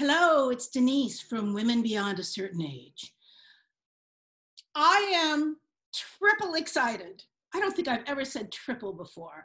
Hello, 0.00 0.48
it's 0.48 0.68
Denise 0.68 1.20
from 1.20 1.52
Women 1.52 1.82
Beyond 1.82 2.18
a 2.18 2.24
Certain 2.24 2.62
Age. 2.62 3.12
I 4.74 5.12
am 5.14 5.58
triple 5.92 6.54
excited. 6.54 7.22
I 7.54 7.60
don't 7.60 7.76
think 7.76 7.86
I've 7.86 8.06
ever 8.06 8.24
said 8.24 8.50
triple 8.50 8.94
before. 8.94 9.44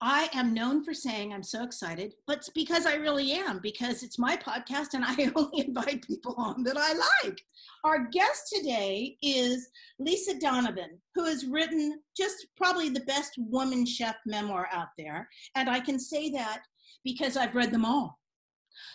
I 0.00 0.30
am 0.32 0.54
known 0.54 0.82
for 0.82 0.94
saying 0.94 1.34
I'm 1.34 1.42
so 1.42 1.64
excited, 1.64 2.14
but 2.26 2.38
it's 2.38 2.48
because 2.48 2.86
I 2.86 2.94
really 2.94 3.32
am, 3.32 3.58
because 3.58 4.02
it's 4.02 4.18
my 4.18 4.38
podcast 4.38 4.94
and 4.94 5.04
I 5.04 5.30
only 5.36 5.66
invite 5.66 6.06
people 6.06 6.34
on 6.38 6.62
that 6.64 6.78
I 6.78 6.94
like. 7.22 7.42
Our 7.84 8.06
guest 8.06 8.54
today 8.56 9.18
is 9.20 9.68
Lisa 9.98 10.38
Donovan, 10.38 10.98
who 11.14 11.26
has 11.26 11.44
written 11.44 12.00
just 12.16 12.46
probably 12.56 12.88
the 12.88 13.00
best 13.00 13.34
woman 13.36 13.84
chef 13.84 14.16
memoir 14.24 14.66
out 14.72 14.88
there. 14.96 15.28
And 15.56 15.68
I 15.68 15.80
can 15.80 16.00
say 16.00 16.30
that 16.30 16.62
because 17.04 17.36
I've 17.36 17.54
read 17.54 17.70
them 17.70 17.84
all. 17.84 18.18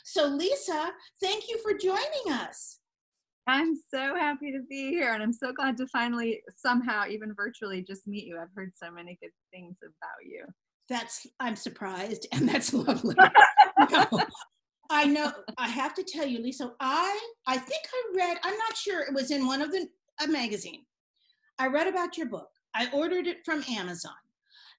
So, 0.04 0.28
Lisa, 0.28 0.92
thank 1.22 1.50
you 1.50 1.58
for 1.64 1.78
joining 1.78 2.32
us. 2.32 2.80
I'm 3.48 3.76
so 3.76 4.16
happy 4.16 4.52
to 4.52 4.60
be 4.70 4.90
here, 4.90 5.14
and 5.14 5.24
I'm 5.24 5.34
so 5.34 5.52
glad 5.52 5.78
to 5.78 5.88
finally, 5.88 6.42
somehow, 6.56 7.06
even 7.10 7.34
virtually, 7.34 7.82
just 7.82 8.08
meet 8.08 8.26
you. 8.26 8.38
I've 8.40 8.54
heard 8.56 8.74
so 8.76 8.92
many 8.92 9.18
good 9.22 9.32
things 9.52 9.78
about 9.82 10.24
you. 10.24 10.46
That's, 10.88 11.26
I'm 11.40 11.56
surprised, 11.56 12.28
and 12.32 12.48
that's 12.48 12.74
lovely. 12.76 13.16
no, 13.92 14.06
I 14.92 15.06
know, 15.06 15.32
I 15.58 15.68
have 15.68 15.96
to 15.96 16.04
tell 16.04 16.28
you, 16.28 16.44
Lisa, 16.44 16.74
I, 16.80 17.20
I 17.48 17.58
think 17.58 17.82
I 17.92 18.18
read, 18.18 18.38
I'm 18.44 18.58
not 18.58 18.78
sure, 18.78 19.02
it 19.02 19.14
was 19.14 19.32
in 19.32 19.48
one 19.48 19.62
of 19.62 19.72
the, 19.72 19.88
a 20.24 20.28
magazine. 20.28 20.84
I 21.58 21.68
read 21.68 21.88
about 21.88 22.18
your 22.18 22.28
book. 22.28 22.50
I 22.76 22.90
ordered 22.94 23.28
it 23.28 23.44
from 23.46 23.64
Amazon. 23.70 24.12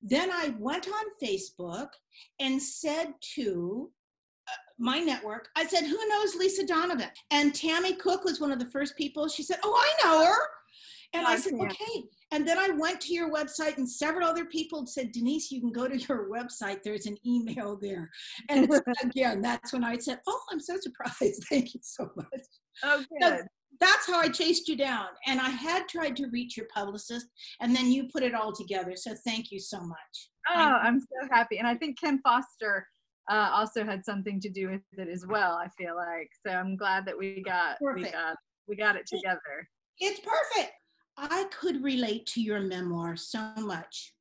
Then 0.02 0.30
I 0.30 0.54
went 0.58 0.88
on 0.88 1.04
Facebook 1.22 1.88
and 2.38 2.62
said 2.62 3.14
to 3.34 3.90
my 4.80 4.98
network. 4.98 5.48
I 5.56 5.66
said, 5.66 5.84
Who 5.84 6.08
knows 6.08 6.34
Lisa 6.34 6.66
Donovan? 6.66 7.08
And 7.30 7.54
Tammy 7.54 7.94
Cook 7.94 8.24
was 8.24 8.40
one 8.40 8.50
of 8.50 8.58
the 8.58 8.66
first 8.66 8.96
people. 8.96 9.28
She 9.28 9.42
said, 9.42 9.58
Oh, 9.62 9.74
I 9.76 10.04
know 10.04 10.24
her. 10.26 10.38
And 11.12 11.26
I 11.26 11.36
said, 11.36 11.54
Okay. 11.54 12.04
And 12.32 12.46
then 12.46 12.58
I 12.58 12.70
went 12.70 13.00
to 13.02 13.12
your 13.12 13.32
website, 13.32 13.76
and 13.76 13.88
several 13.88 14.26
other 14.26 14.44
people 14.44 14.86
said, 14.86 15.12
Denise, 15.12 15.50
you 15.50 15.60
can 15.60 15.72
go 15.72 15.88
to 15.88 15.96
your 15.96 16.30
website. 16.30 16.82
There's 16.82 17.06
an 17.06 17.16
email 17.26 17.78
there. 17.80 18.10
And 18.48 18.70
again, 19.02 19.42
that's 19.42 19.72
when 19.72 19.84
I 19.84 19.98
said, 19.98 20.20
Oh, 20.26 20.40
I'm 20.50 20.60
so 20.60 20.76
surprised. 20.80 21.44
Thank 21.50 21.74
you 21.74 21.80
so 21.82 22.10
much. 22.16 22.26
Oh, 22.82 23.04
good. 23.20 23.22
So 23.22 23.38
that's 23.80 24.06
how 24.06 24.20
I 24.20 24.28
chased 24.28 24.68
you 24.68 24.76
down. 24.76 25.06
And 25.26 25.40
I 25.40 25.50
had 25.50 25.88
tried 25.88 26.16
to 26.16 26.28
reach 26.28 26.56
your 26.56 26.66
publicist, 26.74 27.26
and 27.60 27.74
then 27.74 27.90
you 27.90 28.08
put 28.12 28.22
it 28.22 28.34
all 28.34 28.52
together. 28.52 28.92
So 28.96 29.14
thank 29.26 29.50
you 29.50 29.58
so 29.58 29.80
much. 29.80 30.30
Oh, 30.50 30.54
I'm 30.54 31.00
so 31.00 31.28
happy. 31.30 31.58
And 31.58 31.66
I 31.66 31.74
think 31.74 31.98
Ken 31.98 32.20
Foster 32.22 32.86
uh, 33.30 33.50
also 33.52 33.84
had 33.84 34.04
something 34.04 34.40
to 34.40 34.50
do 34.50 34.70
with 34.70 34.80
it 34.98 35.08
as 35.08 35.24
well. 35.26 35.52
I 35.52 35.68
feel 35.78 35.96
like 35.96 36.30
so. 36.46 36.52
I'm 36.52 36.76
glad 36.76 37.06
that 37.06 37.16
we 37.16 37.42
got 37.42 37.78
Perfect. 37.78 38.06
we 38.06 38.12
got 38.12 38.36
we 38.68 38.76
got 38.76 38.96
it 38.96 39.06
together. 39.06 39.68
It's 39.98 40.20
perfect. 40.20 40.72
I 41.16 41.44
could 41.50 41.82
relate 41.82 42.26
to 42.26 42.40
your 42.40 42.60
memoir 42.60 43.16
so 43.16 43.52
much. 43.58 44.14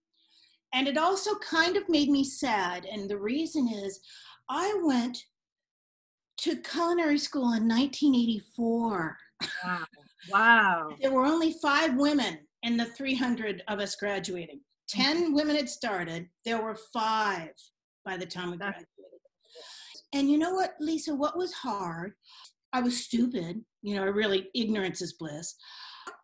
And 0.74 0.88
it 0.88 0.98
also 0.98 1.36
kind 1.40 1.78
of 1.78 1.90
made 1.90 2.10
me 2.10 2.24
sad. 2.24 2.86
And 2.86 3.10
the 3.10 3.18
reason 3.18 3.68
is 3.68 4.00
I 4.50 4.80
went 4.84 5.24
to 6.40 6.58
culinary 6.58 7.18
school 7.18 7.54
in 7.54 7.68
1984. 7.68 9.18
Wow. 9.64 9.86
Wow. 10.30 10.90
there 11.02 11.12
were 11.12 11.26
only 11.26 11.56
five 11.62 11.96
women 11.96 12.40
in 12.64 12.78
the 12.78 12.86
300 12.86 13.64
of 13.68 13.80
us 13.80 13.96
graduating. 13.96 14.62
10 14.90 15.18
mm-hmm. 15.18 15.34
women 15.34 15.56
had 15.56 15.70
started, 15.70 16.28
there 16.46 16.62
were 16.62 16.78
five 16.94 17.52
by 18.06 18.18
the 18.18 18.26
time 18.26 18.52
we 18.52 18.58
graduated. 18.58 18.88
And 20.14 20.30
you 20.30 20.38
know 20.38 20.54
what, 20.54 20.74
Lisa, 20.80 21.14
what 21.14 21.38
was 21.38 21.54
hard? 21.54 22.14
I 22.74 22.82
was 22.82 23.04
stupid. 23.04 23.64
You 23.82 23.96
know, 23.96 24.06
really, 24.06 24.50
ignorance 24.56 25.02
is 25.02 25.14
bliss. 25.14 25.56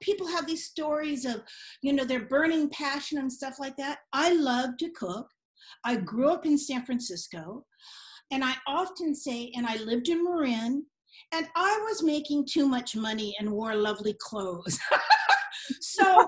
People 0.01 0.27
have 0.27 0.47
these 0.47 0.65
stories 0.65 1.25
of, 1.25 1.41
you 1.81 1.93
know, 1.93 2.05
their 2.05 2.25
burning 2.25 2.69
passion 2.69 3.17
and 3.17 3.31
stuff 3.31 3.55
like 3.59 3.77
that. 3.77 3.99
I 4.13 4.33
love 4.33 4.77
to 4.79 4.89
cook. 4.91 5.27
I 5.83 5.95
grew 5.97 6.29
up 6.29 6.45
in 6.45 6.57
San 6.57 6.85
Francisco. 6.85 7.65
And 8.31 8.43
I 8.43 8.55
often 8.67 9.13
say, 9.13 9.51
and 9.55 9.67
I 9.67 9.77
lived 9.77 10.09
in 10.09 10.23
Marin, 10.23 10.85
and 11.31 11.47
I 11.55 11.79
was 11.87 12.03
making 12.03 12.47
too 12.47 12.67
much 12.67 12.95
money 12.95 13.35
and 13.39 13.51
wore 13.51 13.75
lovely 13.75 14.15
clothes. 14.19 14.79
so 15.81 16.27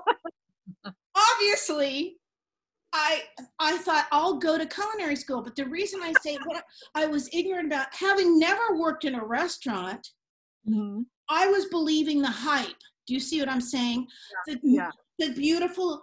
obviously, 1.16 2.18
I 2.94 3.24
I 3.60 3.78
thought 3.78 4.08
I'll 4.12 4.38
go 4.38 4.58
to 4.58 4.66
culinary 4.66 5.16
school, 5.16 5.42
but 5.42 5.56
the 5.56 5.66
reason 5.66 6.02
I 6.02 6.14
say 6.22 6.38
what 6.46 6.64
I 6.96 7.06
was 7.06 7.30
ignorant 7.34 7.68
about 7.68 7.88
having 7.94 8.40
never 8.40 8.78
worked 8.78 9.06
in 9.06 9.16
a 9.16 9.26
restaurant, 9.26 10.08
mm-hmm. 10.68 11.02
I 11.30 11.48
was 11.48 11.66
believing 11.66 12.22
the 12.22 12.30
hype. 12.30 12.68
Do 13.08 13.14
you 13.14 13.20
see 13.20 13.40
what 13.40 13.50
I'm 13.50 13.62
saying? 13.62 14.08
Yeah. 14.48 14.54
The, 14.54 14.60
yeah. 14.64 14.90
the 15.20 15.34
beautiful 15.34 16.02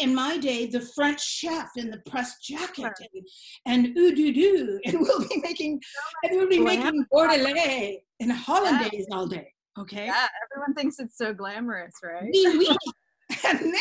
in 0.00 0.14
my 0.14 0.36
day, 0.38 0.66
the 0.66 0.80
French 0.80 1.24
chef 1.24 1.70
in 1.76 1.90
the 1.90 2.02
pressed 2.06 2.42
jacket 2.42 2.82
right. 2.82 2.92
and, 3.66 3.86
and 3.86 3.98
ooh 3.98 4.14
doo 4.14 4.32
doo, 4.32 4.80
and 4.84 4.98
we'll 5.00 5.26
be 5.28 5.40
making 5.42 5.80
and 6.24 6.36
we'll 6.36 6.48
be 6.48 6.58
making 6.58 7.04
bordelais 7.12 7.98
and 8.20 8.32
hollandaise 8.32 9.06
yeah. 9.08 9.16
all 9.16 9.26
day. 9.26 9.52
Okay. 9.78 10.06
Yeah, 10.06 10.26
everyone 10.52 10.74
thinks 10.74 10.96
it's 10.98 11.16
so 11.16 11.32
glamorous, 11.32 11.94
right? 12.02 12.30
And 13.44 13.60
then 13.60 13.74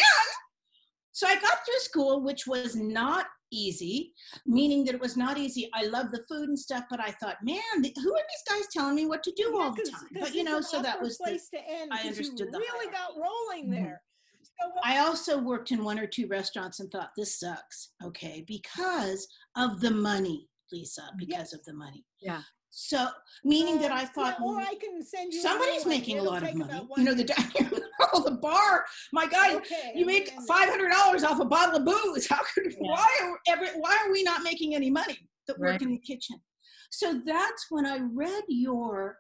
so 1.18 1.26
I 1.26 1.34
got 1.34 1.66
through 1.66 1.80
school, 1.80 2.22
which 2.22 2.46
was 2.46 2.76
not 2.76 3.26
easy, 3.52 4.14
meaning 4.46 4.86
that 4.86 4.94
it 4.94 5.02
was 5.02 5.18
not 5.18 5.40
easy. 5.40 5.68
I 5.74 5.86
love 5.86 6.12
the 6.12 6.24
food 6.30 6.48
and 6.48 6.60
stuff, 6.60 6.84
but 6.92 7.00
I 7.00 7.10
thought, 7.10 7.38
man, 7.42 7.58
who 7.74 7.82
are 8.14 8.22
these 8.22 8.44
guys 8.48 8.68
telling 8.72 8.94
me 8.94 9.08
what 9.08 9.24
to 9.24 9.32
do 9.36 9.52
yeah, 9.52 9.60
all 9.60 9.74
the 9.74 9.90
time? 9.92 10.10
But 10.20 10.36
you 10.36 10.44
know, 10.44 10.62
so 10.62 10.80
that 10.84 11.02
was 11.02 11.18
place 11.18 11.50
the, 11.52 11.58
to 11.58 11.64
end. 11.68 11.90
I 11.92 12.08
understood 12.08 12.38
you 12.40 12.52
really 12.52 12.92
got 12.92 13.14
rolling 13.16 13.72
mm-hmm. 13.72 13.84
there. 13.84 14.02
So 14.44 14.72
I 14.84 15.00
also 15.00 15.40
worked 15.40 15.72
in 15.72 15.84
one 15.84 15.98
or 15.98 16.06
two 16.06 16.28
restaurants 16.28 16.82
and 16.82 16.92
thought 16.92 17.10
this 17.18 17.40
sucks, 17.40 17.94
okay, 18.06 18.46
because 18.48 19.28
of 19.56 19.82
the 19.82 19.90
money, 19.90 20.48
Lisa, 20.72 21.02
because 21.18 21.52
yes. 21.52 21.54
of 21.54 21.66
the 21.66 21.74
money. 21.74 22.06
Yeah. 22.22 22.44
So, 22.80 23.08
meaning 23.44 23.82
that 23.82 23.92
I 23.92 24.06
thought, 24.06 24.40
or 24.40 24.60
I 24.60 24.76
can 24.76 25.04
send 25.04 25.34
you. 25.34 25.42
Somebody's 25.42 25.88
making 25.88 26.20
a 26.20 26.22
lot 26.22 26.44
of 26.44 26.54
money. 26.54 26.88
You 26.96 27.04
know, 27.06 27.16
the 27.16 27.24
the 28.24 28.38
bar. 28.40 28.86
My 29.12 29.26
God, 29.26 29.56
okay, 29.56 29.94
you 29.96 30.06
make 30.06 30.30
five 30.48 30.70
hundred 30.70 30.92
dollars 30.92 31.24
off 31.24 31.40
a 31.40 31.46
bottle 31.46 31.78
of 31.78 31.86
booze. 31.86 32.28
How 32.28 32.42
could? 32.54 32.68
Yeah. 32.80 32.92
Why 32.92 33.08
are 33.24 33.40
every, 33.48 33.70
Why 33.80 33.98
are 34.06 34.12
we 34.12 34.22
not 34.22 34.44
making 34.44 34.76
any 34.76 34.92
money 34.92 35.18
that 35.48 35.58
right. 35.58 35.74
work 35.74 35.82
in 35.82 35.90
the 35.90 35.98
kitchen? 35.98 36.40
So 36.92 37.20
that's 37.26 37.66
when 37.72 37.88
I 37.88 37.98
read 38.14 38.44
your 38.48 39.18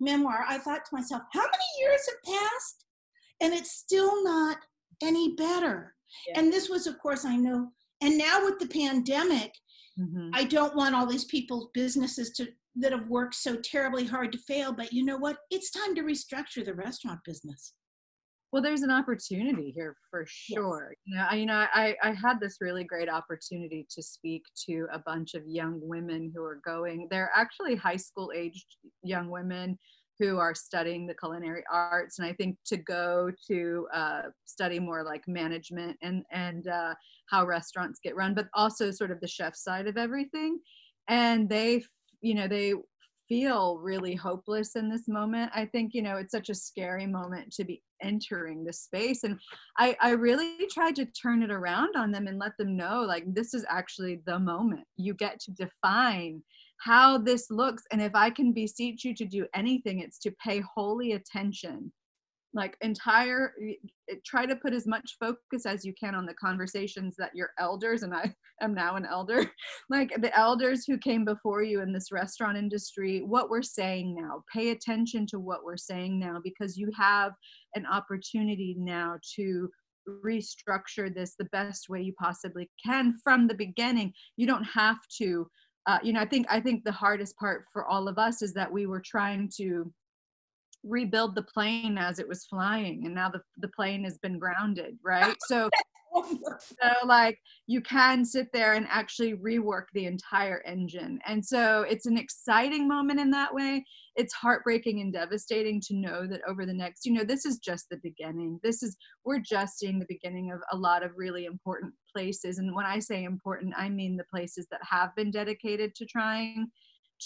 memoir. 0.00 0.44
I 0.48 0.58
thought 0.58 0.84
to 0.86 0.96
myself, 0.96 1.22
how 1.32 1.42
many 1.42 1.64
years 1.78 2.00
have 2.08 2.34
passed, 2.34 2.86
and 3.40 3.54
it's 3.54 3.70
still 3.70 4.24
not 4.24 4.56
any 5.00 5.36
better. 5.36 5.94
Yeah. 6.26 6.40
And 6.40 6.52
this 6.52 6.68
was, 6.68 6.88
of 6.88 6.98
course, 6.98 7.24
I 7.24 7.36
know. 7.36 7.68
And 8.00 8.18
now 8.18 8.44
with 8.44 8.58
the 8.58 8.66
pandemic, 8.66 9.52
Mm-hmm. 9.98 10.28
I 10.34 10.44
don't 10.44 10.76
want 10.76 10.94
all 10.94 11.06
these 11.06 11.24
people's 11.24 11.70
businesses 11.72 12.30
to 12.32 12.48
that 12.78 12.92
have 12.92 13.08
worked 13.08 13.34
so 13.34 13.56
terribly 13.56 14.04
hard 14.04 14.32
to 14.32 14.38
fail 14.38 14.72
but 14.72 14.92
you 14.92 15.04
know 15.04 15.16
what? 15.16 15.38
It's 15.50 15.70
time 15.70 15.94
to 15.94 16.02
restructure 16.02 16.64
the 16.64 16.74
restaurant 16.74 17.20
business. 17.24 17.74
Well 18.52 18.62
there's 18.62 18.82
an 18.82 18.90
opportunity 18.90 19.72
here 19.74 19.96
for 20.10 20.24
sure. 20.26 20.94
Yes. 21.06 21.06
you 21.06 21.16
know 21.16 21.26
I, 21.30 21.34
you 21.36 21.46
know 21.46 21.66
I, 21.72 21.96
I 22.02 22.12
had 22.12 22.40
this 22.40 22.58
really 22.60 22.84
great 22.84 23.08
opportunity 23.08 23.86
to 23.90 24.02
speak 24.02 24.42
to 24.68 24.86
a 24.92 24.98
bunch 25.00 25.34
of 25.34 25.42
young 25.46 25.80
women 25.82 26.32
who 26.34 26.42
are 26.42 26.60
going 26.64 27.08
they're 27.10 27.32
actually 27.34 27.76
high 27.76 27.96
school 27.96 28.32
aged 28.34 28.66
young 29.02 29.30
women 29.30 29.78
who 30.18 30.38
are 30.38 30.54
studying 30.54 31.06
the 31.06 31.14
culinary 31.14 31.62
arts 31.70 32.18
and 32.18 32.26
i 32.26 32.32
think 32.32 32.56
to 32.64 32.78
go 32.78 33.30
to 33.46 33.86
uh, 33.92 34.22
study 34.46 34.78
more 34.78 35.04
like 35.04 35.22
management 35.28 35.94
and 36.00 36.22
and 36.32 36.68
uh, 36.68 36.94
how 37.30 37.44
restaurants 37.44 38.00
get 38.02 38.16
run 38.16 38.34
but 38.34 38.48
also 38.54 38.90
sort 38.90 39.10
of 39.10 39.20
the 39.20 39.28
chef 39.28 39.56
side 39.56 39.86
of 39.86 39.96
everything. 39.96 40.58
And 41.08 41.48
they 41.48 41.84
you 42.26 42.34
know 42.34 42.48
they 42.48 42.74
feel 43.28 43.78
really 43.78 44.14
hopeless 44.14 44.76
in 44.76 44.88
this 44.88 45.08
moment. 45.08 45.50
I 45.54 45.64
think 45.66 45.94
you 45.94 46.02
know 46.02 46.16
it's 46.16 46.32
such 46.32 46.48
a 46.48 46.54
scary 46.54 47.06
moment 47.06 47.52
to 47.54 47.64
be 47.64 47.82
entering 48.02 48.62
this 48.62 48.80
space 48.80 49.24
and 49.24 49.40
i 49.78 49.96
i 50.02 50.10
really 50.10 50.66
tried 50.70 50.94
to 50.94 51.06
turn 51.06 51.42
it 51.42 51.50
around 51.50 51.96
on 51.96 52.12
them 52.12 52.26
and 52.26 52.38
let 52.38 52.54
them 52.58 52.76
know 52.76 53.00
like 53.00 53.24
this 53.32 53.54
is 53.54 53.64
actually 53.70 54.20
the 54.26 54.38
moment. 54.38 54.84
You 54.96 55.14
get 55.14 55.40
to 55.40 55.50
define 55.52 56.42
how 56.78 57.16
this 57.16 57.50
looks 57.50 57.84
and 57.90 58.02
if 58.02 58.14
i 58.14 58.28
can 58.28 58.52
beseech 58.52 59.02
you 59.02 59.14
to 59.14 59.24
do 59.24 59.46
anything 59.54 60.00
it's 60.00 60.18
to 60.18 60.30
pay 60.32 60.60
holy 60.74 61.12
attention 61.12 61.90
like 62.56 62.76
entire 62.80 63.52
try 64.24 64.46
to 64.46 64.56
put 64.56 64.72
as 64.72 64.86
much 64.86 65.16
focus 65.20 65.66
as 65.66 65.84
you 65.84 65.92
can 65.98 66.14
on 66.14 66.26
the 66.26 66.34
conversations 66.34 67.14
that 67.18 67.30
your 67.34 67.50
elders 67.58 68.02
and 68.02 68.14
i 68.14 68.32
am 68.62 68.74
now 68.74 68.96
an 68.96 69.06
elder 69.06 69.44
like 69.90 70.12
the 70.20 70.36
elders 70.36 70.84
who 70.86 70.96
came 70.98 71.24
before 71.24 71.62
you 71.62 71.82
in 71.82 71.92
this 71.92 72.10
restaurant 72.10 72.56
industry 72.56 73.22
what 73.26 73.50
we're 73.50 73.62
saying 73.62 74.14
now. 74.14 74.42
Pay 74.52 74.70
attention 74.70 75.26
to 75.26 75.38
what 75.38 75.64
we're 75.64 75.76
saying 75.76 76.18
now 76.18 76.40
because 76.42 76.76
you 76.76 76.90
have 76.96 77.32
an 77.74 77.86
opportunity 77.86 78.74
now 78.78 79.16
to 79.36 79.68
restructure 80.24 81.12
this 81.12 81.34
the 81.36 81.46
best 81.46 81.88
way 81.88 82.00
you 82.00 82.12
possibly 82.18 82.70
can 82.84 83.14
from 83.22 83.46
the 83.46 83.54
beginning. 83.54 84.12
You 84.36 84.46
don't 84.46 84.64
have 84.64 84.98
to 85.18 85.48
uh, 85.88 85.98
you 86.02 86.12
know, 86.12 86.20
I 86.20 86.26
think 86.26 86.46
I 86.50 86.58
think 86.58 86.82
the 86.82 86.90
hardest 86.90 87.36
part 87.36 87.66
for 87.72 87.86
all 87.86 88.08
of 88.08 88.18
us 88.18 88.42
is 88.42 88.52
that 88.54 88.72
we 88.72 88.86
were 88.86 89.02
trying 89.04 89.48
to 89.58 89.92
rebuild 90.86 91.34
the 91.34 91.42
plane 91.42 91.98
as 91.98 92.18
it 92.18 92.28
was 92.28 92.44
flying, 92.46 93.06
and 93.06 93.14
now 93.14 93.28
the 93.28 93.40
the 93.58 93.68
plane 93.68 94.04
has 94.04 94.18
been 94.18 94.38
grounded, 94.38 94.98
right? 95.02 95.36
So 95.46 95.70
so 96.24 97.06
like 97.06 97.38
you 97.66 97.80
can 97.80 98.24
sit 98.24 98.48
there 98.52 98.74
and 98.74 98.86
actually 98.88 99.34
rework 99.34 99.84
the 99.92 100.06
entire 100.06 100.62
engine. 100.66 101.18
And 101.26 101.44
so 101.44 101.82
it's 101.82 102.06
an 102.06 102.16
exciting 102.16 102.88
moment 102.88 103.20
in 103.20 103.30
that 103.32 103.52
way. 103.52 103.84
It's 104.14 104.32
heartbreaking 104.32 105.00
and 105.00 105.12
devastating 105.12 105.80
to 105.82 105.94
know 105.94 106.26
that 106.26 106.40
over 106.48 106.64
the 106.64 106.72
next 106.72 107.04
you 107.04 107.12
know 107.12 107.24
this 107.24 107.44
is 107.44 107.58
just 107.58 107.88
the 107.90 107.98
beginning. 108.02 108.60
This 108.62 108.82
is 108.82 108.96
we're 109.24 109.40
just 109.40 109.78
seeing 109.78 109.98
the 109.98 110.06
beginning 110.08 110.52
of 110.52 110.60
a 110.72 110.76
lot 110.76 111.02
of 111.02 111.12
really 111.16 111.44
important 111.44 111.92
places. 112.14 112.58
And 112.58 112.74
when 112.74 112.86
i 112.86 112.98
say 112.98 113.24
important 113.24 113.74
i 113.76 113.88
mean 113.88 114.16
the 114.16 114.24
places 114.24 114.66
that 114.70 114.80
have 114.82 115.14
been 115.16 115.30
dedicated 115.30 115.94
to 115.96 116.06
trying 116.06 116.68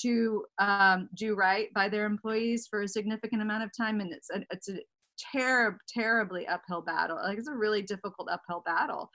to 0.03 0.45
um, 0.59 1.09
do 1.15 1.35
right 1.35 1.73
by 1.75 1.89
their 1.89 2.07
employees 2.07 2.67
for 2.69 2.83
a 2.83 2.89
significant 2.89 3.43
amount 3.43 3.65
of 3.65 3.71
time 3.77 4.01
and 4.01 4.13
it's 4.13 4.31
a, 4.31 4.43
it's 4.51 4.69
a 4.69 4.79
terrib, 5.35 5.77
terribly 5.89 6.47
uphill 6.47 6.83
battle. 6.83 7.19
Like 7.23 7.39
it's 7.39 7.49
a 7.49 7.55
really 7.55 7.83
difficult 7.83 8.29
uphill 8.31 8.63
battle 8.65 9.11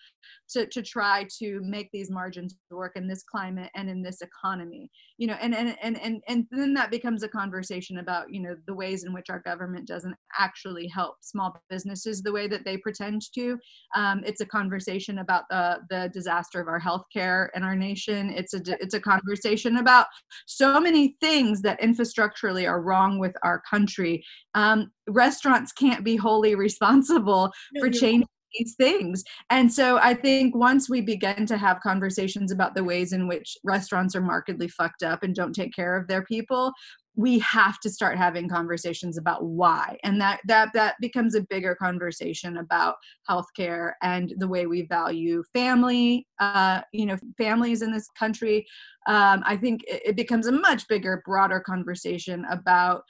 to, 0.51 0.65
to 0.67 0.81
try 0.81 1.27
to 1.39 1.61
make 1.63 1.89
these 1.91 2.09
margins 2.11 2.55
work 2.71 2.93
in 2.95 3.07
this 3.07 3.23
climate 3.23 3.69
and 3.75 3.89
in 3.89 4.01
this 4.01 4.21
economy. 4.21 4.89
You 5.17 5.27
know, 5.27 5.37
and 5.41 5.55
and 5.55 5.75
and 5.81 5.99
and, 6.01 6.21
and 6.27 6.45
then 6.51 6.73
that 6.73 6.91
becomes 6.91 7.23
a 7.23 7.29
conversation 7.29 7.99
about, 7.99 8.31
you 8.31 8.41
know, 8.41 8.55
the 8.67 8.73
ways 8.73 9.03
in 9.03 9.13
which 9.13 9.29
our 9.29 9.39
government 9.39 9.87
doesn't 9.87 10.15
actually 10.37 10.87
help 10.87 11.15
small 11.21 11.55
businesses 11.69 12.21
the 12.21 12.31
way 12.31 12.47
that 12.47 12.65
they 12.65 12.77
pretend 12.77 13.21
to. 13.33 13.57
Um, 13.95 14.21
it's 14.25 14.41
a 14.41 14.45
conversation 14.45 15.19
about 15.19 15.43
the 15.49 15.79
the 15.89 16.09
disaster 16.13 16.59
of 16.59 16.67
our 16.67 16.79
healthcare 16.79 17.47
in 17.55 17.63
our 17.63 17.75
nation. 17.75 18.29
It's 18.29 18.53
a 18.53 18.61
it's 18.81 18.93
a 18.93 18.99
conversation 18.99 19.77
about 19.77 20.07
so 20.45 20.79
many 20.79 21.15
things 21.21 21.61
that 21.61 21.79
infrastructurally 21.81 22.67
are 22.67 22.81
wrong 22.81 23.19
with 23.19 23.35
our 23.43 23.61
country. 23.69 24.23
Um, 24.55 24.91
restaurants 25.07 25.71
can't 25.71 26.03
be 26.03 26.15
wholly 26.15 26.55
responsible 26.55 27.51
no, 27.73 27.81
for 27.81 27.89
changing 27.89 28.27
these 28.57 28.75
things. 28.75 29.23
And 29.49 29.71
so 29.71 29.97
I 29.97 30.13
think 30.13 30.55
once 30.55 30.89
we 30.89 31.01
begin 31.01 31.45
to 31.47 31.57
have 31.57 31.81
conversations 31.81 32.51
about 32.51 32.75
the 32.75 32.83
ways 32.83 33.13
in 33.13 33.27
which 33.27 33.57
restaurants 33.63 34.15
are 34.15 34.21
markedly 34.21 34.67
fucked 34.67 35.03
up 35.03 35.23
and 35.23 35.35
don't 35.35 35.53
take 35.53 35.73
care 35.73 35.95
of 35.95 36.07
their 36.07 36.23
people, 36.23 36.71
we 37.17 37.39
have 37.39 37.79
to 37.79 37.89
start 37.89 38.17
having 38.17 38.49
conversations 38.49 39.17
about 39.17 39.43
why. 39.45 39.97
And 40.03 40.19
that 40.19 40.41
that 40.47 40.69
that 40.73 40.95
becomes 40.99 41.33
a 41.33 41.41
bigger 41.41 41.75
conversation 41.75 42.57
about 42.57 42.95
healthcare 43.29 43.93
and 44.01 44.33
the 44.37 44.47
way 44.47 44.65
we 44.65 44.83
value 44.83 45.43
family 45.53 46.27
uh, 46.39 46.81
you 46.91 47.05
know 47.05 47.17
families 47.37 47.81
in 47.81 47.91
this 47.91 48.09
country. 48.19 48.65
Um, 49.07 49.43
i 49.45 49.55
think 49.55 49.83
it, 49.87 50.01
it 50.05 50.15
becomes 50.15 50.47
a 50.47 50.51
much 50.51 50.87
bigger 50.87 51.21
broader 51.25 51.59
conversation 51.59 52.43
about 52.49 53.03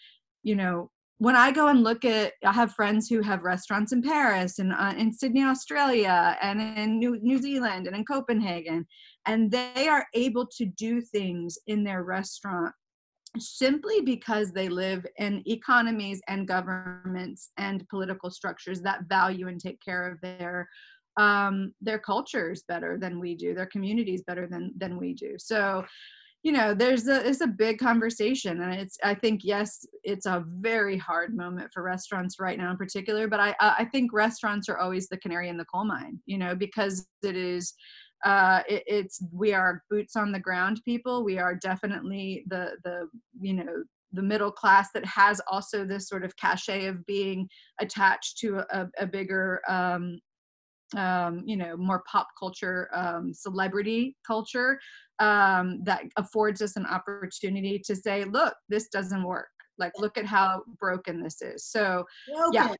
you 0.43 0.55
know 0.55 0.91
when 1.17 1.35
I 1.35 1.51
go 1.51 1.69
and 1.69 1.81
look 1.81 2.03
at, 2.03 2.33
I 2.43 2.51
have 2.51 2.73
friends 2.73 3.07
who 3.07 3.21
have 3.21 3.43
restaurants 3.43 3.93
in 3.93 4.01
Paris 4.01 4.59
and 4.59 4.73
uh, 4.73 4.93
in 4.97 5.13
Sydney, 5.13 5.43
Australia, 5.43 6.37
and 6.41 6.61
in 6.61 6.99
New, 6.99 7.17
New 7.21 7.37
Zealand 7.41 7.87
and 7.87 7.95
in 7.95 8.03
Copenhagen, 8.03 8.85
and 9.25 9.49
they 9.49 9.87
are 9.87 10.05
able 10.13 10.45
to 10.57 10.65
do 10.65 10.99
things 11.01 11.57
in 11.67 11.83
their 11.83 12.03
restaurant 12.03 12.73
simply 13.37 14.01
because 14.01 14.51
they 14.51 14.69
live 14.69 15.05
in 15.17 15.43
economies 15.45 16.21
and 16.27 16.47
governments 16.47 17.51
and 17.57 17.87
political 17.89 18.29
structures 18.29 18.81
that 18.81 19.03
value 19.09 19.47
and 19.47 19.59
take 19.59 19.81
care 19.81 20.09
of 20.09 20.19
their 20.21 20.67
um, 21.17 21.73
their 21.81 21.99
cultures 21.99 22.63
better 22.67 22.97
than 22.97 23.21
we 23.21 23.35
do, 23.35 23.53
their 23.53 23.65
communities 23.67 24.23
better 24.27 24.47
than 24.47 24.73
than 24.77 24.97
we 24.97 25.13
do. 25.13 25.35
So 25.37 25.85
you 26.45 26.51
know 26.51 26.75
there's 26.75 27.07
a 27.07 27.27
it's 27.27 27.41
a 27.41 27.47
big 27.47 27.79
conversation 27.79 28.61
and 28.61 28.71
it's 28.71 28.97
i 29.03 29.15
think 29.15 29.41
yes 29.43 29.83
it's 30.03 30.27
a 30.27 30.45
very 30.59 30.95
hard 30.95 31.35
moment 31.35 31.67
for 31.73 31.81
restaurants 31.81 32.39
right 32.39 32.59
now 32.59 32.69
in 32.69 32.77
particular 32.77 33.27
but 33.27 33.39
i 33.39 33.55
i 33.59 33.83
think 33.91 34.13
restaurants 34.13 34.69
are 34.69 34.77
always 34.77 35.09
the 35.09 35.17
canary 35.17 35.49
in 35.49 35.57
the 35.57 35.65
coal 35.65 35.83
mine 35.83 36.19
you 36.27 36.37
know 36.37 36.53
because 36.53 37.07
it 37.23 37.35
is 37.35 37.73
uh 38.25 38.61
it, 38.69 38.83
it's 38.85 39.23
we 39.33 39.53
are 39.53 39.83
boots 39.89 40.15
on 40.15 40.31
the 40.31 40.39
ground 40.39 40.81
people. 40.85 41.23
We 41.23 41.37
are 41.37 41.55
definitely 41.55 42.43
the 42.47 42.71
the 42.83 43.07
you 43.39 43.53
know 43.53 43.83
the 44.11 44.21
middle 44.21 44.51
class 44.51 44.89
that 44.93 45.05
has 45.05 45.41
also 45.51 45.83
this 45.83 46.07
sort 46.07 46.23
of 46.23 46.35
cachet 46.37 46.85
of 46.85 47.05
being 47.05 47.49
attached 47.81 48.37
to 48.39 48.59
a, 48.71 48.87
a 48.97 49.05
bigger 49.05 49.61
um, 49.67 50.19
um, 50.95 51.43
you 51.45 51.57
know 51.57 51.75
more 51.77 52.03
pop 52.09 52.27
culture 52.39 52.89
um, 52.93 53.33
celebrity 53.33 54.15
culture 54.25 54.79
um, 55.19 55.81
that 55.83 56.03
affords 56.17 56.61
us 56.61 56.75
an 56.75 56.85
opportunity 56.85 57.81
to 57.85 57.95
say 57.95 58.23
look 58.25 58.55
this 58.69 58.87
doesn't 58.89 59.23
work. 59.23 59.47
Like 59.77 59.91
look 59.97 60.17
at 60.17 60.25
how 60.25 60.63
broken 60.79 61.21
this 61.21 61.41
is. 61.41 61.65
So 61.65 62.05
yeah 62.51 62.73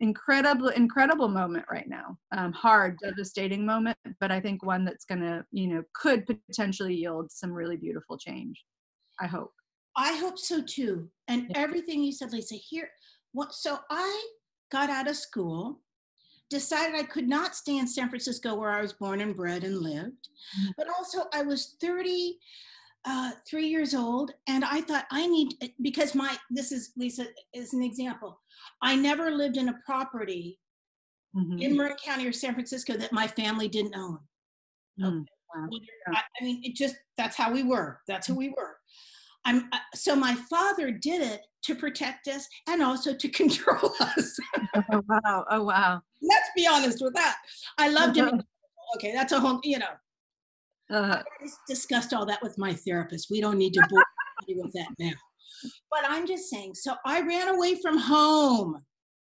incredible 0.00 0.68
incredible 0.68 1.28
moment 1.28 1.64
right 1.70 1.88
now. 1.88 2.18
Um, 2.36 2.52
hard 2.52 2.98
devastating 3.02 3.64
moment 3.64 3.96
but 4.20 4.30
i 4.30 4.40
think 4.40 4.64
one 4.64 4.84
that's 4.84 5.04
gonna 5.04 5.44
you 5.52 5.68
know 5.68 5.82
could 5.94 6.26
potentially 6.26 6.94
yield 6.94 7.30
some 7.30 7.52
really 7.52 7.76
beautiful 7.76 8.18
change 8.18 8.62
i 9.20 9.26
hope. 9.26 9.52
I 9.98 10.14
hope 10.18 10.38
so 10.38 10.60
too. 10.60 11.08
And 11.28 11.46
yeah. 11.48 11.58
everything 11.58 12.02
you 12.02 12.12
said 12.12 12.32
lisa 12.32 12.56
here 12.56 12.90
what 13.32 13.54
so 13.54 13.78
i 13.90 14.26
got 14.70 14.90
out 14.90 15.08
of 15.08 15.16
school 15.16 15.80
decided 16.50 16.94
I 16.94 17.02
could 17.02 17.28
not 17.28 17.56
stay 17.56 17.78
in 17.78 17.86
San 17.86 18.08
Francisco 18.08 18.54
where 18.54 18.70
I 18.70 18.80
was 18.80 18.92
born 18.92 19.20
and 19.20 19.34
bred 19.34 19.64
and 19.64 19.78
lived. 19.78 20.28
Mm-hmm. 20.60 20.70
But 20.76 20.88
also, 20.96 21.24
I 21.32 21.42
was 21.42 21.76
30, 21.80 22.38
uh, 23.04 23.32
three 23.48 23.68
years 23.68 23.94
old, 23.94 24.32
and 24.48 24.64
I 24.64 24.80
thought 24.80 25.06
I 25.10 25.26
need 25.26 25.54
because 25.82 26.14
my 26.14 26.36
this 26.50 26.72
is 26.72 26.92
Lisa 26.96 27.26
is 27.54 27.72
an 27.72 27.82
example. 27.82 28.40
I 28.82 28.96
never 28.96 29.30
lived 29.30 29.56
in 29.56 29.68
a 29.68 29.78
property 29.84 30.58
mm-hmm. 31.36 31.58
in 31.58 31.76
Marin 31.76 31.96
County 32.04 32.26
or 32.26 32.32
San 32.32 32.54
Francisco 32.54 32.96
that 32.96 33.12
my 33.12 33.26
family 33.26 33.68
didn't 33.68 33.96
own. 33.96 34.18
Mm-hmm. 35.00 35.20
Wow. 35.54 35.68
I, 36.08 36.20
I 36.40 36.44
mean, 36.44 36.60
it 36.64 36.74
just 36.74 36.96
that's 37.16 37.36
how 37.36 37.52
we 37.52 37.62
were. 37.62 38.00
That's 38.08 38.26
who 38.26 38.34
we 38.34 38.48
were. 38.50 38.75
I'm 39.46 39.68
uh, 39.72 39.78
so 39.94 40.14
my 40.14 40.34
father 40.50 40.90
did 40.90 41.22
it 41.22 41.40
to 41.62 41.74
protect 41.74 42.28
us 42.28 42.46
and 42.68 42.82
also 42.82 43.14
to 43.14 43.28
control 43.40 43.92
us. 44.00 44.36
oh 44.92 45.02
wow! 45.08 45.44
Oh 45.50 45.62
wow! 45.62 46.02
Let's 46.20 46.50
be 46.54 46.66
honest 46.66 46.98
with 47.00 47.14
that. 47.14 47.36
I 47.78 47.88
loved 47.88 48.16
him. 48.16 48.42
okay, 48.96 49.12
that's 49.14 49.32
a 49.32 49.40
whole. 49.40 49.60
You 49.62 49.78
know, 49.78 49.94
uh, 50.92 51.22
I 51.22 51.46
discussed 51.68 52.12
all 52.12 52.26
that 52.26 52.42
with 52.42 52.58
my 52.58 52.74
therapist. 52.74 53.28
We 53.30 53.40
don't 53.40 53.56
need 53.56 53.72
to 53.74 53.86
bore 53.88 54.04
you 54.46 54.60
with 54.62 54.72
that 54.74 54.88
now. 54.98 55.12
But 55.90 56.02
I'm 56.08 56.26
just 56.26 56.50
saying. 56.50 56.74
So 56.74 56.94
I 57.06 57.20
ran 57.20 57.48
away 57.48 57.76
from 57.80 57.98
home. 57.98 58.82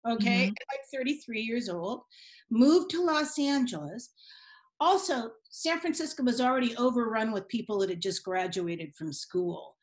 Okay, 0.09 0.45
mm-hmm. 0.45 1.01
like 1.01 1.05
33 1.05 1.41
years 1.41 1.69
old, 1.69 2.03
moved 2.49 2.91
to 2.91 3.03
Los 3.03 3.41
Angeles. 3.41 4.11
Also, 4.81 5.31
San 5.51 5.81
Francisco 5.81 6.23
was 6.23 6.41
already 6.41 6.77
overrun 6.77 7.33
with 7.33 7.49
people 7.49 7.79
that 7.79 7.91
had 7.91 8.03
just 8.03 8.25
graduated 8.25 8.95
from 8.95 9.13
school, 9.13 9.77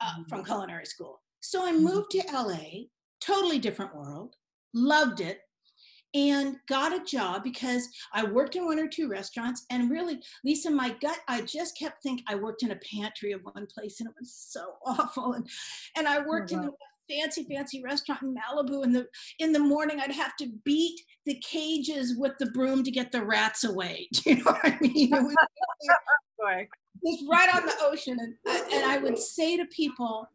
uh, 0.00 0.06
mm-hmm. 0.06 0.22
from 0.28 0.44
culinary 0.44 0.86
school. 0.86 1.20
So 1.40 1.64
I 1.64 1.72
mm-hmm. 1.72 1.84
moved 1.84 2.10
to 2.12 2.22
LA, 2.32 2.86
totally 3.20 3.58
different 3.58 3.94
world, 3.94 4.34
loved 4.74 5.20
it, 5.20 5.40
and 6.14 6.56
got 6.66 6.94
a 6.94 7.04
job 7.04 7.44
because 7.44 7.88
I 8.12 8.24
worked 8.24 8.56
in 8.56 8.64
one 8.64 8.78
or 8.78 8.88
two 8.88 9.06
restaurants. 9.08 9.66
And 9.70 9.90
really, 9.90 10.18
Lisa, 10.44 10.70
my 10.70 10.96
gut, 11.00 11.18
I 11.28 11.42
just 11.42 11.78
kept 11.78 12.02
thinking 12.02 12.24
I 12.26 12.36
worked 12.36 12.62
in 12.62 12.70
a 12.70 12.76
pantry 12.76 13.32
of 13.32 13.42
one 13.42 13.66
place 13.66 14.00
and 14.00 14.08
it 14.08 14.14
was 14.18 14.32
so 14.32 14.72
awful. 14.86 15.34
And, 15.34 15.46
and 15.96 16.08
I 16.08 16.26
worked 16.26 16.52
oh, 16.52 16.56
wow. 16.56 16.62
in 16.62 16.68
a 16.68 16.72
fancy, 17.08 17.44
fancy 17.44 17.82
restaurant 17.82 18.22
in 18.22 18.34
Malibu. 18.34 18.84
in 18.84 18.92
the 18.92 19.06
in 19.38 19.52
the 19.52 19.58
morning, 19.58 20.00
I'd 20.00 20.12
have 20.12 20.36
to 20.36 20.48
beat 20.64 21.00
the 21.24 21.40
cages 21.40 22.16
with 22.16 22.32
the 22.38 22.46
broom 22.46 22.82
to 22.84 22.90
get 22.90 23.12
the 23.12 23.24
rats 23.24 23.64
away. 23.64 24.08
Do 24.12 24.30
you 24.30 24.36
know 24.36 24.52
what 24.52 24.64
I 24.64 24.78
mean? 24.80 25.12
It 26.48 26.68
was, 27.02 27.24
right 27.30 27.54
on 27.54 27.66
the 27.66 27.74
ocean. 27.82 28.18
And, 28.20 28.34
and 28.72 28.84
I 28.84 28.98
would 28.98 29.18
say 29.18 29.56
to 29.56 29.64
people, 29.66 30.28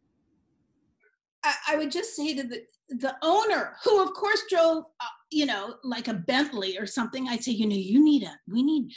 I, 1.44 1.54
I 1.70 1.76
would 1.76 1.90
just 1.90 2.14
say 2.14 2.34
to 2.34 2.42
the 2.42 2.62
the 2.98 3.14
owner, 3.22 3.76
who 3.84 4.02
of 4.02 4.12
course 4.14 4.42
drove, 4.48 4.84
uh, 5.00 5.06
you 5.30 5.46
know, 5.46 5.76
like 5.82 6.08
a 6.08 6.14
Bentley 6.14 6.78
or 6.78 6.86
something, 6.86 7.28
I'd 7.28 7.42
say, 7.42 7.52
you 7.52 7.66
know, 7.66 7.76
you 7.76 8.02
need 8.02 8.22
a, 8.22 8.32
we 8.48 8.62
need. 8.62 8.90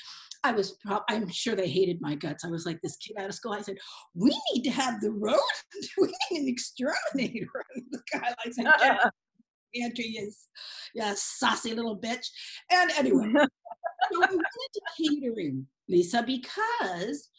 I 0.43 0.51
was, 0.51 0.73
prob- 0.73 1.03
I'm 1.09 1.27
sure 1.29 1.55
they 1.55 1.69
hated 1.69 2.01
my 2.01 2.13
guts. 2.13 2.45
I 2.45 2.49
was 2.49 2.67
like 2.67 2.79
this 2.81 2.97
kid 2.97 3.17
out 3.17 3.29
of 3.29 3.33
school. 3.33 3.53
I 3.53 3.61
said, 3.61 3.77
we 4.13 4.37
need 4.53 4.63
to 4.63 4.69
have 4.69 5.01
the 5.01 5.11
road. 5.11 5.39
we 5.97 6.07
need 6.07 6.41
an 6.41 6.47
exterminator. 6.47 7.47
And 7.75 7.83
the 7.91 8.01
guy 8.13 8.33
like 8.45 8.53
said, 8.53 8.67
Andrew 9.75 10.05
is, 10.05 10.47
yeah, 10.93 11.13
saucy 11.15 11.73
little 11.73 11.97
bitch. 11.97 12.27
And 12.71 12.91
anyway, 12.91 13.25
so 13.33 14.19
we 14.19 14.19
went 14.19 14.31
into 14.31 14.81
catering, 15.19 15.67
Lisa, 15.89 16.21
because 16.21 17.29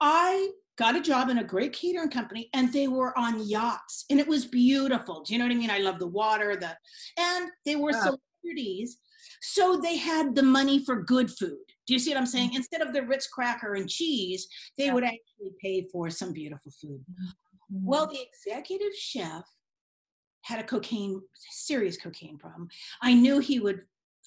I 0.00 0.50
got 0.76 0.96
a 0.96 1.00
job 1.00 1.28
in 1.28 1.38
a 1.38 1.44
great 1.44 1.72
catering 1.72 2.10
company 2.10 2.50
and 2.52 2.72
they 2.72 2.88
were 2.88 3.16
on 3.18 3.46
yachts 3.46 4.04
and 4.10 4.18
it 4.18 4.26
was 4.26 4.44
beautiful. 4.44 5.22
Do 5.22 5.32
you 5.32 5.38
know 5.38 5.44
what 5.44 5.52
I 5.52 5.56
mean? 5.56 5.70
I 5.70 5.78
love 5.78 5.98
the 5.98 6.06
water, 6.06 6.56
the 6.56 6.76
and 7.18 7.50
they 7.64 7.76
were 7.76 7.92
celebrities. 7.92 8.98
So 9.40 9.76
they 9.76 9.96
had 9.96 10.34
the 10.34 10.42
money 10.42 10.84
for 10.84 11.02
good 11.02 11.30
food. 11.30 11.58
Do 11.86 11.92
you 11.92 11.98
see 11.98 12.10
what 12.10 12.18
I'm 12.18 12.26
saying? 12.26 12.48
Mm-hmm. 12.50 12.56
Instead 12.56 12.80
of 12.80 12.92
the 12.92 13.02
Ritz 13.02 13.26
cracker 13.26 13.74
and 13.74 13.88
cheese, 13.88 14.48
they 14.78 14.86
Yeah. 14.86 14.94
would 14.94 15.04
actually 15.04 15.52
pay 15.60 15.86
for 15.92 16.08
some 16.10 16.32
beautiful 16.32 16.72
food. 16.80 17.04
Mm-hmm. 17.10 17.86
Well, 17.86 18.06
the 18.06 18.20
executive 18.22 18.94
chef 18.96 19.44
had 20.42 20.60
a 20.60 20.64
cocaine, 20.64 21.20
serious 21.50 21.96
cocaine 21.96 22.38
problem. 22.38 22.68
I 23.02 23.14
knew 23.14 23.38
he 23.38 23.60
would 23.60 23.82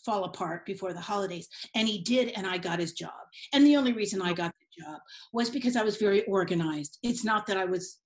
fall 0.08 0.24
apart 0.24 0.66
before 0.66 0.94
the 0.94 1.02
holidays, 1.02 1.48
and 1.76 1.86
he 1.88 2.02
did, 2.02 2.30
and 2.30 2.48
I 2.48 2.58
got 2.58 2.80
his 2.80 2.94
job. 2.94 3.12
And 3.54 3.68
the 3.68 3.76
only 3.76 3.92
reason 3.92 4.22
I 4.22 4.32
got 4.34 4.54
the 4.58 4.82
job 4.84 5.00
was 5.34 5.50
because 5.50 5.76
I 5.76 5.84
was 5.84 5.98
very 5.98 6.24
organized. 6.26 6.98
It's 7.04 7.26
not 7.26 7.46
that 7.48 7.58
I 7.58 7.66
was 7.66 8.00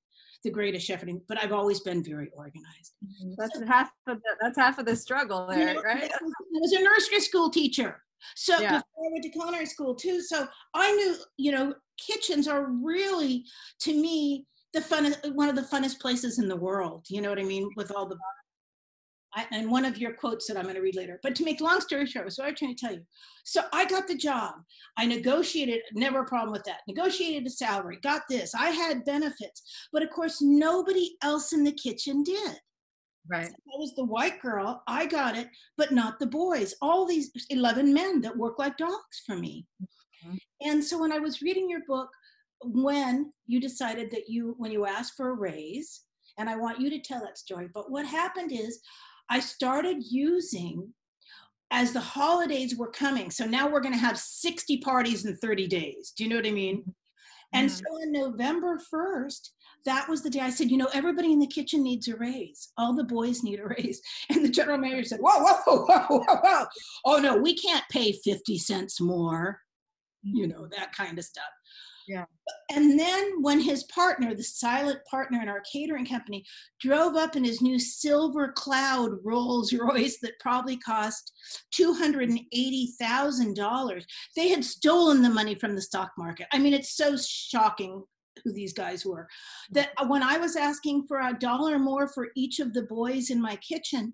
the 0.44 0.50
greatest 0.50 0.88
chef, 0.88 1.04
but 1.30 1.42
I've 1.42 1.52
always 1.52 1.82
been 1.82 2.04
very 2.04 2.30
organized. 2.36 2.94
Mhm. 3.06 3.36
That's 3.38 3.60
half 3.68 3.92
of 4.08 4.18
the 4.24 4.32
that's 4.42 4.58
half 4.58 4.80
of 4.80 4.86
the 4.88 4.96
struggle 4.96 5.48
You 5.50 5.56
there, 5.56 5.74
know, 5.76 5.82
right? 5.82 6.12
I 6.12 6.18
was 6.66 6.74
a 6.74 6.82
nursery 6.82 7.20
school 7.20 7.52
teacher. 7.52 8.04
So 8.36 8.60
Yeah. 8.60 8.78
before 8.78 9.06
I 9.06 9.12
went 9.12 9.24
to 9.24 9.30
culinary 9.30 9.68
school 9.68 9.94
too. 9.94 10.22
So 10.22 10.48
I 10.74 10.92
knew, 10.96 11.16
you 11.38 11.52
know, 11.52 11.76
kitchens 12.08 12.48
are 12.48 12.66
really, 12.66 13.46
to 13.82 13.94
me, 13.94 14.48
the 14.74 14.80
funnest, 14.80 15.18
one 15.36 15.50
of 15.50 15.56
the 15.56 15.68
funnest 15.74 16.00
places 16.00 16.40
in 16.40 16.48
the 16.48 16.56
world. 16.56 17.06
You 17.10 17.22
know 17.22 17.30
what 17.30 17.40
I 17.40 17.44
mean? 17.44 17.70
With 17.76 17.92
all 17.92 18.08
the, 18.08 18.18
I, 19.34 19.48
and 19.52 19.72
one 19.72 19.86
of 19.86 19.98
your 19.98 20.14
quotes 20.14 20.48
that 20.48 20.58
I'm 20.58 20.64
going 20.64 20.76
to 20.76 20.82
read 20.82 20.96
later. 20.96 21.20
But 21.24 21.36
to 21.36 21.46
make 21.46 21.62
long 21.62 21.80
story 21.80 22.06
short, 22.06 22.32
so 22.34 22.44
I'm 22.44 22.56
trying 22.56 22.76
to 22.76 22.86
tell 22.86 22.94
you. 22.94 23.06
So 23.46 23.62
I 23.72 23.86
got 23.86 24.08
the 24.08 24.16
job. 24.16 24.56
I 24.98 25.06
negotiated, 25.06 25.82
never 25.94 26.22
a 26.22 26.26
problem 26.26 26.52
with 26.52 26.64
that. 26.66 26.82
Negotiated 26.88 27.48
a 27.48 27.50
salary, 27.50 28.00
got 28.04 28.24
this. 28.30 28.54
I 28.54 28.70
had 28.70 29.06
benefits, 29.06 29.64
but 29.94 30.04
of 30.04 30.10
course 30.10 30.42
nobody 30.42 31.12
else 31.24 31.54
in 31.54 31.64
the 31.64 31.72
kitchen 31.72 32.24
did. 32.24 32.60
Right. 33.30 33.48
I 33.48 33.78
was 33.78 33.94
the 33.96 34.04
white 34.04 34.42
girl. 34.42 34.84
I 34.88 35.06
got 35.06 35.38
it, 35.38 35.48
but 35.78 35.92
not 35.92 36.20
the 36.20 36.28
boys. 36.28 36.74
All 36.82 37.06
these 37.06 37.32
11 37.50 37.94
men 37.94 38.20
that 38.22 38.36
work 38.36 38.60
like 38.60 38.78
dogs 38.78 39.22
for 39.26 39.36
me. 39.36 39.66
Mhm. 40.26 40.38
And 40.62 40.84
so 40.84 40.98
when 40.98 41.12
I 41.12 41.20
was 41.20 41.42
reading 41.42 41.70
your 41.70 41.86
book, 41.88 42.10
when 42.64 43.32
you 43.48 43.60
decided 43.60 44.12
that 44.12 44.28
you, 44.28 44.56
when 44.58 44.72
you 44.72 44.86
asked 44.86 45.14
for 45.16 45.30
a 45.30 45.34
raise, 45.34 46.02
and 46.38 46.50
I 46.50 46.56
want 46.56 46.80
you 46.80 46.90
to 46.90 47.00
tell 47.00 47.22
that 47.22 47.38
story, 47.38 47.70
but 47.74 47.92
what 47.92 48.06
happened 48.06 48.52
is 48.52 48.82
I 49.32 49.40
started 49.40 50.04
using 50.04 50.94
as 51.72 51.94
the 51.94 52.02
holidays 52.02 52.76
were 52.76 52.92
coming. 52.92 53.32
So 53.32 53.46
now 53.46 53.70
we're 53.70 53.80
going 53.80 53.94
to 53.94 54.00
have 54.00 54.20
60 54.20 54.80
parties 54.80 55.24
in 55.26 55.38
30 55.38 55.68
days. 55.68 56.12
Do 56.16 56.26
you 56.26 56.30
know 56.30 56.36
what 56.36 56.46
I 56.46 56.52
mean? 56.52 56.94
And 57.54 57.70
Mhm. 57.70 57.74
so 57.74 57.86
on 58.02 58.12
November 58.12 58.78
1st, 58.78 59.54
that 59.86 60.10
was 60.10 60.22
the 60.22 60.30
day 60.30 60.42
I 60.42 60.50
said, 60.50 60.70
you 60.70 60.78
know, 60.78 60.90
everybody 60.94 61.32
in 61.32 61.40
the 61.40 61.48
kitchen 61.48 61.82
needs 61.82 62.10
a 62.10 62.18
raise. 62.18 62.74
All 62.78 62.94
the 62.94 63.06
boys 63.06 63.42
need 63.42 63.62
a 63.62 63.68
raise. 63.68 64.02
And 64.30 64.44
the 64.44 64.50
general 64.50 64.78
manager 64.78 65.06
said, 65.08 65.22
whoa, 65.22 65.40
whoa, 65.40 65.86
whoa, 65.86 66.06
whoa, 66.08 66.36
whoa. 66.36 66.66
Oh, 67.06 67.18
no, 67.20 67.38
we 67.38 67.56
can't 67.56 67.86
pay 67.90 68.12
50 68.12 68.58
cents 68.58 69.00
more, 69.00 69.62
you 70.24 70.46
know, 70.46 70.68
that 70.68 70.94
kind 70.94 71.18
of 71.18 71.24
stuff. 71.24 71.46
Yeah. 72.12 72.26
And 72.70 73.00
then 73.00 73.42
when 73.42 73.62
his 73.62 73.86
partner, 73.86 74.36
the 74.36 74.44
silent 74.44 75.00
partner 75.10 75.42
in 75.42 75.48
our 75.48 75.64
catering 75.72 76.06
company, 76.06 76.44
drove 76.82 77.16
up 77.16 77.38
in 77.38 77.46
his 77.46 77.62
new 77.62 77.80
silver 77.80 78.52
cloud 78.52 79.12
Rolls 79.24 79.72
Royce 79.74 80.18
that 80.22 80.38
probably 80.42 80.76
cost 80.76 81.32
$280,000, 81.74 84.04
they 84.36 84.50
had 84.50 84.66
stolen 84.66 85.22
the 85.22 85.30
money 85.30 85.56
from 85.56 85.74
the 85.74 85.82
stock 85.82 86.12
market. 86.18 86.48
I 86.52 86.60
mean, 86.60 86.74
it's 86.74 86.98
so 86.98 87.16
shocking 87.18 88.04
who 88.44 88.52
these 88.52 88.74
guys 88.74 89.06
were. 89.06 89.30
That 89.72 89.96
mm-hmm. 89.96 90.10
when 90.10 90.24
I 90.24 90.38
was 90.38 90.58
asking 90.58 91.06
for 91.08 91.22
a 91.22 91.40
dollar 91.40 91.80
more 91.80 92.10
for 92.10 92.28
each 92.36 92.60
of 92.60 92.74
the 92.74 92.84
boys 92.84 93.30
in 93.30 93.42
my 93.42 93.56
kitchen, 93.58 94.12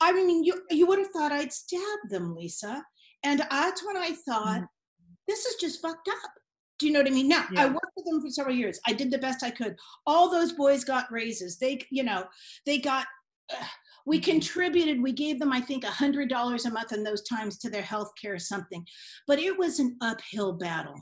I 0.00 0.12
mean, 0.12 0.44
you 0.44 0.62
you 0.70 0.86
would 0.86 1.00
have 1.00 1.08
thought 1.08 1.32
I'd 1.32 1.52
stab 1.52 1.98
them, 2.10 2.36
Lisa. 2.36 2.84
And 3.24 3.44
that's 3.50 3.84
when 3.84 3.96
I 3.96 4.12
thought, 4.12 4.58
mm-hmm. 4.58 4.66
this 5.26 5.44
is 5.46 5.56
just 5.56 5.82
fucked 5.82 6.08
up. 6.08 6.30
Do 6.78 6.86
you 6.86 6.92
know 6.92 7.00
what 7.00 7.08
I 7.08 7.10
mean? 7.10 7.28
Now, 7.28 7.44
I 7.56 7.66
worked 7.66 7.92
with 7.96 8.06
them 8.06 8.20
for 8.20 8.30
several 8.30 8.54
years. 8.54 8.78
I 8.86 8.92
did 8.92 9.10
the 9.10 9.18
best 9.18 9.42
I 9.42 9.50
could. 9.50 9.76
All 10.06 10.30
those 10.30 10.52
boys 10.52 10.84
got 10.84 11.10
raises. 11.10 11.58
They, 11.58 11.80
you 11.90 12.04
know, 12.04 12.24
they 12.66 12.78
got. 12.78 13.06
Uh, 13.52 13.64
we 14.06 14.20
Mhm. 14.20 14.24
contributed. 14.24 15.02
We 15.02 15.12
gave 15.12 15.38
them, 15.38 15.52
I 15.52 15.60
think, 15.60 15.84
a 15.84 15.90
hundred 15.90 16.28
dollars 16.28 16.64
a 16.66 16.70
month 16.70 16.92
in 16.92 17.02
those 17.02 17.22
times 17.22 17.58
to 17.58 17.70
their 17.70 17.82
health 17.82 18.12
care 18.20 18.34
or 18.34 18.38
something. 18.38 18.86
But 19.26 19.38
it 19.38 19.58
was 19.58 19.80
an 19.80 19.96
uphill 20.00 20.52
battle. 20.52 21.00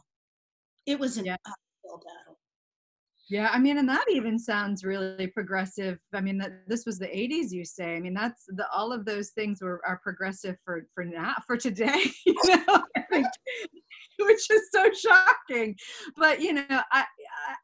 It 0.87 0.99
was 0.99 1.19
an 1.19 1.27
Yeah. 1.27 1.37
uphill 1.45 1.99
battle. 1.99 2.41
Yeah, 3.29 3.51
I 3.53 3.59
mean, 3.59 3.77
and 3.79 3.89
that 3.89 4.05
even 4.09 4.39
sounds 4.39 4.85
really 4.85 5.27
progressive. 5.27 5.99
I 6.15 6.21
mean, 6.21 6.39
that 6.39 6.69
this 6.69 6.87
was 6.87 6.99
the 6.99 7.09
'80s, 7.17 7.53
you 7.53 7.65
say. 7.65 7.97
I 7.97 8.01
mean, 8.01 8.15
that's 8.15 8.45
the 8.47 8.69
all 8.71 8.93
of 8.93 9.05
those 9.05 9.31
things 9.31 9.61
were 9.61 9.85
are 9.85 9.99
progressive 9.99 10.57
for 10.65 10.87
for 10.95 11.05
now 11.05 11.35
for 11.47 11.57
today. 11.57 12.05
You 12.25 12.35
know, 12.47 12.83
Like, 13.11 13.25
which 14.27 14.51
is 14.51 14.69
so 14.73 14.91
shocking. 14.93 15.77
But 16.17 16.41
you 16.41 16.55
know, 16.55 16.65
I 16.71 17.05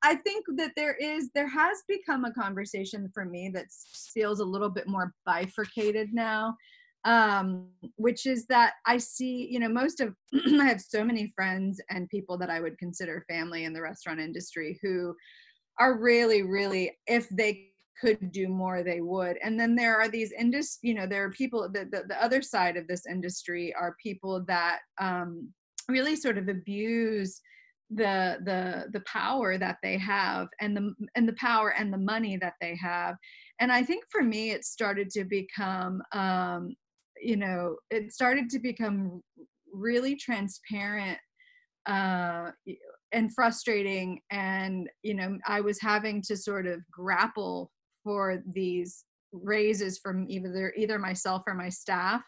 I- 0.02 0.16
think 0.16 0.44
that 0.56 0.72
there 0.76 0.94
is 0.94 1.30
there 1.34 1.48
has 1.48 1.82
become 1.88 2.24
a 2.24 2.32
conversation 2.32 3.10
for 3.12 3.24
me 3.24 3.50
that 3.54 3.66
feels 4.14 4.40
a 4.40 4.44
little 4.44 4.70
bit 4.70 4.86
more 4.86 5.14
bifurcated 5.26 6.12
now 6.12 6.56
um 7.04 7.68
which 7.96 8.26
is 8.26 8.46
that 8.46 8.74
i 8.86 8.96
see 8.96 9.48
you 9.50 9.58
know 9.58 9.68
most 9.68 10.00
of 10.00 10.14
i 10.60 10.64
have 10.64 10.80
so 10.80 11.02
many 11.04 11.32
friends 11.34 11.80
and 11.90 12.08
people 12.08 12.38
that 12.38 12.50
i 12.50 12.60
would 12.60 12.78
consider 12.78 13.24
family 13.28 13.64
in 13.64 13.72
the 13.72 13.82
restaurant 13.82 14.20
industry 14.20 14.78
who 14.82 15.14
are 15.80 15.98
really 15.98 16.42
really 16.42 16.96
if 17.06 17.28
they 17.30 17.70
could 18.00 18.30
do 18.32 18.48
more 18.48 18.82
they 18.82 19.00
would 19.00 19.36
and 19.42 19.58
then 19.58 19.74
there 19.74 20.00
are 20.00 20.08
these 20.08 20.32
industry 20.32 20.88
you 20.90 20.94
know 20.94 21.06
there 21.06 21.24
are 21.24 21.30
people 21.30 21.68
the, 21.72 21.84
the, 21.90 22.04
the 22.08 22.22
other 22.22 22.40
side 22.40 22.76
of 22.76 22.86
this 22.86 23.06
industry 23.06 23.74
are 23.74 23.96
people 24.02 24.44
that 24.46 24.78
um 25.00 25.48
really 25.88 26.16
sort 26.16 26.38
of 26.38 26.48
abuse 26.48 27.40
the 27.94 28.38
the 28.44 28.86
the 28.92 29.04
power 29.06 29.58
that 29.58 29.76
they 29.82 29.98
have 29.98 30.48
and 30.60 30.76
the 30.76 30.94
and 31.14 31.28
the 31.28 31.34
power 31.34 31.74
and 31.76 31.92
the 31.92 31.98
money 31.98 32.36
that 32.36 32.54
they 32.60 32.76
have. 32.76 33.16
And 33.60 33.70
i 33.70 33.82
think 33.82 34.04
for 34.10 34.22
me 34.22 34.50
it 34.50 34.64
started 34.64 35.10
to 35.10 35.24
become 35.24 36.02
um 36.12 36.74
you 37.20 37.36
know 37.36 37.76
it 37.90 38.12
started 38.12 38.48
to 38.50 38.58
become 38.58 39.20
really 39.72 40.16
transparent 40.16 41.18
uh 41.86 42.50
and 43.12 43.34
frustrating. 43.34 44.20
And 44.30 44.88
you 45.02 45.14
know 45.14 45.38
i 45.46 45.60
was 45.60 45.80
having 45.80 46.22
to 46.22 46.36
sort 46.36 46.66
of 46.66 46.80
grapple 46.90 47.70
for 48.04 48.42
these 48.54 49.04
raises 49.32 49.98
from 49.98 50.26
either 50.28 50.72
either 50.76 50.98
myself 50.98 51.42
or 51.46 51.54
my 51.54 51.68
staff 51.68 52.22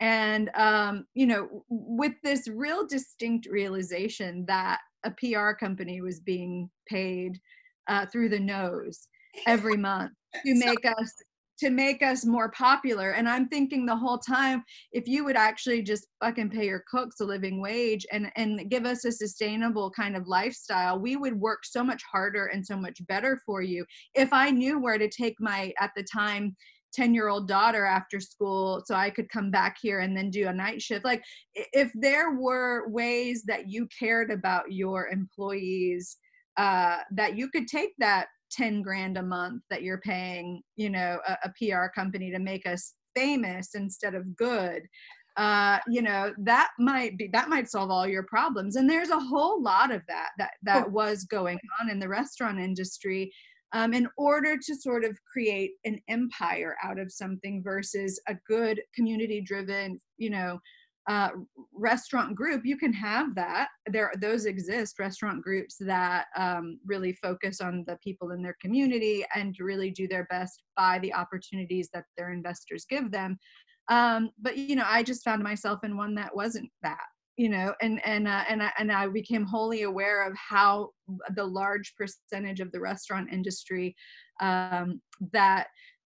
and 0.00 0.50
um 0.54 1.06
you 1.14 1.26
know 1.26 1.64
with 1.68 2.14
this 2.22 2.48
real 2.48 2.86
distinct 2.86 3.46
realization 3.50 4.44
that 4.46 4.80
a 5.04 5.10
pr 5.10 5.52
company 5.58 6.00
was 6.00 6.20
being 6.20 6.68
paid 6.88 7.38
uh, 7.88 8.06
through 8.06 8.28
the 8.28 8.40
nose 8.40 9.08
every 9.46 9.76
month 9.76 10.12
to 10.46 10.56
So- 10.56 10.66
make 10.66 10.84
us 10.84 11.12
to 11.56 11.70
make 11.70 12.02
us 12.02 12.26
more 12.26 12.50
popular. 12.50 13.12
And 13.12 13.28
i'm 13.28 13.48
thinking 13.48 13.86
the 13.86 13.96
whole 13.96 14.18
time 14.18 14.64
if 14.92 15.06
you 15.06 15.24
would 15.24 15.36
actually 15.36 15.82
just 15.82 16.08
fucking 16.20 16.50
pay 16.50 16.66
your 16.66 16.82
cooks 16.90 17.20
a 17.20 17.24
living 17.24 17.60
wage 17.60 18.04
and 18.10 18.30
and 18.36 18.68
give 18.68 18.84
us 18.84 19.04
a 19.04 19.12
sustainable 19.12 19.90
kind 19.90 20.16
of 20.16 20.26
lifestyle 20.26 20.98
we 20.98 21.14
would 21.16 21.38
work 21.38 21.64
so 21.64 21.84
much 21.84 22.02
harder 22.10 22.46
and 22.46 22.66
so 22.66 22.76
much 22.76 22.98
better 23.06 23.40
for 23.46 23.62
you. 23.62 23.84
If 24.14 24.32
i 24.32 24.50
knew 24.50 24.80
where 24.80 24.98
to 24.98 25.08
take 25.08 25.36
my 25.38 25.72
at 25.80 25.92
the 25.96 26.02
time 26.02 26.56
10 26.94 27.14
year 27.14 27.28
old 27.28 27.48
daughter 27.48 27.84
after 27.84 28.20
school 28.20 28.82
so 28.86 28.94
i 28.94 29.10
could 29.10 29.28
come 29.28 29.50
back 29.50 29.76
here 29.80 30.00
and 30.00 30.16
then 30.16 30.30
do 30.30 30.48
a 30.48 30.52
night 30.52 30.80
shift. 30.80 31.04
Like 31.04 31.22
if 31.54 31.90
there 31.94 32.32
were 32.32 32.88
ways 32.88 33.42
that 33.46 33.68
you 33.68 33.88
cared 33.98 34.30
about 34.30 34.72
your 34.72 35.08
employees 35.08 36.16
uh 36.56 36.98
that 37.10 37.36
you 37.36 37.48
could 37.50 37.66
take 37.66 37.92
that 37.98 38.28
10 38.52 38.82
grand 38.82 39.18
a 39.18 39.22
month 39.22 39.62
that 39.70 39.82
you're 39.82 39.98
paying 39.98 40.62
you 40.76 40.88
know 40.88 41.18
a, 41.26 41.36
a 41.44 41.52
pr 41.58 41.92
company 41.94 42.30
to 42.30 42.38
make 42.38 42.66
us 42.66 42.94
famous 43.16 43.74
instead 43.74 44.14
of 44.14 44.36
good 44.36 44.82
uh 45.36 45.78
you 45.88 46.00
know 46.00 46.32
that 46.38 46.70
might 46.78 47.18
be 47.18 47.28
that 47.32 47.48
might 47.48 47.68
solve 47.68 47.90
all 47.90 48.06
your 48.06 48.22
problems. 48.22 48.76
And 48.76 48.88
there's 48.88 49.10
a 49.10 49.18
whole 49.18 49.60
lot 49.60 49.90
of 49.90 50.02
that 50.06 50.30
that 50.38 50.52
that 50.62 50.90
was 50.90 51.24
going 51.24 51.58
on 51.80 51.90
in 51.90 51.98
the 51.98 52.08
restaurant 52.08 52.60
industry 52.60 53.32
um, 53.74 53.92
in 53.92 54.08
order 54.16 54.56
to 54.56 54.74
sort 54.74 55.04
of 55.04 55.18
create 55.30 55.72
an 55.84 56.00
empire 56.08 56.76
out 56.82 56.98
of 56.98 57.12
something 57.12 57.62
versus 57.62 58.18
a 58.28 58.34
good 58.48 58.80
community 58.94 59.40
driven 59.40 60.00
you 60.16 60.30
know 60.30 60.58
uh, 61.06 61.28
restaurant 61.74 62.34
group 62.34 62.62
you 62.64 62.78
can 62.78 62.92
have 62.92 63.34
that. 63.34 63.68
There 63.92 64.10
those 64.20 64.46
exist 64.46 64.98
restaurant 64.98 65.42
groups 65.42 65.76
that 65.80 66.26
um, 66.34 66.78
really 66.86 67.12
focus 67.12 67.60
on 67.60 67.84
the 67.86 67.98
people 68.02 68.30
in 68.30 68.42
their 68.42 68.56
community 68.58 69.22
and 69.34 69.54
really 69.60 69.90
do 69.90 70.08
their 70.08 70.24
best 70.30 70.62
by 70.78 70.98
the 71.00 71.12
opportunities 71.12 71.90
that 71.92 72.04
their 72.16 72.32
investors 72.32 72.86
give 72.88 73.10
them. 73.10 73.38
Um, 73.88 74.30
but 74.40 74.56
you 74.56 74.76
know 74.76 74.86
i 74.86 75.02
just 75.02 75.24
found 75.24 75.42
myself 75.42 75.80
in 75.84 75.94
one 75.94 76.14
that 76.14 76.34
wasn't 76.34 76.70
that 76.82 77.04
you 77.36 77.48
know 77.48 77.74
and 77.80 78.04
and 78.06 78.28
uh, 78.28 78.44
and 78.48 78.62
I, 78.62 78.70
and 78.78 78.92
I 78.92 79.06
became 79.08 79.44
wholly 79.44 79.82
aware 79.82 80.26
of 80.26 80.36
how 80.36 80.90
the 81.34 81.44
large 81.44 81.94
percentage 81.96 82.60
of 82.60 82.70
the 82.72 82.80
restaurant 82.80 83.32
industry 83.32 83.96
um, 84.40 85.00
that 85.32 85.68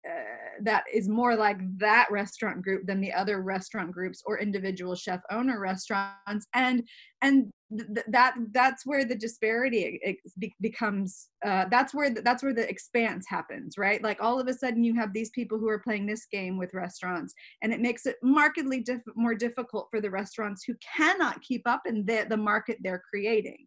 uh, 0.08 0.62
that 0.62 0.84
is 0.94 1.10
more 1.10 1.36
like 1.36 1.58
that 1.78 2.08
restaurant 2.12 2.62
group 2.62 2.86
than 2.86 3.02
the 3.02 3.12
other 3.12 3.42
restaurant 3.42 3.92
groups 3.92 4.22
or 4.26 4.40
individual 4.40 4.96
chef 4.96 5.22
owner 5.32 5.60
restaurants. 5.60 6.48
And 6.54 6.84
and 7.22 7.52
th- 7.76 8.06
that 8.08 8.36
that's 8.52 8.86
where 8.86 9.04
the 9.04 9.16
disparity 9.16 10.18
be- 10.38 10.56
becomes 10.62 11.30
uh, 11.46 11.66
that's 11.70 11.94
where 11.94 12.10
the, 12.10 12.22
that's 12.22 12.44
where 12.44 12.54
the 12.54 12.70
expanse 12.70 13.26
happens 13.28 13.78
right? 13.78 14.04
Like 14.04 14.22
all 14.22 14.40
of 14.40 14.48
a 14.48 14.54
sudden 14.54 14.84
you 14.84 14.96
have 14.96 15.14
these 15.14 15.32
people 15.32 15.58
who 15.58 15.70
are 15.70 15.80
playing 15.80 16.06
this 16.06 16.26
game 16.32 16.58
with 16.58 16.74
restaurants 16.74 17.34
and 17.62 17.74
it 17.74 17.82
makes 17.82 18.06
it 18.06 18.18
markedly 18.22 18.82
diff- 18.82 19.02
more 19.16 19.36
difficult 19.36 19.88
for 19.90 20.02
the 20.02 20.12
restaurants 20.12 20.64
who 20.66 20.76
cannot 20.96 21.42
keep 21.42 21.64
up 21.66 21.82
in 21.86 22.06
the, 22.06 22.26
the 22.30 22.38
market 22.38 22.78
they're 22.82 23.04
creating 23.10 23.66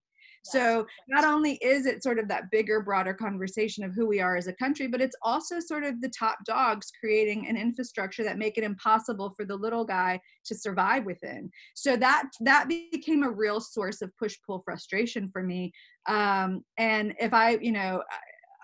so 0.51 0.87
not 1.09 1.25
only 1.25 1.55
is 1.55 1.87
it 1.87 2.03
sort 2.03 2.19
of 2.19 2.29
that 2.29 2.51
bigger, 2.51 2.81
broader 2.81 3.15
conversation 3.15 3.85
of 3.85 3.95
who 3.95 4.07
we 4.07 4.21
are 4.21 4.37
as 4.37 4.47
a 4.47 4.53
country, 4.53 4.87
but 4.87 5.01
it's 5.01 5.17
also 5.23 5.61
sort 5.61 5.85
of 5.85 6.01
the 6.01 6.11
top 6.11 6.39
dogs 6.45 6.91
creating 6.99 7.47
an 7.49 7.57
infrastructure 7.57 8.25
that 8.25 8.39
make 8.39 8.59
it 8.59 8.65
impossible 8.65 9.33
for 9.37 9.45
the 9.45 9.57
little 9.57 9.85
guy 9.85 10.21
to 10.47 10.55
survive 10.55 11.05
within. 11.05 11.51
So 11.75 11.97
that 11.97 12.25
that 12.41 12.69
became 12.69 13.23
a 13.23 13.31
real 13.31 13.61
source 13.61 14.03
of 14.03 14.17
push 14.17 14.37
pull 14.47 14.63
frustration 14.65 15.31
for 15.33 15.43
me. 15.43 15.73
Um, 16.07 16.65
and 16.77 17.15
if 17.21 17.33
I, 17.33 17.59
you 17.61 17.73
know, 17.73 18.03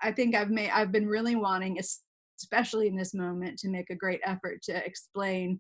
I, 0.03 0.09
I 0.09 0.12
think 0.12 0.35
I've 0.35 0.50
made 0.50 0.71
I've 0.71 0.93
been 0.93 1.07
really 1.07 1.37
wanting, 1.37 1.79
especially 2.38 2.88
in 2.88 2.97
this 2.97 3.14
moment, 3.14 3.59
to 3.61 3.69
make 3.69 3.91
a 3.91 3.97
great 3.97 4.21
effort 4.25 4.62
to 4.64 4.85
explain 4.85 5.59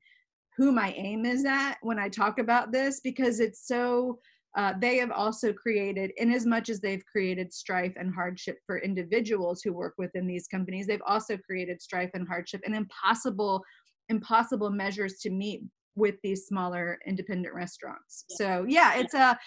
who 0.56 0.70
my 0.70 0.92
aim 0.92 1.24
is 1.24 1.44
at 1.44 1.74
when 1.82 1.98
I 1.98 2.08
talk 2.08 2.38
about 2.38 2.70
this 2.70 3.00
because 3.00 3.40
it's 3.40 3.66
so 3.66 4.20
uh, 4.56 4.72
they 4.80 4.96
have 4.98 5.10
also 5.10 5.52
created, 5.52 6.12
in 6.16 6.32
as 6.32 6.46
much 6.46 6.68
as 6.68 6.80
they've 6.80 7.04
created 7.10 7.52
strife 7.52 7.92
and 7.96 8.14
hardship 8.14 8.58
for 8.66 8.78
individuals 8.78 9.62
who 9.62 9.72
work 9.72 9.94
within 9.98 10.26
these 10.26 10.46
companies, 10.46 10.86
they've 10.86 11.00
also 11.06 11.36
created 11.38 11.82
strife 11.82 12.10
and 12.14 12.28
hardship 12.28 12.60
and 12.64 12.74
impossible, 12.74 13.62
impossible 14.08 14.70
measures 14.70 15.18
to 15.20 15.30
meet 15.30 15.62
with 15.96 16.14
these 16.22 16.46
smaller 16.46 16.98
independent 17.06 17.54
restaurants. 17.54 18.24
Yeah. 18.30 18.36
So 18.36 18.66
yeah, 18.68 18.94
it's 18.94 19.14
a 19.14 19.38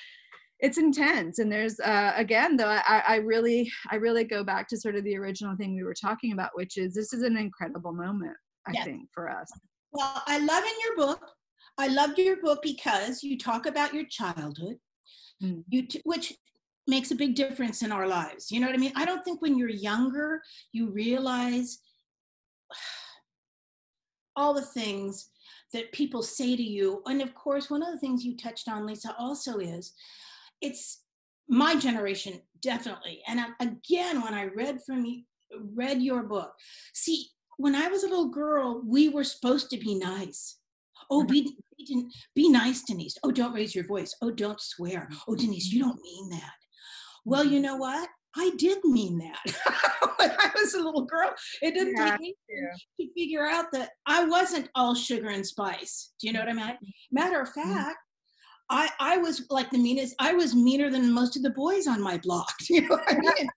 it's 0.60 0.80
intense 0.80 1.38
and 1.38 1.52
there's 1.52 1.80
uh, 1.82 2.14
again 2.16 2.58
though 2.58 2.68
I, 2.68 3.04
I 3.08 3.16
really 3.18 3.72
i 3.92 3.96
really 3.96 4.24
go 4.24 4.44
back 4.44 4.68
to 4.70 4.78
sort 4.78 4.96
of 4.96 5.04
the 5.04 5.16
original 5.16 5.56
thing 5.56 5.76
we 5.76 5.84
were 5.84 5.94
talking 5.94 6.32
about 6.32 6.50
which 6.56 6.78
is 6.78 6.96
this 6.96 7.14
is 7.14 7.22
an 7.22 7.38
incredible 7.38 7.94
moment 7.94 8.36
i 8.68 8.72
yes. 8.74 8.86
think 8.86 9.08
for 9.14 9.30
us 9.30 9.48
well 9.92 10.24
i 10.26 10.40
love 10.40 10.64
in 10.64 10.74
your 10.84 10.96
book 10.96 11.24
i 11.78 11.86
loved 11.86 12.18
your 12.18 12.38
book 12.42 12.60
because 12.64 13.22
you 13.22 13.38
talk 13.38 13.68
about 13.68 13.94
your 13.94 14.06
childhood 14.10 14.78
mm. 15.42 15.64
you 15.70 15.88
t- 15.88 16.02
which 16.04 16.34
makes 16.88 17.12
a 17.12 17.16
big 17.16 17.36
difference 17.36 17.82
in 17.82 17.92
our 17.92 18.08
lives 18.08 18.52
you 18.52 18.60
know 18.60 18.68
what 18.68 18.76
i 18.76 18.80
mean? 18.80 18.94
I 18.96 19.06
don't 19.06 19.24
think 19.24 19.42
when 19.42 19.58
you're 19.58 19.70
younger 19.70 20.42
you 20.72 20.90
realize 20.90 21.80
all 24.36 24.54
the 24.54 24.62
things 24.62 25.30
that 25.74 25.92
people 25.92 26.22
say 26.22 26.56
to 26.56 26.64
you 26.64 27.02
and 27.06 27.22
of 27.22 27.34
course 27.34 27.70
one 27.70 27.84
of 27.84 27.92
the 27.92 28.00
things 28.00 28.24
you 28.24 28.38
touched 28.38 28.70
on 28.70 28.86
lisa 28.86 29.16
also 29.18 29.58
is 29.58 29.94
it's 30.62 31.02
my 31.50 31.76
generation 31.76 32.42
definitely 32.62 33.22
and 33.28 33.40
again 33.60 34.22
when 34.22 34.34
i 34.34 34.46
read 34.46 34.80
from 34.86 35.06
you 35.06 35.24
read 35.74 36.02
your 36.02 36.24
book 36.24 36.54
see 36.94 37.28
when 37.58 37.76
i 37.76 37.88
was 37.88 38.04
a 38.04 38.08
little 38.08 38.30
girl 38.30 38.82
we 38.86 39.10
were 39.10 39.24
supposed 39.24 39.70
to 39.70 39.78
be 39.78 39.96
nice. 39.96 40.58
Oh 41.10 41.24
be 41.24 41.56
be, 41.78 42.08
be 42.36 42.50
nice, 42.50 42.84
Denise. 42.84 43.18
Oh, 43.24 43.32
don't 43.32 43.54
raise 43.54 43.76
your 43.76 43.86
voice. 43.86 44.16
Oh, 44.22 44.32
don't 44.32 44.60
swear. 44.60 45.10
Oh, 45.28 45.36
Denise, 45.36 45.72
you 45.72 45.80
don't 45.80 46.02
mean 46.02 46.30
that. 46.32 46.54
Well, 47.26 47.44
you 47.44 47.60
know 47.60 47.76
what? 47.76 48.10
I 48.36 48.52
did 48.58 48.84
mean 48.84 49.18
that 49.18 49.40
when 50.18 50.32
I 50.32 50.50
was 50.56 50.74
a 50.76 50.82
little 50.82 51.06
girl. 51.06 51.32
It 51.62 51.74
didn't 51.74 51.96
yeah, 51.98 52.12
take 52.12 52.20
me 52.20 52.36
yeah. 52.50 53.06
to 53.06 53.14
figure 53.14 53.48
out 53.48 53.66
that 53.74 53.92
I 54.06 54.26
wasn't 54.26 54.70
all 54.76 54.94
sugar 54.94 55.30
and 55.30 55.46
spice. 55.46 56.14
Do 56.22 56.28
you 56.28 56.34
know 56.34 56.40
what 56.40 56.50
I 56.50 56.54
mean? 56.54 56.78
Matter 57.12 57.42
of 57.42 57.50
mm-hmm. 57.50 57.74
fact, 57.74 57.98
I, 58.70 58.90
I 59.00 59.18
was 59.18 59.46
like 59.50 59.72
the 59.72 59.78
meanest, 59.78 60.16
I 60.20 60.34
was 60.34 60.54
meaner 60.54 60.90
than 60.90 61.12
most 61.12 61.38
of 61.38 61.44
the 61.44 61.52
boys 61.52 61.88
on 61.88 62.02
my 62.02 62.18
block. 62.18 62.52
You 62.70 62.82
know 62.82 62.96
what 62.96 63.12
I 63.12 63.16
mean? 63.20 63.50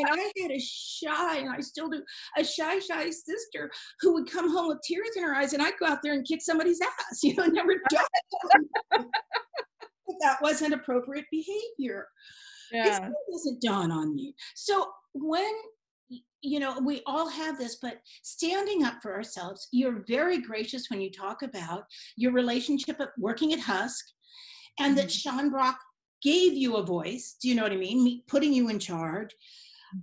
And 0.00 0.20
I 0.20 0.42
had 0.42 0.50
a 0.50 0.60
shy, 0.60 1.38
and 1.38 1.50
I 1.50 1.60
still 1.60 1.88
do, 1.88 2.02
a 2.36 2.44
shy, 2.44 2.78
shy 2.78 3.10
sister 3.10 3.70
who 4.00 4.14
would 4.14 4.30
come 4.30 4.50
home 4.50 4.68
with 4.68 4.80
tears 4.82 5.10
in 5.16 5.22
her 5.22 5.34
eyes, 5.34 5.52
and 5.52 5.62
I'd 5.62 5.78
go 5.78 5.86
out 5.86 5.98
there 6.02 6.14
and 6.14 6.26
kick 6.26 6.42
somebody's 6.42 6.80
ass, 6.80 7.20
you 7.22 7.34
know, 7.36 7.46
never 7.46 7.74
done 7.90 9.06
that 10.20 10.40
wasn't 10.42 10.74
appropriate 10.74 11.26
behavior. 11.30 12.06
Yeah. 12.72 13.06
It 13.06 13.12
doesn't 13.32 13.62
dawn 13.62 13.90
on 13.90 14.14
me. 14.14 14.34
So 14.54 14.86
when 15.14 15.50
you 16.42 16.58
know 16.58 16.78
we 16.80 17.02
all 17.06 17.28
have 17.28 17.58
this 17.58 17.76
but 17.82 18.00
standing 18.22 18.82
up 18.82 18.94
for 19.02 19.12
ourselves 19.12 19.68
you're 19.72 20.02
very 20.08 20.40
gracious 20.40 20.88
when 20.88 20.98
you 20.98 21.10
talk 21.10 21.42
about 21.42 21.84
your 22.16 22.32
relationship 22.32 22.98
of 22.98 23.08
working 23.18 23.52
at 23.52 23.60
husk 23.60 24.06
and 24.78 24.96
mm-hmm. 24.96 24.96
that 24.96 25.12
sean 25.12 25.50
brock 25.50 25.78
gave 26.22 26.54
you 26.54 26.76
a 26.76 26.82
voice 26.82 27.36
do 27.42 27.48
you 27.48 27.54
know 27.54 27.62
what 27.62 27.72
i 27.72 27.76
mean 27.76 28.02
Me, 28.02 28.24
putting 28.26 28.54
you 28.54 28.70
in 28.70 28.78
charge 28.78 29.36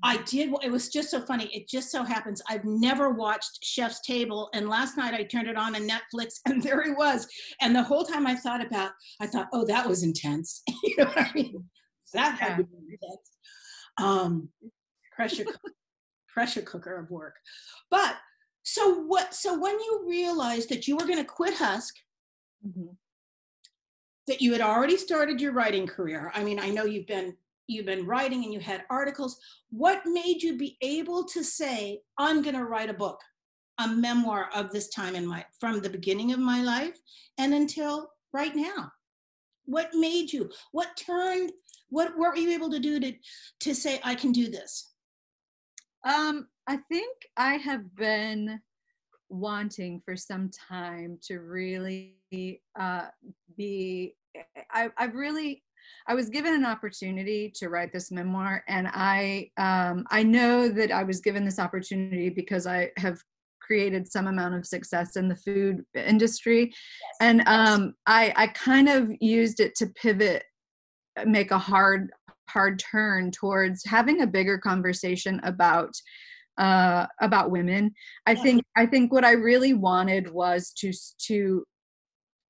I 0.03 0.17
did. 0.23 0.53
It 0.63 0.71
was 0.71 0.89
just 0.89 1.09
so 1.09 1.21
funny. 1.21 1.45
It 1.53 1.67
just 1.67 1.91
so 1.91 2.03
happens 2.03 2.41
I've 2.49 2.65
never 2.65 3.09
watched 3.09 3.63
Chef's 3.63 4.01
Table, 4.01 4.49
and 4.53 4.69
last 4.69 4.97
night 4.97 5.13
I 5.13 5.23
turned 5.23 5.47
it 5.47 5.57
on 5.57 5.75
on 5.75 5.87
Netflix, 5.87 6.35
and 6.45 6.61
there 6.61 6.83
he 6.83 6.91
was. 6.91 7.27
And 7.61 7.75
the 7.75 7.83
whole 7.83 8.03
time 8.03 8.27
I 8.27 8.35
thought 8.35 8.65
about, 8.65 8.91
I 9.21 9.27
thought, 9.27 9.47
oh, 9.53 9.65
that 9.65 9.87
was 9.87 10.03
intense. 10.03 10.61
you 10.83 10.95
know 10.97 11.05
what 11.05 11.17
I 11.19 11.31
mean? 11.33 11.63
That 12.13 12.37
had 12.39 12.57
to 12.57 12.63
be 12.63 12.75
intense. 12.75 13.31
Um, 13.99 14.49
pressure, 15.15 15.45
pressure 16.27 16.61
cooker 16.61 16.97
of 16.99 17.09
work. 17.09 17.35
But 17.89 18.15
so 18.63 19.01
what? 19.03 19.33
So 19.33 19.57
when 19.57 19.73
you 19.79 20.05
realized 20.07 20.69
that 20.69 20.87
you 20.87 20.95
were 20.95 21.05
going 21.05 21.17
to 21.17 21.25
quit 21.25 21.53
Husk. 21.55 21.95
Mm-hmm. 22.65 22.93
That 24.27 24.41
you 24.41 24.51
had 24.51 24.61
already 24.61 24.97
started 24.97 25.39
your 25.39 25.53
writing 25.53 25.87
career. 25.87 26.33
I 26.35 26.43
mean, 26.43 26.59
I 26.59 26.69
know 26.69 26.83
you've 26.83 27.07
been 27.07 27.37
you've 27.67 27.85
been 27.85 28.05
writing 28.05 28.43
and 28.43 28.53
you 28.53 28.59
had 28.59 28.85
articles. 28.89 29.39
What 29.69 30.05
made 30.05 30.41
you 30.41 30.57
be 30.57 30.77
able 30.81 31.23
to 31.25 31.43
say, 31.43 32.01
I'm 32.17 32.41
going 32.41 32.55
to 32.55 32.65
write 32.65 32.89
a 32.89 32.93
book, 32.93 33.19
a 33.79 33.87
memoir 33.87 34.49
of 34.55 34.71
this 34.71 34.89
time 34.89 35.15
in 35.15 35.25
my, 35.25 35.45
from 35.59 35.81
the 35.81 35.89
beginning 35.89 36.33
of 36.33 36.39
my 36.39 36.61
life 36.61 36.97
and 37.37 37.53
until 37.53 38.09
right 38.33 38.55
now? 38.55 38.91
What 39.65 39.89
made 39.93 40.31
you, 40.31 40.49
what 40.71 40.95
turned, 40.95 41.51
what, 41.89 42.17
were 42.17 42.35
you 42.35 42.51
able 42.51 42.69
to 42.71 42.79
do 42.79 42.99
to, 42.99 43.13
to 43.61 43.75
say, 43.75 43.99
I 44.03 44.15
can 44.15 44.31
do 44.31 44.49
this? 44.49 44.93
Um, 46.05 46.47
I 46.67 46.77
think 46.89 47.13
I 47.35 47.55
have 47.55 47.95
been 47.95 48.61
wanting 49.29 50.01
for 50.05 50.15
some 50.15 50.49
time 50.69 51.19
to 51.23 51.39
really 51.39 52.15
uh, 52.79 53.07
be 53.57 54.15
I, 54.71 54.89
I've 54.97 55.15
really 55.15 55.63
I 56.07 56.15
was 56.15 56.29
given 56.29 56.53
an 56.53 56.65
opportunity 56.65 57.51
to 57.55 57.69
write 57.69 57.91
this 57.93 58.11
memoir, 58.11 58.63
and 58.67 58.87
I 58.91 59.51
um, 59.57 60.05
I 60.09 60.23
know 60.23 60.69
that 60.69 60.91
I 60.91 61.03
was 61.03 61.21
given 61.21 61.45
this 61.45 61.59
opportunity 61.59 62.29
because 62.29 62.67
I 62.67 62.91
have 62.97 63.19
created 63.59 64.09
some 64.09 64.27
amount 64.27 64.55
of 64.55 64.65
success 64.65 65.17
in 65.17 65.27
the 65.27 65.35
food 65.35 65.83
industry, 65.95 66.65
yes, 66.65 67.17
and 67.21 67.43
um, 67.47 67.93
I 68.05 68.33
I 68.35 68.47
kind 68.47 68.89
of 68.89 69.11
used 69.19 69.59
it 69.59 69.75
to 69.75 69.87
pivot, 69.87 70.43
make 71.25 71.51
a 71.51 71.59
hard 71.59 72.11
hard 72.49 72.79
turn 72.79 73.31
towards 73.31 73.83
having 73.85 74.21
a 74.21 74.27
bigger 74.27 74.57
conversation 74.57 75.39
about 75.43 75.93
uh, 76.57 77.05
about 77.21 77.51
women. 77.51 77.93
I 78.25 78.35
think 78.35 78.63
I 78.75 78.85
think 78.85 79.11
what 79.11 79.25
I 79.25 79.33
really 79.33 79.73
wanted 79.73 80.31
was 80.31 80.71
to 80.77 80.91
to 81.27 81.63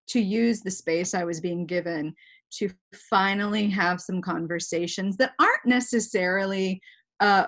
to 0.10 0.20
use 0.20 0.62
the 0.62 0.72
space 0.72 1.14
I 1.14 1.26
was 1.26 1.42
being 1.42 1.66
given 1.66 2.14
to 2.52 2.70
finally 3.10 3.70
have 3.70 4.02
some 4.02 4.22
conversations 4.22 5.18
that 5.18 5.34
aren't 5.40 5.66
necessarily 5.66 6.82
uh, 7.20 7.46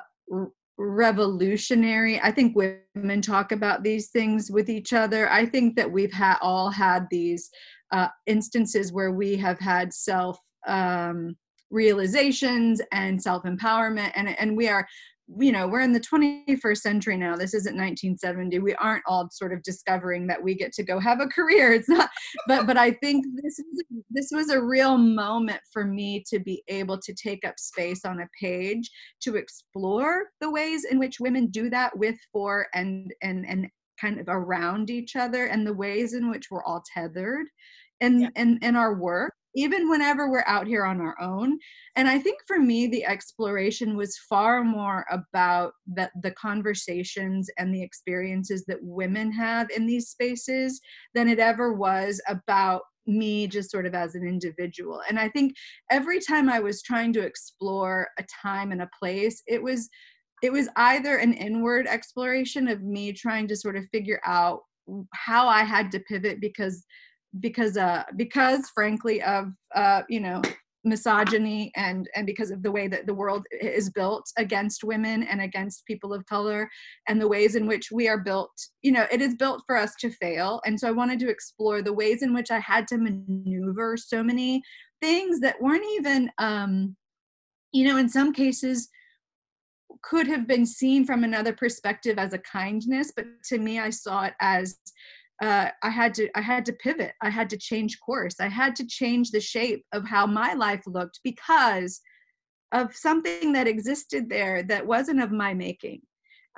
revolutionary. 0.78 2.20
I 2.22 2.32
think 2.32 2.56
women 2.56 3.22
talk 3.22 3.52
about 3.52 3.84
these 3.84 4.10
things 4.10 4.50
with 4.50 4.70
each 4.70 4.94
other. 4.94 5.30
I 5.30 5.46
think 5.46 5.76
that 5.76 5.92
we've 5.92 6.14
had 6.14 6.38
all 6.42 6.70
had 6.70 7.08
these 7.12 7.50
uh, 7.92 8.08
instances 8.26 8.94
where 8.94 9.12
we 9.12 9.36
have 9.38 9.60
had 9.60 9.94
self 9.94 10.40
um, 10.68 11.36
realizations 11.70 12.82
and 12.92 13.22
self 13.22 13.44
empowerment, 13.44 14.12
and 14.16 14.30
and 14.40 14.56
we 14.56 14.68
are 14.68 14.88
you 15.38 15.52
know 15.52 15.68
we're 15.68 15.82
in 15.82 15.94
the 15.94 16.00
21st 16.00 16.78
century 16.78 17.18
now. 17.18 17.36
This 17.36 17.54
isn't 17.54 17.76
1970 17.76 18.60
we 18.60 18.74
aren't 18.76 19.04
all 19.08 19.30
sort 19.32 19.54
of 19.54 19.62
discovering 19.64 20.28
that 20.28 20.42
we 20.42 20.56
get 20.56 20.74
to 20.74 20.84
go 20.84 21.00
have 21.00 21.20
a 21.20 21.28
career. 21.28 21.74
It's 21.80 21.88
not 21.88 22.10
but 22.48 22.68
but 22.68 22.78
i 22.78 22.92
think 22.92 23.26
this 23.42 23.60
was 23.60 23.84
this 24.10 24.30
was 24.34 24.50
a 24.50 24.62
real 24.62 24.98
moment 24.98 25.62
for 25.72 25.86
me 25.86 26.24
to 26.28 26.40
be 26.40 26.64
able 26.68 26.98
to 27.00 27.14
take 27.14 27.46
up 27.46 27.58
space 27.58 28.04
on 28.06 28.22
a 28.22 28.28
page 28.40 28.90
to 29.22 29.36
explore 29.36 30.26
the 30.42 30.50
ways 30.50 30.86
in 30.86 31.00
which 31.00 31.20
women 31.20 31.48
do 31.48 31.70
that 31.70 31.98
with 31.98 32.18
for 32.32 32.68
and 32.74 33.14
and 33.22 33.46
and 33.48 33.68
kind 34.00 34.20
of 34.20 34.26
around 34.28 34.90
each 34.90 35.16
other 35.16 35.46
and 35.46 35.66
the 35.66 35.74
ways 35.74 36.14
in 36.14 36.30
which 36.30 36.48
we're 36.50 36.64
all 36.64 36.84
tethered 36.94 37.48
in 38.02 38.22
yeah. 38.22 38.30
in, 38.36 38.60
in 38.62 38.76
our 38.76 38.96
work 38.96 39.34
even 39.56 39.90
whenever 39.90 40.30
we're 40.30 40.44
out 40.46 40.68
here 40.68 40.86
on 40.86 41.02
our 41.02 41.20
own. 41.22 41.58
And 41.96 42.08
i 42.08 42.20
think 42.20 42.40
for 42.48 42.60
me 42.60 42.88
the 42.88 43.06
exploration 43.06 43.98
was 43.98 44.18
far 44.30 44.64
more 44.64 45.06
about 45.12 45.74
the, 45.88 46.10
the 46.22 46.32
conversations 46.32 47.50
and 47.58 47.74
the 47.74 47.84
experiences 47.84 48.64
that 48.68 48.78
women 48.82 49.32
have 49.32 49.70
in 49.76 49.86
these 49.86 50.10
spaces 50.10 50.80
than 51.14 51.28
it 51.28 51.40
ever 51.40 51.74
was 51.74 52.22
about 52.28 52.84
me 53.08 53.48
just 53.48 53.72
sort 53.72 53.86
of 53.86 53.96
as 53.96 54.16
an 54.16 54.28
individual. 54.28 55.02
And 55.10 55.20
i 55.20 55.28
think 55.30 55.56
every 55.90 56.20
time 56.20 56.50
i 56.50 56.60
was 56.60 56.82
trying 56.82 57.12
to 57.14 57.22
explore 57.22 58.08
a 58.20 58.26
time 58.42 58.72
and 58.72 58.82
a 58.82 58.90
place 59.00 59.42
it 59.48 59.62
was 59.62 59.90
it 60.42 60.54
was 60.54 60.70
either 60.78 61.18
an 61.18 61.34
inward 61.34 61.86
exploration 61.88 62.68
of 62.68 62.82
me 62.82 63.12
trying 63.12 63.48
to 63.48 63.56
sort 63.56 63.76
of 63.76 63.84
figure 63.92 64.22
out 64.26 64.62
how 65.14 65.48
i 65.48 65.64
had 65.64 65.92
to 65.92 66.00
pivot 66.02 66.40
because 66.40 66.86
because 67.40 67.78
uh 67.78 68.04
because 68.16 68.70
frankly 68.70 69.22
of 69.22 69.52
uh 69.76 70.02
you 70.10 70.20
know 70.20 70.42
misogyny 70.84 71.72
and 71.76 72.10
and 72.16 72.26
because 72.26 72.52
of 72.52 72.64
the 72.64 72.72
way 72.72 72.88
that 72.88 73.06
the 73.06 73.14
world 73.14 73.46
is 73.62 73.90
built 73.90 74.26
against 74.38 74.84
women 74.84 75.24
and 75.24 75.42
against 75.42 75.86
people 75.86 76.14
of 76.14 76.26
color 76.26 76.70
and 77.08 77.22
the 77.22 77.28
ways 77.28 77.56
in 77.56 77.68
which 77.68 77.92
we 77.92 78.08
are 78.08 78.18
built 78.18 78.52
you 78.82 78.92
know 78.92 79.06
it 79.12 79.22
is 79.22 79.36
built 79.36 79.62
for 79.68 79.76
us 79.76 79.94
to 80.00 80.10
fail. 80.10 80.62
And 80.66 80.80
so 80.80 80.88
i 80.88 80.92
wanted 80.92 81.20
to 81.20 81.30
explore 81.30 81.82
the 81.82 81.94
ways 81.94 82.24
in 82.24 82.34
which 82.34 82.50
i 82.50 82.60
had 82.60 82.88
to 82.88 82.98
maneuver 82.98 83.98
so 83.98 84.24
many 84.24 84.62
things 85.02 85.40
that 85.42 85.62
weren't 85.62 85.86
even 85.98 86.32
um 86.38 86.96
you 87.72 87.86
know 87.86 87.98
in 87.98 88.08
some 88.08 88.34
cases 88.34 88.90
could 90.02 90.28
have 90.28 90.48
been 90.48 90.66
seen 90.66 91.06
from 91.06 91.24
another 91.24 91.52
perspective 91.52 92.18
as 92.18 92.32
a 92.34 92.40
kindness 92.40 93.12
but 93.16 93.26
to 93.44 93.58
me 93.58 93.80
i 93.80 93.90
saw 93.90 94.24
it 94.24 94.34
as 94.40 94.78
uh, 95.42 95.70
I 95.82 95.90
had 95.90 96.14
to 96.16 96.30
I 96.36 96.42
had 96.42 96.66
to 96.66 96.74
pivot. 96.74 97.14
I 97.22 97.30
had 97.30 97.50
to 97.52 97.58
change 97.58 98.00
course. 98.00 98.36
I 98.40 98.50
had 98.50 98.76
to 98.78 98.86
change 98.86 99.32
the 99.32 99.40
shape 99.40 99.86
of 99.94 100.06
how 100.06 100.26
my 100.26 100.54
life 100.54 100.84
looked 100.86 101.20
because 101.24 102.02
of 102.72 102.96
something 102.96 103.54
that 103.54 103.68
existed 103.68 104.30
there 104.30 104.64
that 104.64 104.86
wasn't 104.86 105.22
of 105.22 105.32
my 105.32 105.54
making, 105.54 106.02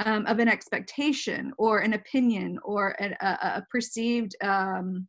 um, 0.04 0.26
of 0.26 0.40
an 0.40 0.50
expectation 0.50 1.54
or 1.58 1.80
an 1.80 1.94
opinion 1.94 2.60
or 2.64 2.96
a, 3.00 3.16
a, 3.22 3.28
a 3.60 3.66
perceived 3.72 4.36
um, 4.44 5.08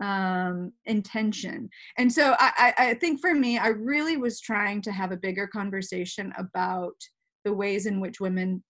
um, 0.00 0.72
intention. 0.86 1.68
And 1.98 2.10
so 2.10 2.36
I, 2.38 2.72
I 2.78 2.94
think 2.94 3.20
for 3.20 3.34
me, 3.34 3.58
I 3.58 3.68
really 3.68 4.16
was 4.16 4.40
trying 4.40 4.80
to 4.82 4.92
have 4.92 5.12
a 5.12 5.16
bigger 5.16 5.46
conversation 5.46 6.32
about 6.38 6.94
the 7.44 7.52
ways 7.52 7.86
in 7.86 8.00
which 8.00 8.20
women 8.20 8.62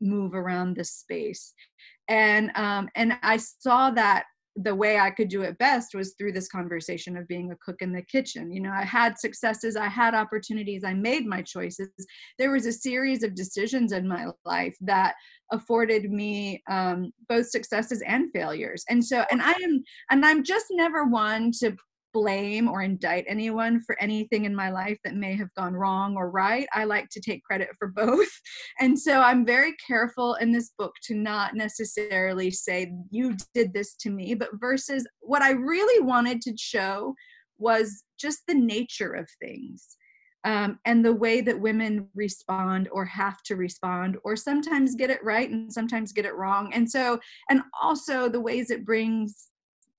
move 0.00 0.34
around 0.34 0.74
this 0.74 0.92
space. 0.92 1.52
And 2.08 2.50
um, 2.56 2.88
and 2.96 3.16
i 3.22 3.36
saw 3.36 3.90
that 3.90 4.24
the 4.56 4.74
way 4.74 4.98
i 4.98 5.10
could 5.10 5.28
do 5.28 5.42
it 5.42 5.56
best 5.58 5.94
was 5.94 6.14
through 6.18 6.32
this 6.32 6.48
conversation 6.48 7.16
of 7.16 7.28
being 7.28 7.52
a 7.52 7.56
cook 7.64 7.82
in 7.82 7.92
the 7.92 8.02
kitchen. 8.02 8.52
You 8.52 8.60
know 8.60 8.72
i 8.72 8.82
had 8.82 9.18
successes 9.18 9.76
i 9.76 9.86
had 9.86 10.14
opportunities 10.14 10.82
i 10.84 10.92
made 10.92 11.26
my 11.26 11.42
choices. 11.42 11.88
There 12.38 12.50
was 12.50 12.66
a 12.66 12.72
series 12.72 13.22
of 13.22 13.34
decisions 13.34 13.92
in 13.92 14.08
my 14.08 14.26
life 14.44 14.76
that 14.80 15.14
afforded 15.52 16.10
me 16.10 16.62
um, 16.68 17.12
both 17.28 17.48
successes 17.48 18.02
and 18.06 18.30
failures. 18.32 18.84
And 18.88 19.04
so 19.04 19.24
and 19.30 19.40
i 19.40 19.52
am 19.62 19.82
and 20.10 20.26
i'm 20.26 20.42
just 20.42 20.66
never 20.70 21.04
one 21.04 21.52
to 21.60 21.76
blame 22.12 22.68
or 22.68 22.82
indict 22.82 23.24
anyone 23.28 23.80
for 23.80 24.00
anything 24.00 24.44
in 24.44 24.54
my 24.54 24.70
life 24.70 24.98
that 25.04 25.14
may 25.14 25.36
have 25.36 25.52
gone 25.54 25.74
wrong 25.74 26.16
or 26.16 26.30
right. 26.30 26.66
I 26.72 26.84
like 26.84 27.08
to 27.10 27.20
take 27.20 27.44
credit 27.44 27.70
for 27.78 27.88
both. 27.88 28.28
And 28.80 28.98
so 28.98 29.20
I'm 29.20 29.44
very 29.44 29.74
careful 29.86 30.34
in 30.34 30.52
this 30.52 30.72
book 30.78 30.92
to 31.04 31.14
not 31.14 31.54
necessarily 31.54 32.50
say, 32.50 32.92
you 33.10 33.36
did 33.54 33.74
this 33.74 33.94
to 33.96 34.10
me, 34.10 34.34
but 34.34 34.48
versus 34.54 35.06
what 35.20 35.42
I 35.42 35.50
really 35.50 36.02
wanted 36.02 36.40
to 36.42 36.54
show 36.56 37.14
was 37.58 38.04
just 38.18 38.40
the 38.48 38.54
nature 38.54 39.12
of 39.12 39.28
things. 39.42 39.96
Um, 40.44 40.78
and 40.86 41.04
the 41.04 41.12
way 41.12 41.42
that 41.42 41.60
women 41.60 42.08
respond 42.14 42.88
or 42.90 43.04
have 43.04 43.42
to 43.42 43.56
respond 43.56 44.16
or 44.24 44.36
sometimes 44.36 44.94
get 44.94 45.10
it 45.10 45.22
right 45.22 45.50
and 45.50 45.70
sometimes 45.70 46.12
get 46.12 46.24
it 46.24 46.34
wrong 46.34 46.72
and 46.72 46.90
so 46.90 47.20
and 47.50 47.60
also 47.82 48.26
the 48.26 48.40
ways 48.40 48.70
it 48.70 48.86
brings 48.86 49.49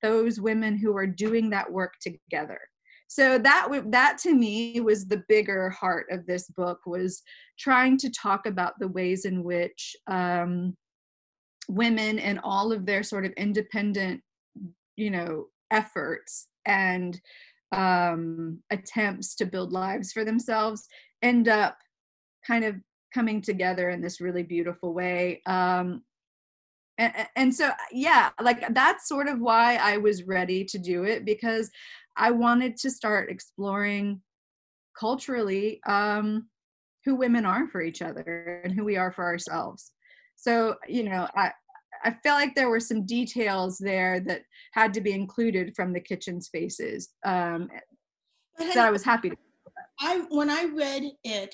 those 0.02 0.40
women 0.40 0.78
who 0.78 0.96
are 0.96 1.08
doing 1.08 1.50
that 1.50 1.72
work 1.72 1.94
together. 2.02 2.60
So 3.08 3.38
that 3.40 3.68
that 3.88 4.18
to 4.20 4.34
me 4.34 4.80
was 4.80 5.06
the 5.06 5.24
bigger 5.28 5.70
heart 5.70 6.06
of 6.12 6.26
this 6.26 6.48
book 6.52 6.80
was 6.86 7.22
trying 7.60 7.98
to 7.98 8.10
talk 8.10 8.46
about 8.46 8.80
the 8.80 8.88
ways 8.88 9.26
in 9.26 9.44
which 9.44 9.96
um, 10.08 10.78
women 11.68 12.20
and 12.20 12.40
all 12.44 12.72
of 12.72 12.86
their 12.86 13.04
sort 13.04 13.26
of 13.26 13.34
independent 13.34 14.22
you 14.96 15.12
know 15.12 15.48
efforts 15.72 16.48
and 16.66 17.20
um, 17.72 18.60
attempts 18.72 19.36
to 19.36 19.46
build 19.46 19.72
lives 19.72 20.12
for 20.12 20.24
themselves 20.24 20.88
end 21.22 21.48
up 21.48 21.78
kind 22.46 22.64
of 22.64 22.76
coming 23.14 23.42
together 23.42 23.90
in 23.90 24.02
this 24.02 24.22
really 24.22 24.44
beautiful 24.44 24.94
way. 24.94 25.42
Um, 25.46 26.04
and, 27.02 27.28
and 27.36 27.56
so 27.56 27.72
yeah 27.92 28.30
like 28.42 28.74
that's 28.74 29.08
sort 29.08 29.28
of 29.28 29.40
why 29.40 29.76
i 29.78 29.98
was 29.98 30.24
ready 30.24 30.64
to 30.64 30.78
do 30.78 31.04
it 31.04 31.26
because 31.26 31.70
i 32.18 32.30
wanted 32.30 32.78
to 32.78 32.92
start 32.92 33.30
exploring 33.30 34.22
culturally 34.98 35.82
um 35.88 36.48
who 37.06 37.16
women 37.16 37.46
are 37.46 37.68
for 37.68 37.82
each 37.82 38.02
other 38.02 38.62
and 38.64 38.74
who 38.74 38.84
we 38.84 38.96
are 38.96 39.12
for 39.12 39.26
ourselves. 39.26 39.92
So 40.36 40.76
you 40.88 41.04
know 41.04 41.28
i 41.36 41.52
i 42.04 42.12
feel 42.24 42.34
like 42.34 42.56
there 42.56 42.70
were 42.70 42.80
some 42.80 43.06
details 43.06 43.78
there 43.78 44.20
that 44.22 44.42
had 44.74 44.94
to 44.96 45.02
be 45.02 45.12
included 45.12 45.76
from 45.76 45.94
the 45.94 46.00
kitchen 46.00 46.42
spaces 46.42 47.10
um 47.26 47.70
that 48.58 48.78
i 48.78 48.90
was 48.90 49.04
happy 49.04 49.30
to 49.30 49.38
i 50.00 50.24
when 50.30 50.50
i 50.50 50.64
read 50.76 51.04
it 51.24 51.54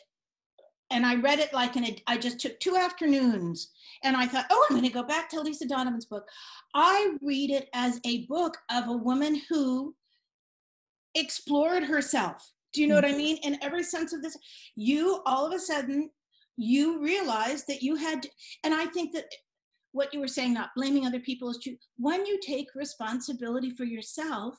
and 0.89 1.06
I 1.06 1.15
read 1.15 1.39
it 1.39 1.54
like 1.54 1.76
in 1.76 1.86
a, 1.86 2.04
I 2.08 2.17
just 2.17 2.39
took 2.39 2.60
two 2.60 2.76
afternoons 2.76 3.71
and 4.04 4.15
I 4.15 4.26
thought, 4.26 4.45
oh, 4.50 4.67
I'm 4.69 4.78
going 4.78 4.88
to 4.88 4.93
go 4.93 5.04
back 5.04 5.30
to 5.30 5.41
Lisa 5.41 5.67
Donovan's 5.67 6.06
book. 6.06 6.28
I 6.73 7.15
read 7.21 7.50
it 7.50 7.69
as 7.73 8.00
a 8.06 8.26
book 8.26 8.58
of 8.71 8.88
a 8.88 8.93
woman 8.93 9.41
who 9.50 9.95
explored 11.15 11.84
herself. 11.84 12.52
Do 12.73 12.82
you 12.82 12.88
know 12.88 12.95
what 12.95 13.06
I 13.06 13.10
mm-hmm. 13.10 13.17
mean? 13.17 13.38
In 13.43 13.58
every 13.62 13.84
sense 13.84 14.13
of 14.13 14.21
this, 14.21 14.38
you 14.76 15.21
all 15.26 15.45
of 15.45 15.54
a 15.54 15.60
sudden 15.60 16.10
you 16.58 17.02
realize 17.04 17.65
that 17.65 17.82
you 17.82 17.95
had, 17.95 18.26
and 18.63 18.73
I 18.73 18.86
think 18.86 19.13
that 19.13 19.26
what 19.91 20.13
you 20.13 20.19
were 20.19 20.28
saying, 20.28 20.54
not 20.54 20.69
blaming 20.76 21.06
other 21.06 21.19
people, 21.19 21.50
is 21.50 21.60
true. 21.62 21.78
When 21.97 22.26
you 22.26 22.39
take 22.39 22.67
responsibility 22.76 23.71
for 23.71 23.84
yourself, 23.84 24.56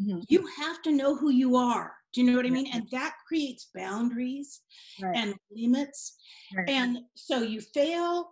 mm-hmm. 0.00 0.20
you 0.28 0.46
have 0.58 0.82
to 0.82 0.92
know 0.92 1.16
who 1.16 1.30
you 1.30 1.56
are 1.56 1.94
do 2.12 2.20
you 2.20 2.30
know 2.30 2.36
what 2.36 2.46
I 2.46 2.50
mean? 2.50 2.70
And 2.72 2.86
that 2.92 3.14
creates 3.26 3.70
boundaries 3.74 4.60
right. 5.00 5.16
and 5.16 5.34
limits. 5.50 6.16
Right. 6.56 6.68
And 6.68 6.98
so 7.14 7.42
you 7.42 7.60
fail, 7.60 8.28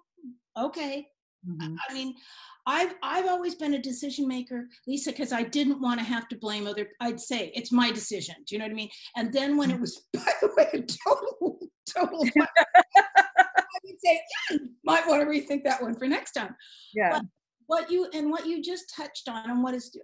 okay. 0.58 1.06
Mm-hmm. 1.48 1.74
I 1.88 1.94
mean, 1.94 2.14
I've 2.66 2.94
I've 3.02 3.26
always 3.26 3.54
been 3.54 3.74
a 3.74 3.80
decision 3.80 4.28
maker, 4.28 4.66
Lisa, 4.86 5.10
because 5.10 5.32
I 5.32 5.42
didn't 5.42 5.80
want 5.80 5.98
to 5.98 6.04
have 6.04 6.28
to 6.28 6.36
blame 6.36 6.66
other. 6.66 6.88
I'd 7.00 7.18
say 7.18 7.50
it's 7.54 7.72
my 7.72 7.90
decision. 7.90 8.34
Do 8.46 8.54
you 8.54 8.58
know 8.58 8.66
what 8.66 8.72
I 8.72 8.74
mean? 8.74 8.90
And 9.16 9.32
then 9.32 9.56
when 9.56 9.70
it 9.70 9.74
mm-hmm. 9.74 9.80
was, 9.80 10.02
by 10.12 10.32
the 10.42 10.50
way, 10.56 10.68
a 10.74 10.82
total 10.82 11.58
total. 11.96 12.24
I 12.38 13.78
would 13.84 14.00
say, 14.04 14.20
yeah, 14.50 14.58
might 14.84 15.06
want 15.06 15.22
to 15.22 15.26
rethink 15.26 15.64
that 15.64 15.82
one 15.82 15.94
for 15.94 16.06
next 16.06 16.32
time. 16.32 16.54
Yeah. 16.94 17.10
But 17.12 17.22
what 17.66 17.90
you 17.90 18.08
and 18.12 18.30
what 18.30 18.46
you 18.46 18.62
just 18.62 18.92
touched 18.94 19.28
on, 19.28 19.48
and 19.48 19.62
what 19.62 19.74
is 19.74 19.96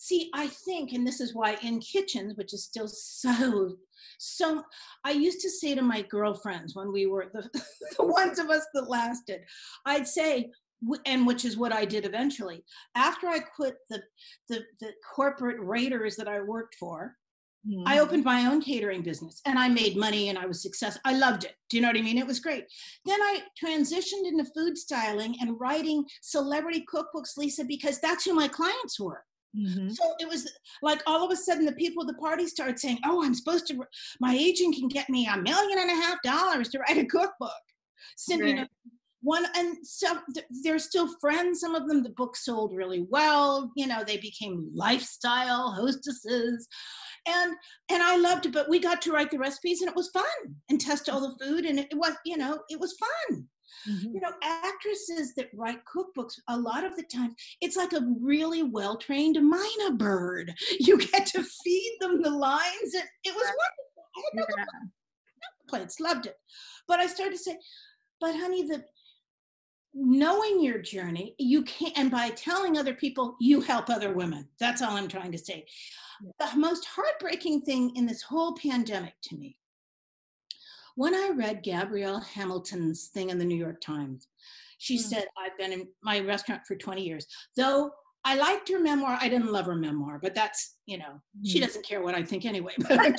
see 0.00 0.30
i 0.34 0.46
think 0.46 0.92
and 0.92 1.06
this 1.06 1.20
is 1.20 1.34
why 1.34 1.56
in 1.62 1.78
kitchens 1.78 2.34
which 2.36 2.54
is 2.54 2.64
still 2.64 2.88
so 2.88 3.76
so 4.18 4.62
i 5.04 5.10
used 5.10 5.40
to 5.40 5.50
say 5.50 5.74
to 5.74 5.82
my 5.82 6.00
girlfriends 6.02 6.74
when 6.74 6.90
we 6.90 7.06
were 7.06 7.26
the, 7.34 7.48
the 7.98 8.04
ones 8.04 8.38
of 8.38 8.48
us 8.48 8.66
that 8.72 8.88
lasted 8.88 9.42
i'd 9.86 10.08
say 10.08 10.50
and 11.04 11.26
which 11.26 11.44
is 11.44 11.58
what 11.58 11.72
i 11.72 11.84
did 11.84 12.06
eventually 12.06 12.64
after 12.94 13.28
i 13.28 13.38
quit 13.38 13.76
the 13.90 14.02
the, 14.48 14.64
the 14.80 14.90
corporate 15.14 15.58
raiders 15.60 16.16
that 16.16 16.28
i 16.28 16.40
worked 16.40 16.74
for 16.76 17.14
mm-hmm. 17.68 17.86
i 17.86 17.98
opened 17.98 18.24
my 18.24 18.46
own 18.46 18.62
catering 18.62 19.02
business 19.02 19.42
and 19.44 19.58
i 19.58 19.68
made 19.68 19.98
money 19.98 20.30
and 20.30 20.38
i 20.38 20.46
was 20.46 20.62
successful 20.62 21.02
i 21.04 21.12
loved 21.12 21.44
it. 21.44 21.52
Do 21.68 21.76
you 21.76 21.82
know 21.82 21.88
what 21.88 21.98
i 21.98 22.02
mean? 22.02 22.16
It 22.16 22.26
was 22.26 22.40
great. 22.40 22.64
Then 23.04 23.20
i 23.20 23.42
transitioned 23.62 24.26
into 24.26 24.50
food 24.56 24.78
styling 24.78 25.36
and 25.42 25.60
writing 25.60 26.06
celebrity 26.22 26.86
cookbooks 26.90 27.36
lisa 27.36 27.64
because 27.64 28.00
that's 28.00 28.24
who 28.24 28.32
my 28.32 28.48
clients 28.48 28.98
were 28.98 29.22
Mm-hmm. 29.56 29.90
So 29.90 30.04
it 30.20 30.28
was 30.28 30.50
like 30.82 31.02
all 31.06 31.24
of 31.24 31.32
a 31.32 31.36
sudden 31.36 31.64
the 31.64 31.72
people 31.72 32.02
at 32.02 32.06
the 32.06 32.20
party 32.20 32.46
started 32.46 32.78
saying, 32.78 32.98
"Oh, 33.04 33.24
I'm 33.24 33.34
supposed 33.34 33.66
to. 33.68 33.84
My 34.20 34.34
agent 34.34 34.76
can 34.76 34.88
get 34.88 35.10
me 35.10 35.26
a 35.26 35.36
million 35.36 35.78
and 35.78 35.90
a 35.90 35.94
half 35.94 36.22
dollars 36.22 36.68
to 36.70 36.78
write 36.78 36.98
a 36.98 37.04
cookbook." 37.04 37.50
Send 38.16 38.42
right. 38.42 38.48
you 38.48 38.54
know, 38.56 38.66
one 39.22 39.44
and 39.56 39.76
some 39.86 40.22
they're 40.62 40.78
still 40.78 41.08
friends. 41.20 41.60
Some 41.60 41.74
of 41.74 41.88
them 41.88 42.02
the 42.02 42.10
book 42.10 42.36
sold 42.36 42.74
really 42.74 43.06
well. 43.10 43.70
You 43.76 43.86
know, 43.86 44.02
they 44.04 44.16
became 44.16 44.70
lifestyle 44.72 45.72
hostesses, 45.72 46.66
and 47.26 47.54
and 47.90 48.02
I 48.02 48.16
loved 48.16 48.46
it. 48.46 48.52
But 48.52 48.68
we 48.68 48.78
got 48.78 49.02
to 49.02 49.12
write 49.12 49.30
the 49.30 49.38
recipes, 49.38 49.82
and 49.82 49.90
it 49.90 49.96
was 49.96 50.10
fun, 50.10 50.24
and 50.68 50.80
test 50.80 51.08
all 51.08 51.20
the 51.20 51.44
food, 51.44 51.64
and 51.64 51.78
it 51.78 51.88
was 51.92 52.14
you 52.24 52.36
know 52.36 52.60
it 52.68 52.80
was 52.80 52.96
fun. 52.98 53.48
Mm-hmm. 53.88 54.14
You 54.14 54.20
know, 54.20 54.32
actresses 54.42 55.34
that 55.34 55.50
write 55.54 55.80
cookbooks, 55.84 56.34
a 56.48 56.58
lot 56.58 56.84
of 56.84 56.96
the 56.96 57.04
time, 57.04 57.34
it's 57.60 57.76
like 57.76 57.92
a 57.92 58.06
really 58.20 58.62
well 58.62 58.96
trained 58.96 59.36
myna 59.36 59.96
bird. 59.96 60.52
You 60.80 60.98
get 60.98 61.26
to 61.26 61.42
feed 61.42 61.96
them 62.00 62.22
the 62.22 62.30
lines, 62.30 62.94
and 62.94 63.04
it 63.24 63.34
was 63.34 63.44
wonderful. 63.44 64.10
I 64.16 64.20
had 64.20 64.34
no, 64.34 64.44
yeah. 64.56 64.64
complaints, 65.60 66.00
loved 66.00 66.26
it. 66.26 66.36
But 66.88 67.00
I 67.00 67.06
started 67.06 67.36
to 67.36 67.42
say, 67.42 67.58
but 68.20 68.34
honey, 68.34 68.66
the 68.66 68.84
knowing 69.94 70.62
your 70.62 70.78
journey, 70.78 71.34
you 71.38 71.62
can't, 71.62 71.96
and 71.96 72.10
by 72.10 72.30
telling 72.30 72.78
other 72.78 72.94
people, 72.94 73.36
you 73.40 73.60
help 73.60 73.90
other 73.90 74.12
women. 74.12 74.48
That's 74.58 74.82
all 74.82 74.96
I'm 74.96 75.08
trying 75.08 75.32
to 75.32 75.38
say. 75.38 75.66
The 76.38 76.56
most 76.56 76.86
heartbreaking 76.86 77.62
thing 77.62 77.94
in 77.96 78.06
this 78.06 78.22
whole 78.22 78.54
pandemic 78.54 79.14
to 79.24 79.36
me 79.36 79.56
when 80.96 81.14
I 81.14 81.30
read 81.34 81.62
Gabrielle 81.62 82.20
Hamilton's 82.20 83.08
thing 83.08 83.30
in 83.30 83.38
the 83.38 83.44
New 83.44 83.56
York 83.56 83.80
Times, 83.80 84.28
she 84.78 84.96
mm. 84.96 85.00
said, 85.00 85.26
I've 85.38 85.56
been 85.58 85.72
in 85.72 85.88
my 86.02 86.20
restaurant 86.20 86.62
for 86.66 86.76
20 86.76 87.02
years. 87.02 87.26
Though 87.56 87.90
I 88.24 88.36
liked 88.36 88.68
her 88.70 88.80
memoir, 88.80 89.18
I 89.20 89.28
didn't 89.28 89.52
love 89.52 89.66
her 89.66 89.74
memoir, 89.74 90.18
but 90.20 90.34
that's, 90.34 90.76
you 90.86 90.98
know, 90.98 91.20
mm. 91.38 91.46
she 91.46 91.60
doesn't 91.60 91.86
care 91.86 92.02
what 92.02 92.14
I 92.14 92.22
think 92.22 92.44
anyway. 92.44 92.74
But 92.88 92.98
I'm, 92.98 93.14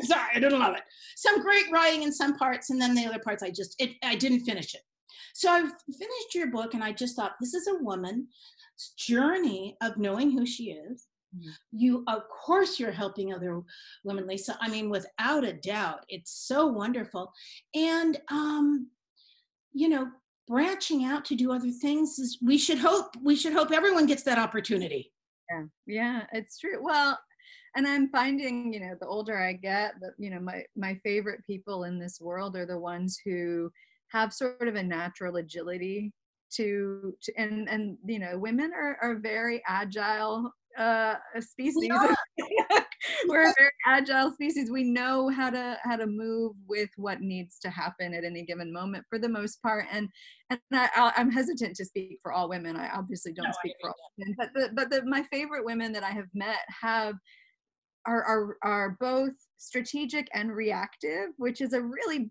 I'm 0.00 0.06
sorry, 0.06 0.30
I 0.34 0.40
didn't 0.40 0.60
love 0.60 0.74
it. 0.74 0.82
Some 1.16 1.42
great 1.42 1.70
writing 1.72 2.02
in 2.02 2.12
some 2.12 2.36
parts, 2.36 2.70
and 2.70 2.80
then 2.80 2.94
the 2.94 3.06
other 3.06 3.18
parts 3.18 3.42
I 3.42 3.50
just, 3.50 3.74
it, 3.80 3.96
I 4.04 4.14
didn't 4.14 4.44
finish 4.44 4.74
it. 4.74 4.82
So 5.34 5.50
I 5.50 5.60
finished 5.60 6.34
your 6.34 6.48
book, 6.48 6.74
and 6.74 6.84
I 6.84 6.92
just 6.92 7.16
thought, 7.16 7.32
this 7.40 7.54
is 7.54 7.66
a 7.66 7.82
woman's 7.82 8.26
journey 8.96 9.76
of 9.82 9.96
knowing 9.96 10.30
who 10.30 10.46
she 10.46 10.70
is 10.70 11.06
Mm-hmm. 11.36 11.50
You, 11.72 12.04
of 12.08 12.22
course, 12.28 12.78
you're 12.78 12.92
helping 12.92 13.32
other 13.32 13.60
women, 14.04 14.26
Lisa. 14.26 14.56
I 14.60 14.68
mean, 14.68 14.90
without 14.90 15.44
a 15.44 15.52
doubt, 15.52 16.04
it's 16.08 16.46
so 16.46 16.66
wonderful. 16.66 17.32
And, 17.74 18.18
um, 18.30 18.88
you 19.72 19.88
know, 19.88 20.08
branching 20.46 21.04
out 21.04 21.24
to 21.26 21.34
do 21.34 21.52
other 21.52 21.70
things 21.70 22.18
is, 22.18 22.38
we 22.42 22.58
should 22.58 22.78
hope, 22.78 23.14
we 23.22 23.36
should 23.36 23.52
hope 23.52 23.70
everyone 23.70 24.06
gets 24.06 24.22
that 24.24 24.38
opportunity. 24.38 25.12
Yeah, 25.50 25.64
yeah, 25.86 26.22
it's 26.32 26.58
true. 26.58 26.82
Well, 26.82 27.18
and 27.76 27.86
I'm 27.86 28.08
finding, 28.08 28.72
you 28.72 28.80
know, 28.80 28.94
the 29.00 29.06
older 29.06 29.38
I 29.38 29.52
get, 29.52 29.94
that 30.00 30.12
you 30.18 30.30
know, 30.30 30.40
my 30.40 30.64
my 30.76 30.94
favorite 31.04 31.44
people 31.46 31.84
in 31.84 31.98
this 31.98 32.20
world 32.20 32.56
are 32.56 32.66
the 32.66 32.78
ones 32.78 33.20
who 33.24 33.70
have 34.08 34.32
sort 34.32 34.66
of 34.66 34.74
a 34.74 34.82
natural 34.82 35.36
agility 35.36 36.12
to, 36.50 37.14
to 37.22 37.32
and 37.36 37.68
and 37.68 37.98
you 38.06 38.18
know 38.18 38.38
women 38.38 38.72
are, 38.74 38.96
are 39.02 39.16
very 39.16 39.62
agile 39.66 40.50
uh, 40.78 41.14
a 41.34 41.42
species. 41.42 41.90
We're 43.28 43.50
a 43.50 43.54
very 43.58 43.70
agile 43.86 44.30
species. 44.30 44.70
We 44.70 44.84
know 44.84 45.28
how 45.28 45.50
to 45.50 45.78
how 45.82 45.96
to 45.96 46.06
move 46.06 46.54
with 46.68 46.90
what 46.96 47.20
needs 47.20 47.58
to 47.60 47.70
happen 47.70 48.14
at 48.14 48.24
any 48.24 48.44
given 48.44 48.72
moment 48.72 49.04
for 49.08 49.18
the 49.18 49.28
most 49.28 49.60
part. 49.62 49.86
And 49.90 50.08
and 50.50 50.60
I, 50.72 51.12
am 51.16 51.30
hesitant 51.30 51.76
to 51.76 51.84
speak 51.84 52.18
for 52.22 52.32
all 52.32 52.48
women. 52.48 52.76
I 52.76 52.90
obviously 52.90 53.32
don't 53.32 53.46
no, 53.46 53.52
speak 53.52 53.74
for 53.80 53.90
all 53.90 54.12
women, 54.18 54.34
but 54.38 54.50
the, 54.54 54.70
but 54.74 54.90
the, 54.90 55.04
my 55.04 55.22
favorite 55.24 55.64
women 55.64 55.92
that 55.92 56.04
I 56.04 56.10
have 56.10 56.28
met 56.32 56.60
have 56.68 57.14
are, 58.06 58.24
are 58.24 58.56
are 58.62 58.96
both 59.00 59.34
strategic 59.58 60.28
and 60.32 60.54
reactive, 60.54 61.30
which 61.36 61.60
is 61.60 61.72
a 61.72 61.82
really 61.82 62.30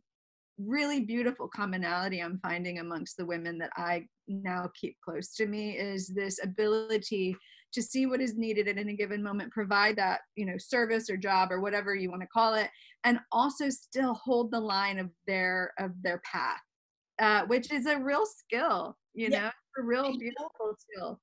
really 0.60 1.02
beautiful 1.02 1.48
commonality 1.48 2.20
I'm 2.20 2.40
finding 2.42 2.80
amongst 2.80 3.18
the 3.18 3.26
women 3.26 3.60
that 3.60 3.70
I 3.78 4.08
now 4.28 4.72
keep 4.80 4.98
close 5.06 5.36
to 5.36 5.46
me 5.46 5.78
is 5.78 6.08
this 6.08 6.40
ability 6.44 7.36
to 7.74 7.82
see 7.82 8.06
what 8.06 8.22
is 8.22 8.36
needed 8.36 8.68
at 8.68 8.78
any 8.78 8.96
given 8.96 9.22
moment 9.22 9.52
provide 9.52 9.96
that 9.96 10.22
you 10.36 10.46
know 10.46 10.58
service 10.58 11.10
or 11.10 11.18
job 11.18 11.52
or 11.52 11.62
whatever 11.62 11.96
you 11.96 12.10
want 12.10 12.22
to 12.22 12.28
call 12.28 12.54
it 12.54 12.70
and 13.04 13.20
also 13.32 13.70
still 13.70 14.14
hold 14.14 14.52
the 14.52 14.60
line 14.60 15.00
of 15.00 15.10
their 15.26 15.74
of 15.80 15.92
their 16.02 16.20
path 16.20 16.62
uh, 17.20 17.46
which 17.48 17.72
is 17.72 17.86
a 17.86 17.98
real 17.98 18.26
skill 18.26 18.96
you 19.14 19.28
yeah. 19.30 19.42
know 19.42 19.52
a 19.80 19.84
real 19.84 20.18
beautiful 20.18 20.76
skill 20.78 21.20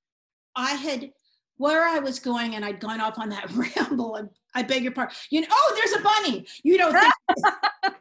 i 0.57 0.73
had 0.73 1.11
where 1.57 1.85
I 1.85 1.99
was 1.99 2.19
going 2.19 2.57
and 2.57 2.65
I'd 2.65 2.81
gone 2.81 3.01
off 3.01 3.19
on 3.19 3.29
that 3.31 3.51
ramble 3.53 4.17
and 4.17 4.29
I 4.55 4.63
beg 4.63 4.83
your 4.83 4.93
pardon. 4.93 5.15
You 5.31 5.43
know, 5.43 5.49
oh, 5.51 5.73
there's 5.77 6.01
a 6.01 6.03
bunny. 6.03 6.47
You 6.63 6.79
don't 6.79 6.93
think 6.93 7.13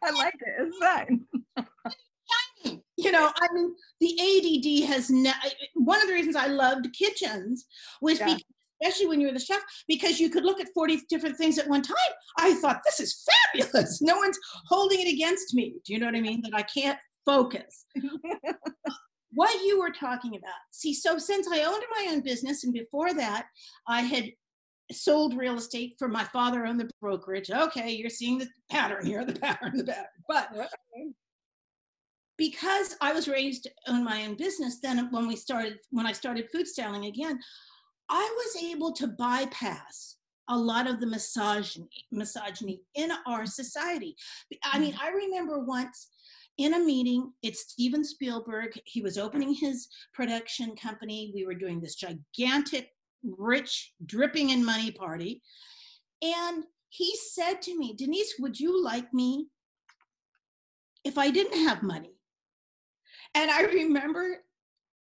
I 0.04 0.12
like 0.12 0.34
it. 0.34 0.68
It's 0.68 0.78
fine. 0.78 1.26
You 3.04 3.12
know, 3.12 3.32
I 3.36 3.48
mean, 3.54 3.76
the 4.00 4.84
ADD 4.84 4.90
has 4.90 5.10
ne- 5.10 5.32
one 5.76 6.02
of 6.02 6.08
the 6.08 6.14
reasons 6.14 6.36
I 6.36 6.48
loved 6.48 6.88
kitchens 6.94 7.66
was 8.02 8.20
yeah. 8.20 8.26
because 8.26 8.44
especially 8.82 9.08
when 9.08 9.22
you 9.22 9.28
were 9.28 9.34
the 9.34 9.40
chef, 9.40 9.62
because 9.88 10.20
you 10.20 10.30
could 10.30 10.44
look 10.44 10.60
at 10.60 10.68
40 10.74 11.02
different 11.10 11.38
things 11.38 11.58
at 11.58 11.68
one 11.68 11.82
time. 11.82 11.96
I 12.38 12.54
thought, 12.56 12.82
this 12.84 13.00
is 13.00 13.26
fabulous. 13.54 14.02
No 14.02 14.18
one's 14.18 14.38
holding 14.68 15.00
it 15.00 15.12
against 15.12 15.54
me. 15.54 15.76
Do 15.86 15.94
you 15.94 16.00
know 16.00 16.08
what 16.08 16.16
I 16.16 16.22
mean? 16.22 16.42
That 16.42 16.54
I 16.54 16.64
can't 16.64 17.00
focus. 17.26 17.86
what 19.34 19.54
you 19.64 19.80
were 19.80 19.92
talking 19.92 20.36
about. 20.36 20.54
See, 20.72 20.94
so 20.94 21.18
since 21.18 21.48
I 21.48 21.64
owned 21.64 21.84
my 21.96 22.12
own 22.12 22.22
business, 22.22 22.64
and 22.64 22.74
before 22.74 23.14
that, 23.14 23.46
I 23.88 24.02
had 24.02 24.32
sold 24.92 25.38
real 25.38 25.56
estate 25.56 25.96
for 25.98 26.08
my 26.08 26.24
father 26.26 26.66
owned 26.66 26.80
the 26.80 26.90
brokerage. 27.02 27.50
Okay, 27.50 27.92
you're 27.92 28.10
seeing 28.10 28.38
the 28.38 28.48
pattern 28.70 29.06
here, 29.06 29.26
the 29.26 29.34
pattern, 29.34 29.78
the 29.78 29.86
pattern. 29.86 30.06
But 30.28 30.50
because 32.38 32.96
I 33.02 33.14
was 33.14 33.28
raised 33.28 33.68
own 33.88 34.04
my 34.04 34.26
own 34.26 34.36
business, 34.36 34.80
then 34.82 35.10
when 35.12 35.28
we 35.28 35.36
started, 35.36 35.80
when 35.92 36.06
I 36.06 36.14
started 36.14 36.50
food 36.52 36.68
styling 36.68 37.06
again, 37.06 37.40
I 38.10 38.30
was 38.38 38.64
able 38.64 38.92
to 38.94 39.08
bypass 39.08 40.18
a 40.50 40.58
lot 40.58 40.90
of 40.90 41.00
the 41.00 41.08
misogyny, 41.08 41.88
misogyny 42.12 42.82
in 42.96 43.12
our 43.28 43.46
society. 43.46 44.16
I 44.64 44.80
mean, 44.80 44.96
I 45.02 45.10
remember 45.10 45.60
once 45.60 46.10
in 46.58 46.74
a 46.74 46.80
meeting, 46.80 47.32
it's 47.42 47.72
Steven 47.72 48.04
Spielberg. 48.04 48.72
He 48.86 49.02
was 49.02 49.18
opening 49.18 49.54
his 49.54 49.88
production 50.14 50.76
company. 50.76 51.32
We 51.34 51.46
were 51.46 51.56
doing 51.56 51.82
this 51.82 51.96
gigantic, 51.96 52.90
rich, 53.24 53.94
dripping 54.06 54.50
in 54.50 54.66
money 54.66 54.92
party. 54.92 55.42
And 56.22 56.66
he 56.90 57.16
said 57.32 57.62
to 57.64 57.78
me, 57.78 57.96
Denise, 57.98 58.36
would 58.40 58.60
you 58.60 58.84
like 58.84 59.12
me 59.14 59.48
if 61.04 61.18
I 61.18 61.32
didn't 61.32 61.60
have 61.68 61.82
money? 61.82 62.13
And 63.36 63.50
I 63.50 63.64
remember 63.64 64.38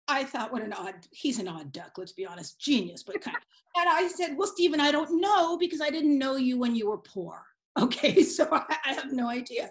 I 0.08 0.24
thought, 0.24 0.54
what 0.54 0.62
an 0.62 0.74
odd, 0.74 0.96
he's 1.12 1.40
an 1.40 1.48
odd 1.48 1.74
duck, 1.74 1.98
let's 1.98 2.14
be 2.14 2.26
honest, 2.26 2.60
genius, 2.60 3.04
but 3.04 3.22
kind 3.22 3.38
of. 3.38 3.44
And 3.80 3.88
I 3.88 4.08
said, 4.08 4.36
well, 4.36 4.48
Steven, 4.48 4.80
I 4.80 4.92
don't 4.92 5.22
know 5.22 5.56
because 5.56 5.82
I 5.82 5.92
didn't 5.92 6.18
know 6.18 6.36
you 6.36 6.58
when 6.58 6.76
you 6.76 6.90
were 6.90 6.98
poor. 6.98 7.44
Okay, 7.80 8.24
so 8.24 8.48
I, 8.52 8.76
I 8.88 8.94
have 8.94 9.12
no 9.12 9.28
idea. 9.30 9.70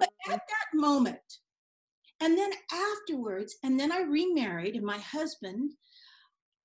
But 0.00 0.08
at 0.28 0.40
that 0.40 0.66
moment, 0.74 1.20
and 2.18 2.36
then 2.36 2.50
afterwards, 2.72 3.54
and 3.62 3.78
then 3.78 3.92
I 3.92 4.00
remarried, 4.00 4.74
and 4.74 4.84
my 4.84 4.98
husband, 4.98 5.70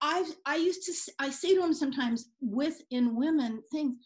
I 0.01 0.27
I 0.47 0.55
used 0.55 0.83
to 0.87 1.13
I 1.19 1.29
say 1.29 1.53
to 1.53 1.63
him 1.63 1.75
sometimes 1.75 2.29
within 2.41 3.15
women 3.15 3.61
things. 3.71 3.97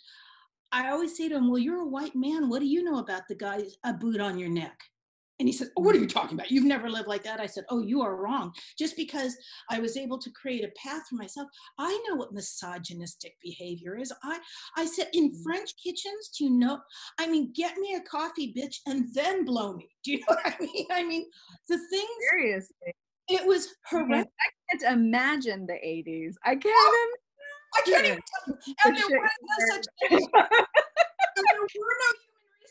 I 0.73 0.89
always 0.89 1.15
say 1.15 1.29
to 1.29 1.37
him, 1.37 1.49
"Well, 1.49 1.57
you're 1.57 1.83
a 1.83 1.87
white 1.87 2.17
man. 2.17 2.49
What 2.49 2.59
do 2.59 2.65
you 2.65 2.83
know 2.83 2.97
about 2.97 3.29
the 3.29 3.35
guy's 3.35 3.77
a 3.85 3.93
boot 3.93 4.19
on 4.19 4.37
your 4.37 4.49
neck?" 4.49 4.77
And 5.39 5.47
he 5.47 5.53
said, 5.53 5.69
oh, 5.77 5.81
What 5.81 5.95
are 5.95 5.99
you 5.99 6.07
talking 6.07 6.37
about? 6.37 6.51
You've 6.51 6.65
never 6.65 6.89
lived 6.89 7.07
like 7.07 7.23
that. 7.23 7.39
I 7.39 7.45
said, 7.45 7.65
Oh, 7.69 7.79
you 7.79 8.01
are 8.01 8.15
wrong. 8.15 8.53
Just 8.77 8.95
because 8.95 9.35
I 9.69 9.79
was 9.79 9.97
able 9.97 10.17
to 10.19 10.31
create 10.31 10.63
a 10.63 10.71
path 10.81 11.03
for 11.09 11.15
myself, 11.15 11.47
I 11.77 11.91
know 12.07 12.15
what 12.15 12.33
misogynistic 12.33 13.35
behavior 13.41 13.97
is. 13.97 14.11
I, 14.23 14.39
I 14.75 14.85
said, 14.85 15.09
In 15.13 15.31
mm. 15.31 15.43
French 15.43 15.71
kitchens, 15.83 16.29
do 16.37 16.45
you 16.45 16.49
know? 16.51 16.79
I 17.19 17.27
mean, 17.27 17.51
get 17.53 17.77
me 17.77 17.95
a 17.95 18.01
coffee, 18.01 18.53
bitch, 18.57 18.77
and 18.85 19.07
then 19.13 19.45
blow 19.45 19.73
me. 19.73 19.89
Do 20.03 20.13
you 20.13 20.19
know 20.19 20.37
what 20.41 20.45
I 20.45 20.55
mean? 20.63 20.85
I 20.89 21.03
mean, 21.03 21.25
the 21.67 21.77
things. 21.89 22.07
Seriously. 22.31 22.93
It 23.27 23.45
was 23.45 23.75
horrendous. 23.89 24.25
I 24.39 24.77
can't 24.77 24.99
imagine 24.99 25.65
the 25.65 25.73
80s. 25.73 26.35
I 26.45 26.55
can't 26.55 26.65
oh, 26.67 27.15
I 27.75 27.81
can't 27.81 28.05
even. 28.05 28.21
And 28.85 28.97
there 28.97 29.19
was 29.19 29.31
no 29.43 29.75
such 29.75 29.85
thing. 30.09 30.27
there 30.31 31.59
were 31.59 31.67
no 31.67 32.26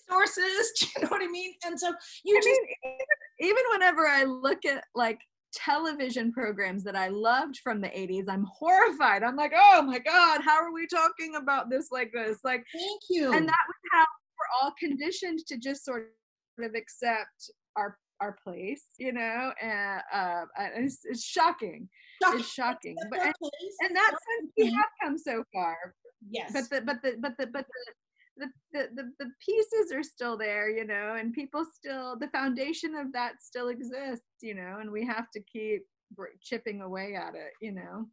resources. 0.08 0.72
Do 0.80 0.86
you 0.86 1.02
know 1.02 1.08
what 1.08 1.22
I 1.22 1.28
mean? 1.28 1.54
And 1.64 1.78
so 1.78 1.92
you 2.24 2.36
I 2.36 2.40
just 2.40 2.60
mean, 2.62 2.96
even 3.40 3.62
whenever 3.72 4.06
I 4.06 4.24
look 4.24 4.64
at 4.64 4.84
like 4.94 5.18
television 5.54 6.32
programs 6.32 6.84
that 6.84 6.96
I 6.96 7.08
loved 7.08 7.58
from 7.62 7.80
the 7.80 7.88
80s, 7.88 8.24
I'm 8.28 8.46
horrified. 8.52 9.22
I'm 9.22 9.36
like, 9.36 9.52
oh 9.56 9.82
my 9.82 9.98
God, 9.98 10.40
how 10.42 10.62
are 10.62 10.72
we 10.72 10.86
talking 10.86 11.36
about 11.36 11.70
this 11.70 11.88
like 11.90 12.10
this? 12.12 12.38
Like, 12.44 12.64
thank 12.72 13.02
you. 13.08 13.32
And 13.32 13.48
that 13.48 13.64
was 13.66 13.76
how 13.92 14.04
we're 14.38 14.66
all 14.66 14.72
conditioned 14.78 15.40
to 15.48 15.56
just 15.56 15.84
sort 15.84 16.08
of 16.60 16.74
accept 16.74 17.50
our 17.76 17.98
our 18.22 18.36
place, 18.42 18.84
you 18.98 19.12
know, 19.12 19.52
and 19.60 20.00
uh, 20.10 20.44
it's, 20.76 21.00
it's 21.04 21.22
shocking. 21.22 21.86
shocking. 22.22 22.40
It's 22.40 22.50
shocking. 22.50 22.96
But 23.10 23.20
and, 23.20 23.34
and 23.80 23.94
that's 23.94 24.16
when 24.26 24.50
we 24.56 24.72
have 24.72 24.86
come 25.02 25.18
so 25.18 25.44
far. 25.52 25.76
Yes. 26.30 26.50
But 26.50 26.70
the 26.70 26.80
but 26.80 27.02
the 27.02 27.16
but 27.20 27.32
the 27.38 27.46
but 27.48 27.66
the 27.66 27.92
the, 28.36 28.46
the, 28.72 28.88
the, 28.94 29.12
the 29.18 29.30
pieces 29.44 29.92
are 29.92 30.02
still 30.02 30.36
there, 30.36 30.68
you 30.68 30.86
know, 30.86 31.16
and 31.18 31.32
people 31.32 31.64
still, 31.64 32.16
the 32.18 32.28
foundation 32.28 32.94
of 32.94 33.12
that 33.12 33.42
still 33.42 33.68
exists, 33.68 34.26
you 34.42 34.54
know, 34.54 34.78
and 34.80 34.90
we 34.90 35.04
have 35.06 35.30
to 35.32 35.40
keep 35.40 35.82
chipping 36.42 36.82
away 36.82 37.14
at 37.14 37.34
it, 37.34 37.52
you 37.60 37.72
know. 37.72 38.06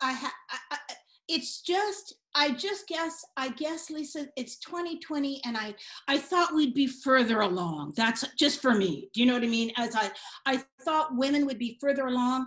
I, 0.00 0.12
ha- 0.12 0.34
I, 0.50 0.58
I 0.72 0.94
it's 1.28 1.60
just 1.60 2.14
I 2.34 2.50
just 2.50 2.86
guess, 2.86 3.24
I 3.36 3.48
guess, 3.48 3.90
Lisa, 3.90 4.28
it's 4.36 4.58
2020, 4.58 5.40
and 5.46 5.56
I, 5.56 5.74
I 6.06 6.18
thought 6.18 6.54
we'd 6.54 6.74
be 6.74 6.86
further 6.86 7.40
along. 7.40 7.94
That's 7.96 8.24
just 8.38 8.60
for 8.60 8.74
me. 8.74 9.08
Do 9.14 9.20
you 9.20 9.26
know 9.26 9.32
what 9.32 9.42
I 9.42 9.46
mean? 9.46 9.72
As 9.78 9.96
I, 9.96 10.10
I 10.44 10.62
thought 10.84 11.16
women 11.16 11.46
would 11.46 11.58
be 11.58 11.78
further 11.80 12.06
along, 12.08 12.46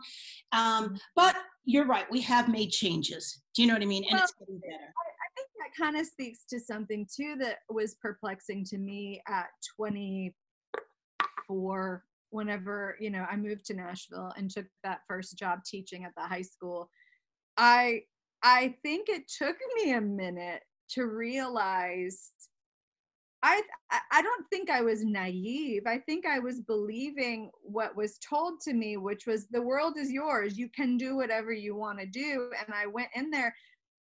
um, 0.51 0.95
but 1.15 1.35
you're 1.65 1.88
right. 1.88 2.05
We 2.12 2.21
have 2.21 2.49
made 2.49 2.69
changes. 2.69 3.41
Do 3.55 3.63
you 3.63 3.67
know 3.67 3.73
what 3.73 3.81
I 3.81 3.88
mean? 3.88 4.03
And 4.03 4.13
well, 4.13 4.23
it's 4.23 4.33
getting 4.33 4.59
better. 4.59 4.93
That 5.59 5.75
kind 5.77 5.97
of 5.97 6.05
speaks 6.05 6.45
to 6.49 6.59
something 6.59 7.07
too 7.13 7.35
that 7.39 7.57
was 7.69 7.95
perplexing 8.01 8.63
to 8.65 8.77
me 8.77 9.21
at 9.27 9.47
24 9.75 12.03
whenever 12.31 12.95
you 12.99 13.09
know 13.09 13.25
i 13.27 13.35
moved 13.35 13.65
to 13.65 13.73
nashville 13.73 14.31
and 14.37 14.51
took 14.51 14.67
that 14.83 14.99
first 15.07 15.35
job 15.35 15.63
teaching 15.65 16.05
at 16.05 16.11
the 16.15 16.21
high 16.21 16.43
school 16.43 16.87
i 17.57 18.03
I 18.41 18.75
think 18.83 19.09
it 19.09 19.23
took 19.27 19.57
me 19.75 19.93
a 19.93 20.01
minute 20.01 20.61
to 20.91 21.05
realize 21.05 22.31
I 23.41 23.61
I 24.11 24.21
don't 24.21 24.45
think 24.49 24.69
I 24.69 24.81
was 24.81 25.03
naive. 25.03 25.83
I 25.87 25.99
think 25.99 26.25
I 26.25 26.39
was 26.39 26.59
believing 26.59 27.51
what 27.61 27.95
was 27.95 28.17
told 28.17 28.59
to 28.61 28.73
me, 28.73 28.97
which 28.97 29.25
was 29.25 29.47
the 29.47 29.61
world 29.61 29.97
is 29.97 30.11
yours. 30.11 30.57
You 30.57 30.69
can 30.69 30.97
do 30.97 31.15
whatever 31.15 31.53
you 31.53 31.75
want 31.75 31.99
to 31.99 32.05
do. 32.05 32.51
And 32.59 32.73
I 32.73 32.85
went 32.85 33.09
in 33.15 33.31
there, 33.31 33.55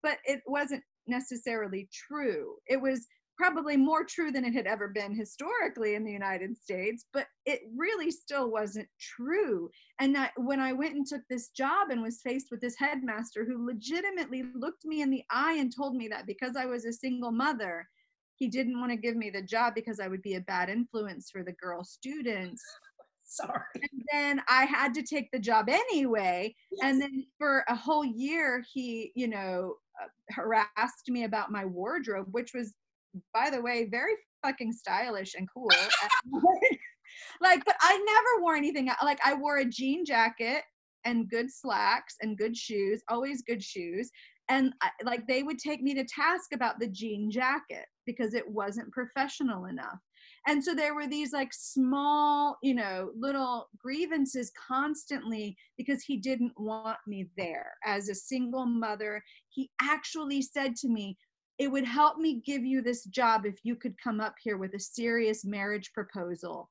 but 0.05 0.19
it 0.25 0.41
wasn't 0.47 0.85
necessarily 1.07 1.89
true. 1.93 2.55
It 2.67 2.81
was 2.81 3.07
probably 3.37 3.77
more 3.77 4.05
true 4.05 4.31
than 4.31 4.45
it 4.45 4.55
had 4.55 4.67
ever 4.67 4.89
been 4.89 5.15
historically 5.15 5.95
in 5.95 6.05
the 6.05 6.13
United 6.13 6.57
States, 6.57 7.07
but 7.13 7.27
it 7.47 7.63
really 7.77 8.11
still 8.11 8.51
wasn't 8.51 8.89
true. 9.01 9.69
And 9.99 10.15
that 10.15 10.33
when 10.37 10.61
I 10.61 10.73
went 10.73 10.95
and 10.95 11.07
took 11.07 11.23
this 11.29 11.49
job 11.49 11.91
and 11.91 12.03
was 12.03 12.21
faced 12.23 12.49
with 12.51 12.61
this 12.61 12.77
headmaster 12.79 13.45
who 13.45 13.67
legitimately 13.67 14.45
looked 14.55 14.85
me 14.85 15.03
in 15.03 15.11
the 15.11 15.25
eye 15.31 15.55
and 15.55 15.75
told 15.75 15.97
me 15.97 16.09
that 16.09 16.27
because 16.27 16.57
I 16.57 16.67
was 16.67 16.85
a 16.85 16.93
single 16.93 17.33
mother, 17.33 17.89
he 18.37 18.49
didn't 18.49 18.79
want 18.79 18.93
to 18.93 18.97
give 18.97 19.17
me 19.17 19.31
the 19.31 19.43
job 19.43 19.75
because 19.75 20.01
I 20.01 20.09
would 20.09 20.23
be 20.23 20.35
a 20.35 20.41
bad 20.41 20.69
influence 20.69 21.31
for 21.31 21.43
the 21.43 21.53
girl 21.53 21.85
students. 21.85 22.63
Sorry. 23.25 23.63
And 23.75 24.03
then 24.13 24.43
I 24.49 24.65
had 24.65 24.95
to 24.95 25.03
take 25.03 25.31
the 25.33 25.39
job 25.39 25.69
anyway. 25.69 26.55
Yes. 26.71 26.81
And 26.85 27.01
then 27.01 27.27
for 27.39 27.65
a 27.69 27.75
whole 27.75 28.05
year, 28.05 28.63
he, 28.73 29.13
you 29.15 29.29
know, 29.29 29.77
Uh, 30.03 30.09
harassed 30.31 31.09
me 31.09 31.25
about 31.25 31.53
my 31.53 31.65
wardrobe, 31.65 32.27
which 32.33 32.51
was 32.53 32.75
by 33.33 33.51
the 33.51 33.61
way, 33.61 33.87
very 33.91 34.15
fucking 34.45 34.73
stylish 34.73 35.35
and 35.35 35.49
cool. 35.53 35.71
like, 37.41 37.65
but 37.65 37.77
I 37.81 37.97
never 37.99 38.43
wore 38.43 38.57
anything. 38.57 38.91
Like, 39.03 39.21
I 39.25 39.35
wore 39.35 39.59
a 39.59 39.65
jean 39.65 40.05
jacket 40.05 40.63
and 41.05 41.29
good 41.29 41.53
slacks 41.53 42.17
and 42.23 42.39
good 42.39 42.57
shoes, 42.57 43.03
always 43.09 43.43
good 43.43 43.63
shoes. 43.63 44.11
And 44.49 44.73
I, 44.83 44.91
like, 45.05 45.27
they 45.27 45.43
would 45.43 45.59
take 45.59 45.83
me 45.83 45.95
to 45.95 46.05
task 46.05 46.53
about 46.53 46.79
the 46.79 46.89
jean 46.89 47.31
jacket 47.31 47.87
because 48.07 48.35
it 48.35 48.49
wasn't 48.49 48.93
professional 48.93 49.67
enough. 49.67 49.99
And 50.47 50.63
so 50.63 50.75
there 50.75 50.95
were 50.95 51.07
these 51.07 51.33
like 51.33 51.53
small, 51.53 52.59
you 52.63 52.75
know, 52.75 53.11
little 53.19 53.69
grievances 53.79 54.53
constantly 54.69 55.57
because 55.79 56.03
he 56.03 56.19
didn't 56.19 56.53
want 56.59 56.99
me 57.07 57.29
there 57.37 57.73
as 57.85 58.09
a 58.09 58.15
single 58.15 58.67
mother. 58.67 59.23
He 59.49 59.71
actually 59.81 60.43
said 60.43 60.77
to 60.77 60.89
me, 60.89 61.17
it 61.59 61.69
would 61.69 61.87
help 61.87 62.19
me 62.19 62.43
give 62.45 62.65
you 62.65 62.83
this 62.83 63.05
job 63.05 63.47
if 63.47 63.57
you 63.63 63.77
could 63.77 63.95
come 64.03 64.21
up 64.21 64.35
here 64.43 64.59
with 64.59 64.75
a 64.75 64.81
serious 64.81 65.45
marriage 65.45 65.93
proposal. 65.93 66.71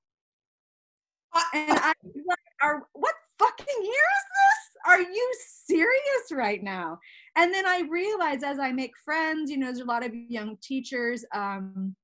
and 1.54 1.80
I 1.80 1.94
like, 2.04 2.38
are 2.62 2.84
what 2.94 3.16
fucking 3.40 3.84
year 3.84 3.88
is 3.88 4.26
this? 4.30 4.82
Are 4.86 5.02
you 5.02 5.34
serious 5.66 6.32
right 6.32 6.62
now? 6.62 7.00
And 7.36 7.54
then 7.54 7.66
I 7.66 7.84
realize 7.90 8.44
as 8.44 8.60
I 8.60 8.72
make 8.72 8.92
friends, 9.04 9.50
you 9.50 9.58
know, 9.58 9.68
there's 9.68 9.80
a 9.80 9.86
lot 9.86 10.06
of 10.06 10.14
young 10.14 10.58
teachers, 10.62 11.26
um, 11.34 11.96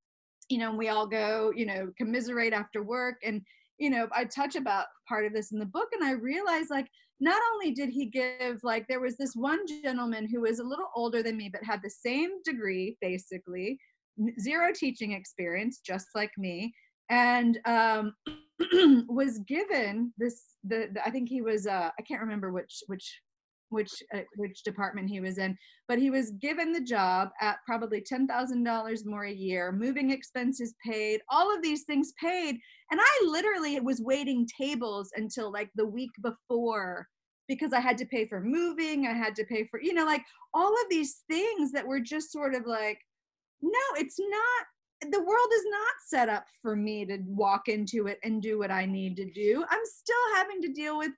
you 0.50 0.58
know, 0.58 0.74
we 0.74 0.90
all 0.90 1.08
go, 1.08 1.54
you 1.56 1.66
know, 1.66 1.92
commiserate 1.98 2.54
after 2.54 2.84
work. 2.84 3.16
And, 3.24 3.42
you 3.78 3.90
know, 3.90 4.08
I 4.14 4.26
touch 4.26 4.56
about 4.56 4.88
part 5.08 5.26
of 5.26 5.34
this 5.34 5.52
in 5.52 5.60
the 5.60 5.66
book 5.66 5.90
and 5.94 6.04
I 6.04 6.12
realize 6.12 6.66
like 6.70 6.88
not 7.20 7.42
only 7.54 7.72
did 7.72 7.90
he 7.90 8.06
give 8.06 8.60
like 8.64 8.88
there 8.88 9.02
was 9.02 9.18
this 9.18 9.34
one 9.36 9.60
gentleman 9.84 10.28
who 10.28 10.42
was 10.42 10.60
a 10.60 10.64
little 10.64 10.90
older 10.96 11.22
than 11.22 11.38
me 11.38 11.50
but 11.52 11.64
had 11.64 11.82
the 11.84 11.90
same 11.90 12.30
degree 12.44 12.98
basically 13.02 13.78
zero 14.40 14.72
teaching 14.74 15.14
experience 15.14 15.82
just 15.86 16.08
like 16.16 16.32
me 16.38 16.74
and 17.10 17.60
um, 17.66 18.14
was 19.10 19.40
given 19.48 20.14
this 20.18 20.56
the, 20.64 20.90
the, 20.94 21.06
i 21.06 21.10
think 21.10 21.30
he 21.30 21.42
was 21.42 21.68
uh, 21.68 21.90
i 21.98 22.02
can't 22.02 22.22
remember 22.22 22.52
which 22.52 22.84
which 22.88 23.22
which 23.70 23.92
uh, 24.14 24.20
which 24.36 24.64
department 24.64 25.10
he 25.10 25.20
was 25.20 25.38
in 25.38 25.58
but 25.88 26.00
he 26.00 26.10
was 26.10 26.32
given 26.32 26.72
the 26.72 26.82
job 26.82 27.30
at 27.42 27.58
probably 27.66 28.02
$10,000 28.02 29.06
more 29.06 29.26
a 29.26 29.32
year 29.32 29.72
moving 29.72 30.12
expenses 30.12 30.74
paid 30.86 31.22
all 31.30 31.54
of 31.56 31.62
these 31.62 31.84
things 31.84 32.14
paid 32.22 32.58
and 32.92 33.00
I 33.02 33.26
literally 33.26 33.80
was 33.80 34.02
waiting 34.02 34.48
tables 34.60 35.12
until 35.16 35.52
like 35.52 35.70
the 35.76 35.86
week 35.86 36.12
before 36.22 37.08
because 37.50 37.74
I 37.74 37.80
had 37.82 37.98
to 37.98 38.06
pay 38.06 38.28
for 38.28 38.40
moving, 38.40 39.08
I 39.08 39.14
had 39.14 39.36
to 39.38 39.44
pay 39.44 39.66
for, 39.66 39.82
you 39.82 39.94
know, 39.94 40.06
like 40.06 40.24
all 40.54 40.72
of 40.72 40.90
these 40.90 41.24
things 41.28 41.72
that 41.74 41.86
were 41.86 42.00
just 42.00 42.32
sort 42.32 42.54
of 42.54 42.66
like, 42.66 43.00
no, 43.62 43.80
it's 43.96 44.20
not, 44.20 45.12
the 45.12 45.20
world 45.20 45.48
is 45.54 45.66
not 45.66 45.94
set 46.08 46.30
up 46.30 46.46
for 46.62 46.76
me 46.76 47.06
to 47.06 47.18
walk 47.26 47.68
into 47.68 48.08
it 48.08 48.20
and 48.24 48.42
do 48.42 48.60
what 48.60 48.72
I 48.72 48.86
need 48.86 49.18
to 49.18 49.26
do. 49.32 49.66
I'm 49.68 49.80
still 49.84 50.36
having 50.36 50.62
to 50.62 50.70
deal 50.70 50.98
with 50.98 51.12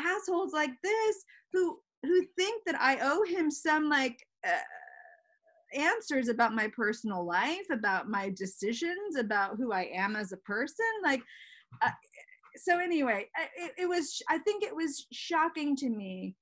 assholes 0.00 0.52
like 0.52 0.70
this 0.82 1.16
who 1.52 1.78
who 2.02 2.24
think 2.36 2.62
that 2.66 2.80
I 2.80 2.98
owe 3.02 3.24
him 3.24 3.50
some 3.50 3.88
like 3.88 4.26
uh, 4.46 5.78
answers 5.78 6.28
about 6.28 6.54
my 6.54 6.68
personal 6.68 7.24
life, 7.24 7.66
about 7.70 8.08
my 8.08 8.30
decisions, 8.30 9.16
about 9.18 9.56
who 9.56 9.72
I 9.72 9.90
am 9.94 10.16
as 10.16 10.32
a 10.32 10.38
person. 10.38 10.86
Like, 11.02 11.22
uh, 11.80 11.90
so 12.56 12.78
anyway, 12.78 13.28
it, 13.56 13.72
it 13.78 13.88
was. 13.88 14.20
I 14.28 14.38
think 14.38 14.62
it 14.62 14.74
was 14.74 15.06
shocking 15.12 15.76
to 15.76 15.88
me 15.88 16.36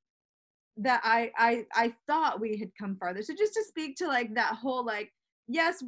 that 0.77 1.01
I 1.05 1.31
I 1.37 1.65
I 1.75 1.95
thought 2.07 2.41
we 2.41 2.57
had 2.57 2.71
come 2.79 2.97
farther. 2.97 3.23
So 3.23 3.35
just 3.35 3.55
to 3.55 3.65
speak 3.65 3.97
to 3.97 4.09
like 4.09 4.35
that 4.35 4.57
whole 4.57 4.85
like 4.85 5.11
yes 5.47 5.83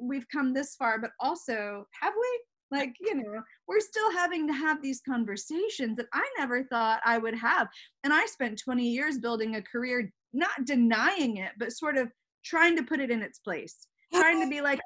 we've 0.00 0.28
come 0.28 0.52
this 0.52 0.74
far, 0.74 0.98
but 0.98 1.12
also 1.20 1.86
have 2.00 2.14
we? 2.14 2.40
Like 2.72 2.94
you 3.00 3.14
know 3.14 3.42
we're 3.68 3.80
still 3.80 4.10
having 4.12 4.46
to 4.48 4.52
have 4.54 4.82
these 4.82 5.02
conversations 5.06 5.96
that 5.98 6.06
I 6.12 6.26
never 6.38 6.64
thought 6.64 7.00
I 7.04 7.18
would 7.18 7.34
have, 7.34 7.68
and 8.02 8.12
I 8.12 8.24
spent 8.26 8.58
20 8.58 8.88
years 8.88 9.18
building 9.18 9.56
a 9.56 9.62
career 9.62 10.10
not 10.32 10.64
denying 10.64 11.36
it, 11.36 11.52
but 11.58 11.72
sort 11.72 11.98
of 11.98 12.08
trying 12.44 12.74
to 12.76 12.82
put 12.82 12.98
it 12.98 13.10
in 13.10 13.22
its 13.22 13.38
place, 13.38 13.86
trying 14.12 14.40
to 14.42 14.48
be 14.48 14.62
like 14.62 14.80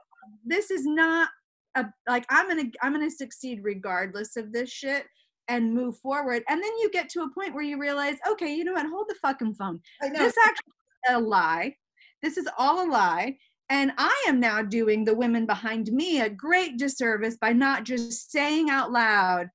this 0.45 0.71
is 0.71 0.85
not 0.85 1.29
a, 1.77 1.87
like 2.09 2.27
I'm 2.29 2.49
gonna 2.49 2.71
I'm 2.83 2.93
gonna 2.93 3.11
succeed 3.11 3.61
regardless 3.63 4.37
of 4.37 4.53
this 4.53 4.71
shit 4.71 5.07
and 5.49 5.73
move 5.73 5.97
forward. 5.99 6.43
And 6.49 6.63
then 6.63 6.73
you 6.81 6.91
get 6.91 7.09
to 7.11 7.21
a 7.21 7.31
point 7.31 7.55
where 7.55 7.63
you 7.63 7.79
realize, 7.79 8.17
okay, 8.29 8.53
you 8.53 8.65
know 8.65 8.73
what? 8.73 8.87
Hold 8.87 9.07
the 9.09 9.15
fucking 9.23 9.55
phone. 9.55 9.81
I 10.03 10.09
know. 10.09 10.19
This 10.19 10.35
actually 10.45 10.73
a 11.11 11.21
lie. 11.21 11.77
This 12.23 12.37
is 12.37 12.49
all 12.59 12.85
a 12.85 12.89
lie. 12.91 13.37
And 13.69 13.93
I 13.99 14.25
am 14.29 14.39
now 14.39 14.63
doing 14.63 15.05
the 15.05 15.15
women 15.15 15.45
behind 15.45 15.89
me 15.89 16.21
a 16.21 16.31
great 16.31 16.79
disservice 16.79 17.37
by 17.41 17.53
not 17.53 17.85
just 17.85 18.31
saying 18.31 18.71
out 18.71 18.93
loud, 18.93 19.49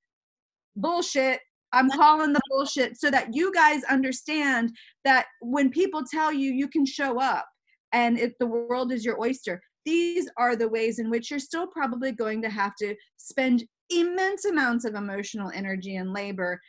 bullshit. 0.75 1.39
I'm 1.73 1.89
calling 1.89 2.33
the 2.33 2.41
bullshit 2.49 2.99
so 2.99 3.09
that 3.11 3.33
you 3.33 3.53
guys 3.53 3.83
understand 3.85 4.75
that 5.05 5.27
when 5.39 5.69
people 5.69 6.03
tell 6.03 6.33
you 6.33 6.51
you 6.51 6.67
can 6.67 6.85
show 6.85 7.19
up 7.21 7.45
and 7.93 8.19
if 8.19 8.37
the 8.39 8.47
world 8.47 8.91
is 8.91 9.05
your 9.05 9.21
oyster, 9.21 9.61
these 9.85 10.29
are 10.37 10.55
the 10.55 10.67
ways 10.67 10.99
in 10.99 11.09
which 11.09 11.31
you're 11.31 11.39
still 11.39 11.67
probably 11.67 12.11
going 12.11 12.41
to 12.41 12.49
have 12.49 12.75
to 12.75 12.95
spend 13.17 13.63
immense 13.89 14.45
amounts 14.45 14.85
of 14.85 14.95
emotional 14.95 15.51
energy 15.53 15.95
and 15.95 16.13
labor 16.13 16.59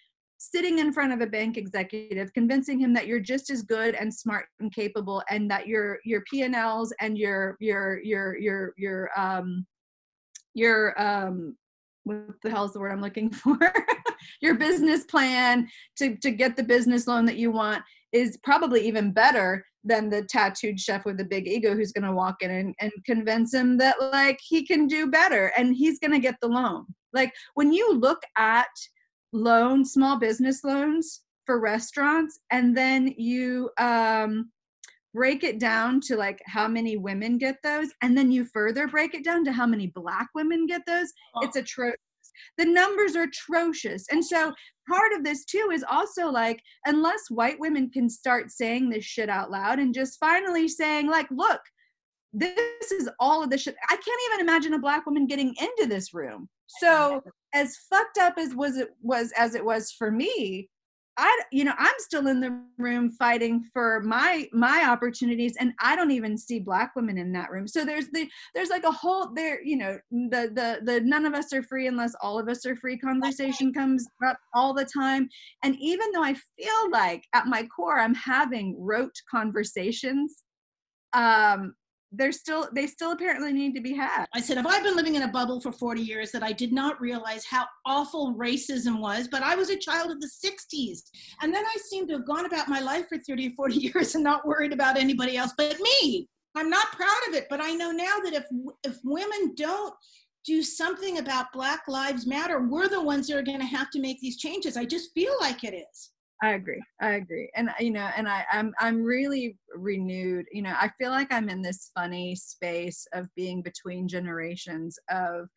sitting 0.50 0.80
in 0.80 0.92
front 0.92 1.12
of 1.12 1.20
a 1.20 1.26
bank 1.26 1.56
executive 1.56 2.32
convincing 2.32 2.80
him 2.80 2.92
that 2.92 3.06
you're 3.06 3.20
just 3.20 3.50
as 3.50 3.62
good 3.62 3.94
and 3.94 4.12
smart 4.12 4.46
and 4.60 4.72
capable 4.74 5.22
and 5.30 5.50
that 5.50 5.66
your 5.66 5.98
your 6.04 6.22
P&Ls 6.30 6.92
and 7.00 7.16
your 7.16 7.56
your 7.60 8.02
your 8.02 8.36
your 8.36 8.72
your 8.76 9.10
um 9.16 9.66
your 10.54 11.00
um 11.00 11.56
what 12.04 12.34
the 12.42 12.50
hell 12.50 12.64
is 12.64 12.72
the 12.72 12.80
word 12.80 12.92
I'm 12.92 13.00
looking 13.00 13.30
for? 13.32 13.58
your 14.40 14.54
business 14.54 15.04
plan 15.04 15.68
to 15.96 16.16
to 16.16 16.30
get 16.30 16.56
the 16.56 16.62
business 16.62 17.06
loan 17.06 17.24
that 17.26 17.36
you 17.36 17.50
want 17.50 17.82
is 18.12 18.38
probably 18.44 18.86
even 18.86 19.12
better 19.12 19.64
than 19.84 20.08
the 20.08 20.22
tattooed 20.24 20.78
chef 20.78 21.04
with 21.04 21.16
the 21.16 21.24
big 21.24 21.48
ego 21.48 21.74
who's 21.74 21.92
going 21.92 22.04
to 22.06 22.14
walk 22.14 22.36
in 22.40 22.50
and, 22.50 22.74
and 22.80 22.92
convince 23.04 23.52
him 23.52 23.76
that 23.78 24.00
like 24.00 24.38
he 24.40 24.64
can 24.64 24.86
do 24.86 25.10
better 25.10 25.52
and 25.56 25.74
he's 25.74 25.98
going 25.98 26.12
to 26.12 26.20
get 26.20 26.36
the 26.40 26.46
loan 26.46 26.84
like 27.12 27.32
when 27.54 27.72
you 27.72 27.92
look 27.94 28.22
at 28.36 28.68
loan 29.32 29.84
small 29.84 30.18
business 30.18 30.62
loans 30.64 31.22
for 31.46 31.58
restaurants 31.58 32.40
and 32.50 32.76
then 32.76 33.12
you 33.16 33.70
um 33.78 34.50
break 35.14 35.44
it 35.44 35.58
down 35.58 36.00
to 36.00 36.16
like 36.16 36.40
how 36.46 36.66
many 36.66 36.96
women 36.96 37.38
get 37.38 37.56
those 37.62 37.88
and 38.02 38.16
then 38.16 38.32
you 38.32 38.44
further 38.44 38.88
break 38.88 39.14
it 39.14 39.24
down 39.24 39.44
to 39.44 39.52
how 39.52 39.66
many 39.66 39.88
black 39.88 40.28
women 40.34 40.66
get 40.66 40.82
those. 40.86 41.12
Oh. 41.34 41.44
it's 41.44 41.56
atrocious. 41.56 41.98
The 42.56 42.64
numbers 42.64 43.14
are 43.14 43.24
atrocious. 43.24 44.06
And 44.10 44.24
so 44.24 44.52
part 44.88 45.12
of 45.12 45.22
this 45.22 45.44
too 45.44 45.70
is 45.72 45.84
also 45.88 46.28
like 46.28 46.62
unless 46.86 47.30
white 47.30 47.60
women 47.60 47.90
can 47.90 48.08
start 48.08 48.50
saying 48.50 48.88
this 48.88 49.04
shit 49.04 49.28
out 49.28 49.50
loud 49.50 49.78
and 49.78 49.94
just 49.94 50.18
finally 50.18 50.66
saying 50.66 51.08
like 51.08 51.28
look 51.30 51.60
this 52.34 52.90
is 52.90 53.10
all 53.20 53.44
of 53.44 53.50
the 53.50 53.58
shit. 53.58 53.76
I 53.90 53.94
can't 53.94 54.20
even 54.32 54.40
imagine 54.40 54.72
a 54.72 54.78
black 54.78 55.04
woman 55.04 55.26
getting 55.26 55.54
into 55.60 55.86
this 55.86 56.14
room 56.14 56.48
so 56.80 57.22
as 57.54 57.76
fucked 57.90 58.18
up 58.18 58.34
as 58.38 58.54
was 58.54 58.76
it 58.76 58.90
was 59.02 59.32
as 59.36 59.54
it 59.54 59.64
was 59.64 59.92
for 59.92 60.10
me 60.10 60.68
I 61.18 61.42
you 61.52 61.64
know 61.64 61.74
I'm 61.78 61.94
still 61.98 62.26
in 62.26 62.40
the 62.40 62.58
room 62.78 63.10
fighting 63.10 63.68
for 63.72 64.00
my 64.00 64.48
my 64.52 64.88
opportunities 64.88 65.54
and 65.58 65.74
I 65.80 65.94
don't 65.94 66.10
even 66.10 66.38
see 66.38 66.58
black 66.58 66.96
women 66.96 67.18
in 67.18 67.32
that 67.32 67.50
room. 67.50 67.68
So 67.68 67.84
there's 67.84 68.08
the 68.08 68.28
there's 68.54 68.70
like 68.70 68.84
a 68.84 68.90
whole 68.90 69.32
there 69.34 69.62
you 69.62 69.76
know 69.76 69.98
the 70.10 70.50
the 70.54 70.80
the 70.84 71.00
none 71.02 71.26
of 71.26 71.34
us 71.34 71.52
are 71.52 71.62
free 71.62 71.86
unless 71.86 72.14
all 72.22 72.38
of 72.38 72.48
us 72.48 72.64
are 72.64 72.76
free 72.76 72.96
conversation 72.96 73.72
comes 73.74 74.06
up 74.26 74.38
all 74.54 74.72
the 74.72 74.86
time 74.86 75.28
and 75.62 75.76
even 75.78 76.10
though 76.12 76.24
I 76.24 76.34
feel 76.34 76.90
like 76.90 77.24
at 77.34 77.46
my 77.46 77.66
core 77.66 77.98
I'm 77.98 78.14
having 78.14 78.76
rote 78.78 79.14
conversations 79.30 80.42
um 81.12 81.74
they're 82.12 82.32
still 82.32 82.68
they 82.74 82.86
still 82.86 83.12
apparently 83.12 83.52
need 83.52 83.74
to 83.74 83.80
be 83.80 83.94
had. 83.94 84.26
I 84.34 84.40
said 84.40 84.56
have 84.56 84.66
i 84.66 84.80
been 84.82 84.96
living 84.96 85.14
in 85.14 85.22
a 85.22 85.28
bubble 85.28 85.60
for 85.60 85.72
40 85.72 86.00
years 86.00 86.30
that 86.32 86.42
i 86.42 86.52
did 86.52 86.72
not 86.72 87.00
realize 87.00 87.44
how 87.44 87.66
awful 87.86 88.34
racism 88.34 89.00
was 89.00 89.28
but 89.28 89.42
i 89.42 89.54
was 89.54 89.70
a 89.70 89.76
child 89.76 90.10
of 90.10 90.20
the 90.20 90.30
60s 90.44 91.02
and 91.40 91.52
then 91.52 91.64
i 91.64 91.76
seem 91.84 92.06
to 92.08 92.14
have 92.14 92.26
gone 92.26 92.46
about 92.46 92.68
my 92.68 92.80
life 92.80 93.06
for 93.08 93.18
30 93.18 93.48
or 93.48 93.52
40 93.52 93.74
years 93.94 94.14
and 94.14 94.24
not 94.24 94.46
worried 94.46 94.72
about 94.72 94.98
anybody 94.98 95.36
else 95.36 95.52
but 95.56 95.76
me. 95.80 96.28
I'm 96.54 96.68
not 96.68 96.92
proud 96.92 97.28
of 97.28 97.34
it 97.34 97.46
but 97.48 97.60
i 97.62 97.72
know 97.72 97.90
now 97.90 98.18
that 98.24 98.34
if 98.34 98.44
if 98.84 98.98
women 99.04 99.54
don't 99.56 99.94
do 100.44 100.62
something 100.62 101.18
about 101.18 101.52
black 101.52 101.82
lives 101.86 102.26
matter 102.26 102.66
we're 102.66 102.88
the 102.88 103.00
ones 103.00 103.28
that 103.28 103.38
are 103.38 103.42
going 103.42 103.60
to 103.60 103.64
have 103.64 103.90
to 103.90 104.00
make 104.00 104.20
these 104.20 104.38
changes. 104.38 104.76
I 104.76 104.84
just 104.84 105.12
feel 105.14 105.34
like 105.40 105.62
it 105.64 105.74
is 105.74 106.10
I 106.42 106.54
agree. 106.54 106.82
I 107.00 107.12
agree. 107.12 107.50
And 107.54 107.70
you 107.78 107.92
know, 107.92 108.10
and 108.16 108.28
I, 108.28 108.44
I'm 108.52 108.74
I'm 108.80 109.02
really 109.04 109.56
renewed. 109.76 110.46
You 110.50 110.62
know, 110.62 110.74
I 110.76 110.90
feel 110.98 111.10
like 111.10 111.32
I'm 111.32 111.48
in 111.48 111.62
this 111.62 111.92
funny 111.94 112.34
space 112.34 113.06
of 113.12 113.28
being 113.36 113.62
between 113.62 114.08
generations 114.08 114.98
of 115.08 115.48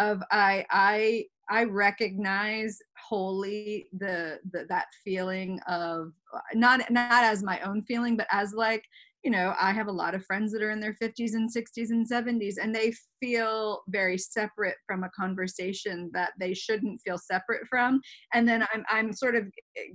of 0.00 0.22
I 0.32 0.66
I 0.70 1.26
I 1.48 1.64
recognize 1.64 2.78
wholly 2.98 3.86
the, 3.96 4.40
the 4.50 4.66
that 4.70 4.86
feeling 5.04 5.60
of 5.68 6.12
not 6.54 6.90
not 6.90 7.24
as 7.24 7.44
my 7.44 7.60
own 7.60 7.82
feeling, 7.82 8.16
but 8.16 8.26
as 8.32 8.52
like 8.54 8.84
you 9.24 9.30
know, 9.30 9.54
I 9.58 9.72
have 9.72 9.86
a 9.86 9.92
lot 9.92 10.14
of 10.14 10.24
friends 10.26 10.52
that 10.52 10.62
are 10.62 10.70
in 10.70 10.80
their 10.80 10.94
50s 11.02 11.32
and 11.32 11.50
60s 11.50 11.88
and 11.88 12.08
70s, 12.08 12.56
and 12.62 12.74
they 12.74 12.92
feel 13.20 13.82
very 13.88 14.18
separate 14.18 14.76
from 14.86 15.02
a 15.02 15.10
conversation 15.18 16.10
that 16.12 16.32
they 16.38 16.52
shouldn't 16.52 17.00
feel 17.00 17.16
separate 17.16 17.66
from. 17.68 18.02
And 18.34 18.46
then 18.46 18.66
I'm, 18.74 18.84
I'm 18.90 19.12
sort 19.14 19.34
of 19.34 19.44
eh, 19.78 19.94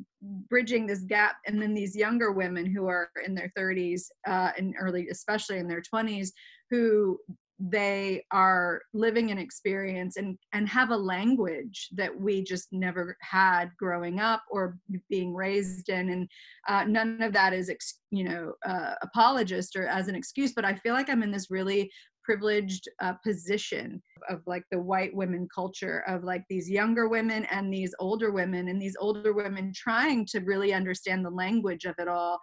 bridging 0.50 0.88
this 0.88 1.02
gap. 1.02 1.36
And 1.46 1.62
then 1.62 1.76
these 1.76 1.96
younger 1.96 2.32
women 2.32 2.66
who 2.66 2.88
are 2.88 3.12
in 3.24 3.36
their 3.36 3.52
30s 3.56 4.06
uh, 4.28 4.52
and 4.58 4.74
early, 4.80 5.08
especially 5.10 5.60
in 5.60 5.68
their 5.68 5.84
20s, 5.94 6.30
who 6.72 7.20
they 7.60 8.24
are 8.32 8.82
living 8.94 9.32
an 9.32 9.38
experience 9.38 10.16
and 10.16 10.38
and 10.54 10.68
have 10.70 10.92
a 10.92 10.98
language 10.98 11.90
that 11.96 12.18
we 12.18 12.42
just 12.42 12.70
never 12.72 13.18
had 13.22 13.70
growing 13.78 14.20
up 14.20 14.42
or 14.50 14.78
being 15.10 15.34
raised 15.34 15.90
in. 15.90 16.10
And 16.10 16.30
uh, 16.70 16.86
none 16.86 17.22
of 17.22 17.34
that 17.34 17.54
is 17.54 17.70
ex- 17.70 18.00
you 18.12 18.24
know 18.24 18.54
uh, 18.66 18.94
apologist 19.02 19.76
or 19.76 19.88
as 19.88 20.08
an 20.08 20.16
excuse 20.16 20.54
but 20.54 20.66
i 20.66 20.74
feel 20.74 20.94
like 20.94 21.10
i'm 21.10 21.24
in 21.24 21.32
this 21.32 21.52
really 21.52 21.90
privileged 22.24 22.88
uh, 23.02 23.14
position 23.26 24.02
of 24.30 24.42
like 24.46 24.64
the 24.72 24.80
white 24.80 25.14
women 25.16 25.48
culture 25.54 26.04
of 26.08 26.24
like 26.24 26.44
these 26.50 26.70
younger 26.70 27.08
women 27.08 27.46
and 27.46 27.74
these 27.74 27.96
older 28.00 28.32
women 28.32 28.68
and 28.68 28.80
these 28.80 28.96
older 29.00 29.34
women 29.34 29.72
trying 29.76 30.26
to 30.26 30.40
really 30.42 30.74
understand 30.74 31.26
the 31.26 31.30
language 31.30 31.86
of 31.86 31.96
it 31.98 32.08
all 32.08 32.40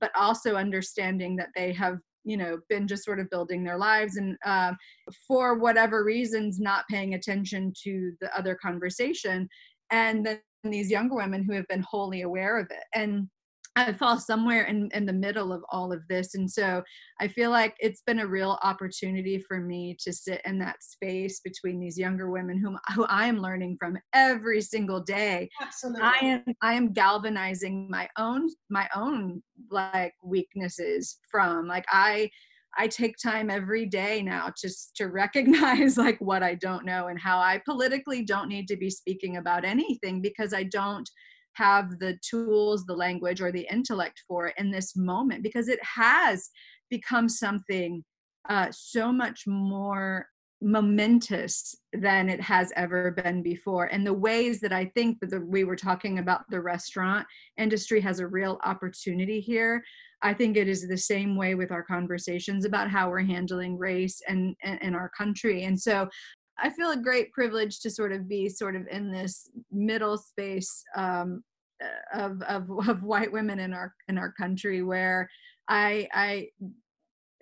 but 0.00 0.10
also 0.16 0.56
understanding 0.56 1.36
that 1.36 1.50
they 1.54 1.72
have 1.72 1.98
you 2.24 2.36
know 2.36 2.58
been 2.68 2.86
just 2.86 3.04
sort 3.04 3.20
of 3.20 3.30
building 3.30 3.64
their 3.64 3.78
lives 3.78 4.16
and 4.16 4.36
uh, 4.44 4.72
for 5.26 5.58
whatever 5.58 6.04
reasons 6.04 6.60
not 6.60 6.84
paying 6.90 7.14
attention 7.14 7.72
to 7.84 8.12
the 8.20 8.36
other 8.36 8.56
conversation. 8.60 9.48
And 9.90 10.24
then 10.24 10.40
these 10.64 10.90
younger 10.90 11.16
women 11.16 11.44
who 11.44 11.52
have 11.54 11.66
been 11.68 11.84
wholly 11.88 12.22
aware 12.22 12.58
of 12.58 12.66
it. 12.70 12.84
And 12.94 13.28
I 13.74 13.92
fall 13.92 14.18
somewhere 14.18 14.64
in, 14.64 14.90
in 14.92 15.06
the 15.06 15.12
middle 15.12 15.52
of 15.52 15.64
all 15.70 15.92
of 15.92 16.06
this. 16.08 16.34
And 16.34 16.50
so 16.50 16.82
I 17.20 17.28
feel 17.28 17.50
like 17.50 17.74
it's 17.80 18.02
been 18.02 18.20
a 18.20 18.26
real 18.26 18.58
opportunity 18.62 19.38
for 19.38 19.60
me 19.60 19.96
to 20.02 20.12
sit 20.12 20.42
in 20.44 20.58
that 20.58 20.82
space 20.82 21.40
between 21.40 21.80
these 21.80 21.98
younger 21.98 22.30
women 22.30 22.58
whom 22.58 22.78
who 22.94 23.04
I 23.06 23.26
am 23.26 23.38
learning 23.38 23.76
from 23.80 23.98
every 24.12 24.60
single 24.60 25.00
day. 25.00 25.48
Absolutely. 25.60 26.02
I 26.02 26.18
am 26.22 26.44
I 26.60 26.74
am 26.74 26.92
galvanizing 26.92 27.88
my 27.90 28.08
own 28.18 28.48
my 28.68 28.88
own 28.94 29.42
like 29.70 30.14
weaknesses 30.22 31.18
from 31.30 31.66
like 31.66 31.86
I 31.90 32.30
I 32.78 32.88
take 32.88 33.16
time 33.22 33.50
every 33.50 33.86
day 33.86 34.22
now 34.22 34.50
just 34.56 34.96
to 34.96 35.06
recognize 35.08 35.96
like 35.96 36.18
what 36.20 36.42
I 36.42 36.54
don't 36.54 36.84
know 36.84 37.08
and 37.08 37.18
how 37.18 37.38
I 37.38 37.60
politically 37.64 38.22
don't 38.24 38.48
need 38.48 38.68
to 38.68 38.76
be 38.76 38.90
speaking 38.90 39.36
about 39.38 39.64
anything 39.64 40.20
because 40.20 40.52
I 40.52 40.64
don't 40.64 41.08
have 41.54 41.98
the 41.98 42.18
tools, 42.28 42.84
the 42.84 42.94
language, 42.94 43.40
or 43.40 43.52
the 43.52 43.66
intellect 43.70 44.22
for 44.26 44.48
in 44.58 44.70
this 44.70 44.96
moment 44.96 45.42
because 45.42 45.68
it 45.68 45.80
has 45.82 46.50
become 46.90 47.28
something 47.28 48.04
uh, 48.48 48.68
so 48.70 49.12
much 49.12 49.46
more 49.46 50.26
momentous 50.62 51.74
than 51.92 52.28
it 52.28 52.40
has 52.40 52.72
ever 52.76 53.10
been 53.10 53.42
before. 53.42 53.86
And 53.86 54.06
the 54.06 54.14
ways 54.14 54.60
that 54.60 54.72
i 54.72 54.84
think 54.94 55.18
that 55.20 55.30
the, 55.30 55.40
we 55.40 55.64
were 55.64 55.76
talking 55.76 56.18
about 56.18 56.48
the 56.50 56.60
restaurant 56.60 57.26
industry 57.58 58.00
has 58.00 58.20
a 58.20 58.26
real 58.26 58.60
opportunity 58.64 59.40
here 59.40 59.82
i 60.22 60.32
think 60.32 60.56
it 60.56 60.68
is 60.68 60.86
the 60.86 60.96
same 60.96 61.36
way 61.36 61.56
with 61.56 61.72
our 61.72 61.82
conversations 61.82 62.64
about 62.64 62.88
how 62.88 63.10
we're 63.10 63.20
handling 63.22 63.76
race 63.76 64.20
and 64.28 64.54
in 64.82 64.94
our 64.94 65.10
country. 65.16 65.64
And 65.64 65.80
so 65.80 66.08
I 66.58 66.70
feel 66.70 66.90
a 66.90 66.96
great 66.96 67.32
privilege 67.32 67.80
to 67.80 67.90
sort 67.90 68.12
of 68.12 68.28
be 68.28 68.48
sort 68.48 68.76
of 68.76 68.86
in 68.88 69.10
this 69.10 69.50
middle 69.70 70.18
space 70.18 70.84
um, 70.96 71.42
uh, 71.82 72.20
of, 72.20 72.42
of 72.42 72.70
of 72.88 73.02
white 73.02 73.32
women 73.32 73.58
in 73.58 73.72
our 73.72 73.94
in 74.08 74.18
our 74.18 74.32
country 74.32 74.82
where 74.82 75.28
I 75.68 76.08
I 76.12 76.48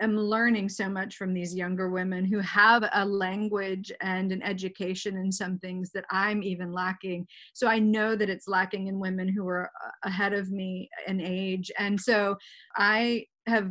am 0.00 0.16
learning 0.16 0.68
so 0.68 0.88
much 0.88 1.16
from 1.16 1.34
these 1.34 1.54
younger 1.54 1.90
women 1.90 2.24
who 2.24 2.38
have 2.38 2.88
a 2.94 3.04
language 3.04 3.92
and 4.00 4.32
an 4.32 4.42
education 4.42 5.16
in 5.16 5.30
some 5.30 5.58
things 5.58 5.90
that 5.92 6.04
I'm 6.10 6.42
even 6.42 6.72
lacking. 6.72 7.26
So 7.52 7.68
I 7.68 7.78
know 7.78 8.16
that 8.16 8.30
it's 8.30 8.48
lacking 8.48 8.86
in 8.86 8.98
women 8.98 9.28
who 9.28 9.46
are 9.46 9.70
uh, 9.84 9.90
ahead 10.04 10.32
of 10.32 10.50
me 10.50 10.88
in 11.06 11.20
age. 11.20 11.70
And 11.78 12.00
so 12.00 12.36
I 12.76 13.26
have 13.46 13.70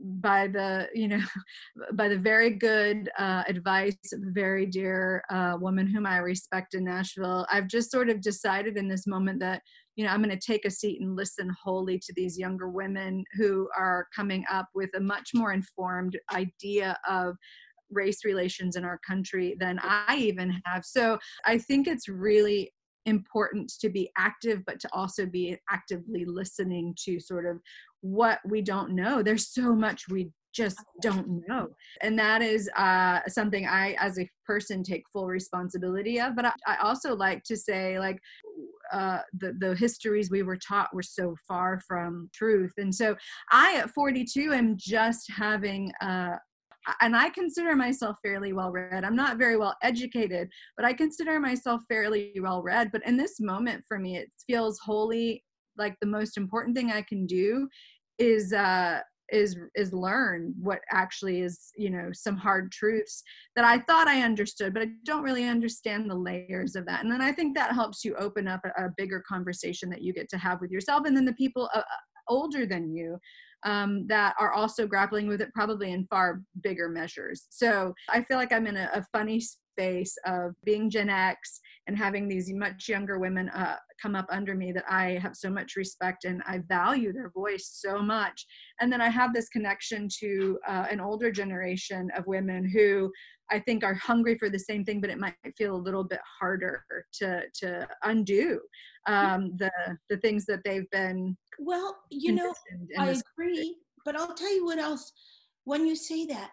by 0.00 0.46
the 0.46 0.88
you 0.94 1.08
know 1.08 1.20
by 1.94 2.08
the 2.08 2.18
very 2.18 2.50
good 2.50 3.08
uh, 3.18 3.42
advice 3.48 3.96
of 4.12 4.20
a 4.20 4.32
very 4.32 4.66
dear 4.66 5.22
uh, 5.30 5.56
woman 5.60 5.86
whom 5.86 6.06
i 6.06 6.18
respect 6.18 6.74
in 6.74 6.84
nashville 6.84 7.46
i've 7.50 7.68
just 7.68 7.90
sort 7.90 8.08
of 8.08 8.20
decided 8.20 8.76
in 8.76 8.88
this 8.88 9.06
moment 9.06 9.40
that 9.40 9.62
you 9.96 10.04
know 10.04 10.10
i'm 10.10 10.22
going 10.22 10.36
to 10.36 10.46
take 10.46 10.64
a 10.64 10.70
seat 10.70 11.00
and 11.00 11.16
listen 11.16 11.50
wholly 11.62 11.98
to 11.98 12.12
these 12.14 12.38
younger 12.38 12.68
women 12.68 13.24
who 13.36 13.68
are 13.76 14.06
coming 14.14 14.44
up 14.50 14.66
with 14.74 14.90
a 14.96 15.00
much 15.00 15.30
more 15.34 15.52
informed 15.52 16.18
idea 16.32 16.98
of 17.08 17.34
race 17.90 18.24
relations 18.24 18.76
in 18.76 18.84
our 18.84 18.98
country 19.06 19.56
than 19.60 19.78
i 19.82 20.16
even 20.16 20.60
have. 20.66 20.84
So 20.84 21.18
i 21.44 21.56
think 21.56 21.86
it's 21.86 22.08
really 22.08 22.72
important 23.06 23.72
to 23.80 23.88
be 23.88 24.10
active 24.18 24.62
but 24.66 24.80
to 24.80 24.88
also 24.92 25.24
be 25.24 25.56
actively 25.70 26.24
listening 26.24 26.94
to 27.04 27.20
sort 27.20 27.46
of 27.46 27.58
what 28.06 28.40
we 28.46 28.62
don't 28.62 28.90
know. 28.90 29.22
There's 29.22 29.48
so 29.48 29.74
much 29.74 30.08
we 30.08 30.30
just 30.54 30.78
don't 31.02 31.42
know. 31.46 31.68
And 32.02 32.18
that 32.18 32.40
is 32.40 32.70
uh, 32.76 33.20
something 33.28 33.66
i 33.66 33.94
as 34.00 34.18
a 34.18 34.28
person 34.46 34.82
take 34.82 35.04
full 35.12 35.26
responsibility 35.26 36.18
of. 36.18 36.34
But 36.34 36.46
I, 36.46 36.52
I 36.66 36.76
also 36.76 37.14
like 37.14 37.42
to 37.44 37.56
say 37.56 37.98
like 37.98 38.18
uh, 38.92 39.18
the 39.38 39.54
the 39.58 39.74
histories 39.74 40.30
we 40.30 40.42
were 40.42 40.56
taught 40.56 40.94
were 40.94 41.02
so 41.02 41.34
far 41.46 41.80
from 41.86 42.30
truth. 42.32 42.72
And 42.78 42.94
so 42.94 43.16
i 43.50 43.76
at 43.76 43.90
42 43.90 44.52
am 44.52 44.76
just 44.78 45.30
having 45.30 45.92
uh, 46.00 46.36
and 47.00 47.16
I 47.16 47.30
consider 47.30 47.74
myself 47.74 48.16
fairly 48.22 48.52
well 48.52 48.70
read. 48.70 49.02
I'm 49.04 49.16
not 49.16 49.38
very 49.38 49.56
well 49.56 49.74
educated, 49.82 50.48
but 50.76 50.86
I 50.86 50.92
consider 50.92 51.40
myself 51.40 51.82
fairly 51.88 52.32
well 52.40 52.62
read. 52.62 52.90
But 52.92 53.04
in 53.04 53.16
this 53.16 53.40
moment 53.40 53.82
for 53.88 53.98
me, 53.98 54.16
it 54.16 54.28
feels 54.46 54.78
wholly 54.78 55.42
like 55.76 55.96
the 56.00 56.06
most 56.06 56.36
important 56.36 56.76
thing 56.76 56.90
I 56.92 57.02
can 57.02 57.26
do 57.26 57.68
is 58.18 58.52
uh 58.52 59.00
is 59.30 59.56
is 59.74 59.92
learn 59.92 60.54
what 60.60 60.80
actually 60.92 61.40
is 61.40 61.72
you 61.76 61.90
know 61.90 62.10
some 62.12 62.36
hard 62.36 62.70
truths 62.70 63.22
that 63.56 63.64
i 63.64 63.78
thought 63.78 64.06
i 64.06 64.22
understood 64.22 64.72
but 64.72 64.82
i 64.82 64.88
don't 65.04 65.24
really 65.24 65.48
understand 65.48 66.08
the 66.08 66.14
layers 66.14 66.76
of 66.76 66.86
that. 66.86 67.02
And 67.02 67.10
then 67.10 67.20
i 67.20 67.32
think 67.32 67.56
that 67.56 67.72
helps 67.74 68.04
you 68.04 68.14
open 68.16 68.46
up 68.46 68.60
a, 68.64 68.84
a 68.84 68.90
bigger 68.96 69.22
conversation 69.28 69.90
that 69.90 70.02
you 70.02 70.12
get 70.12 70.28
to 70.30 70.38
have 70.38 70.60
with 70.60 70.70
yourself 70.70 71.06
and 71.06 71.16
then 71.16 71.24
the 71.24 71.32
people 71.34 71.68
uh, 71.74 71.82
older 72.28 72.66
than 72.66 72.94
you 72.94 73.18
um, 73.64 74.06
that 74.06 74.34
are 74.38 74.52
also 74.52 74.86
grappling 74.86 75.26
with 75.26 75.40
it 75.40 75.52
probably 75.54 75.92
in 75.92 76.06
far 76.08 76.42
bigger 76.62 76.88
measures. 76.88 77.46
So 77.50 77.94
i 78.08 78.22
feel 78.22 78.36
like 78.36 78.52
i'm 78.52 78.66
in 78.66 78.76
a, 78.76 78.90
a 78.94 79.04
funny 79.12 79.40
space 79.76 80.16
of 80.24 80.52
being 80.64 80.88
Gen 80.88 81.10
X 81.10 81.60
and 81.86 81.96
having 81.96 82.28
these 82.28 82.50
much 82.52 82.88
younger 82.88 83.18
women 83.18 83.48
uh, 83.50 83.76
come 84.00 84.14
up 84.14 84.26
under 84.30 84.54
me 84.54 84.72
that 84.72 84.84
I 84.88 85.18
have 85.22 85.36
so 85.36 85.50
much 85.50 85.76
respect 85.76 86.24
and 86.24 86.42
I 86.46 86.60
value 86.68 87.12
their 87.12 87.30
voice 87.30 87.78
so 87.80 88.00
much. 88.00 88.46
And 88.80 88.92
then 88.92 89.00
I 89.00 89.08
have 89.08 89.32
this 89.32 89.48
connection 89.48 90.08
to 90.20 90.58
uh, 90.66 90.86
an 90.90 91.00
older 91.00 91.30
generation 91.30 92.10
of 92.16 92.26
women 92.26 92.68
who 92.68 93.10
I 93.50 93.60
think 93.60 93.84
are 93.84 93.94
hungry 93.94 94.36
for 94.38 94.48
the 94.48 94.58
same 94.58 94.84
thing, 94.84 95.00
but 95.00 95.10
it 95.10 95.18
might 95.18 95.34
feel 95.56 95.74
a 95.74 95.78
little 95.78 96.04
bit 96.04 96.20
harder 96.40 96.84
to 97.20 97.42
to 97.60 97.86
undo 98.02 98.60
um, 99.06 99.52
the 99.58 99.70
the 100.10 100.16
things 100.18 100.46
that 100.46 100.60
they've 100.64 100.90
been. 100.90 101.36
Well, 101.58 101.96
you 102.10 102.32
know, 102.32 102.52
I 102.98 103.08
agree, 103.08 103.22
country. 103.56 103.74
but 104.04 104.16
I'll 104.16 104.34
tell 104.34 104.54
you 104.54 104.64
what 104.64 104.78
else. 104.78 105.12
When 105.64 105.86
you 105.86 105.96
say 105.96 106.26
that, 106.26 106.50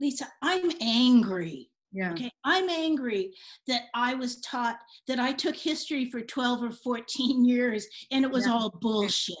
Lisa, 0.00 0.26
I'm 0.42 0.70
angry. 0.80 1.70
Yeah. 1.96 2.12
Okay. 2.12 2.30
I'm 2.44 2.68
angry 2.68 3.32
that 3.68 3.84
I 3.94 4.12
was 4.14 4.40
taught 4.42 4.76
that 5.08 5.18
I 5.18 5.32
took 5.32 5.56
history 5.56 6.10
for 6.10 6.20
12 6.20 6.62
or 6.62 6.70
14 6.70 7.44
years 7.48 7.86
and 8.10 8.22
it 8.22 8.30
was 8.30 8.46
yeah. 8.46 8.52
all 8.52 8.70
bullshit. 8.80 9.36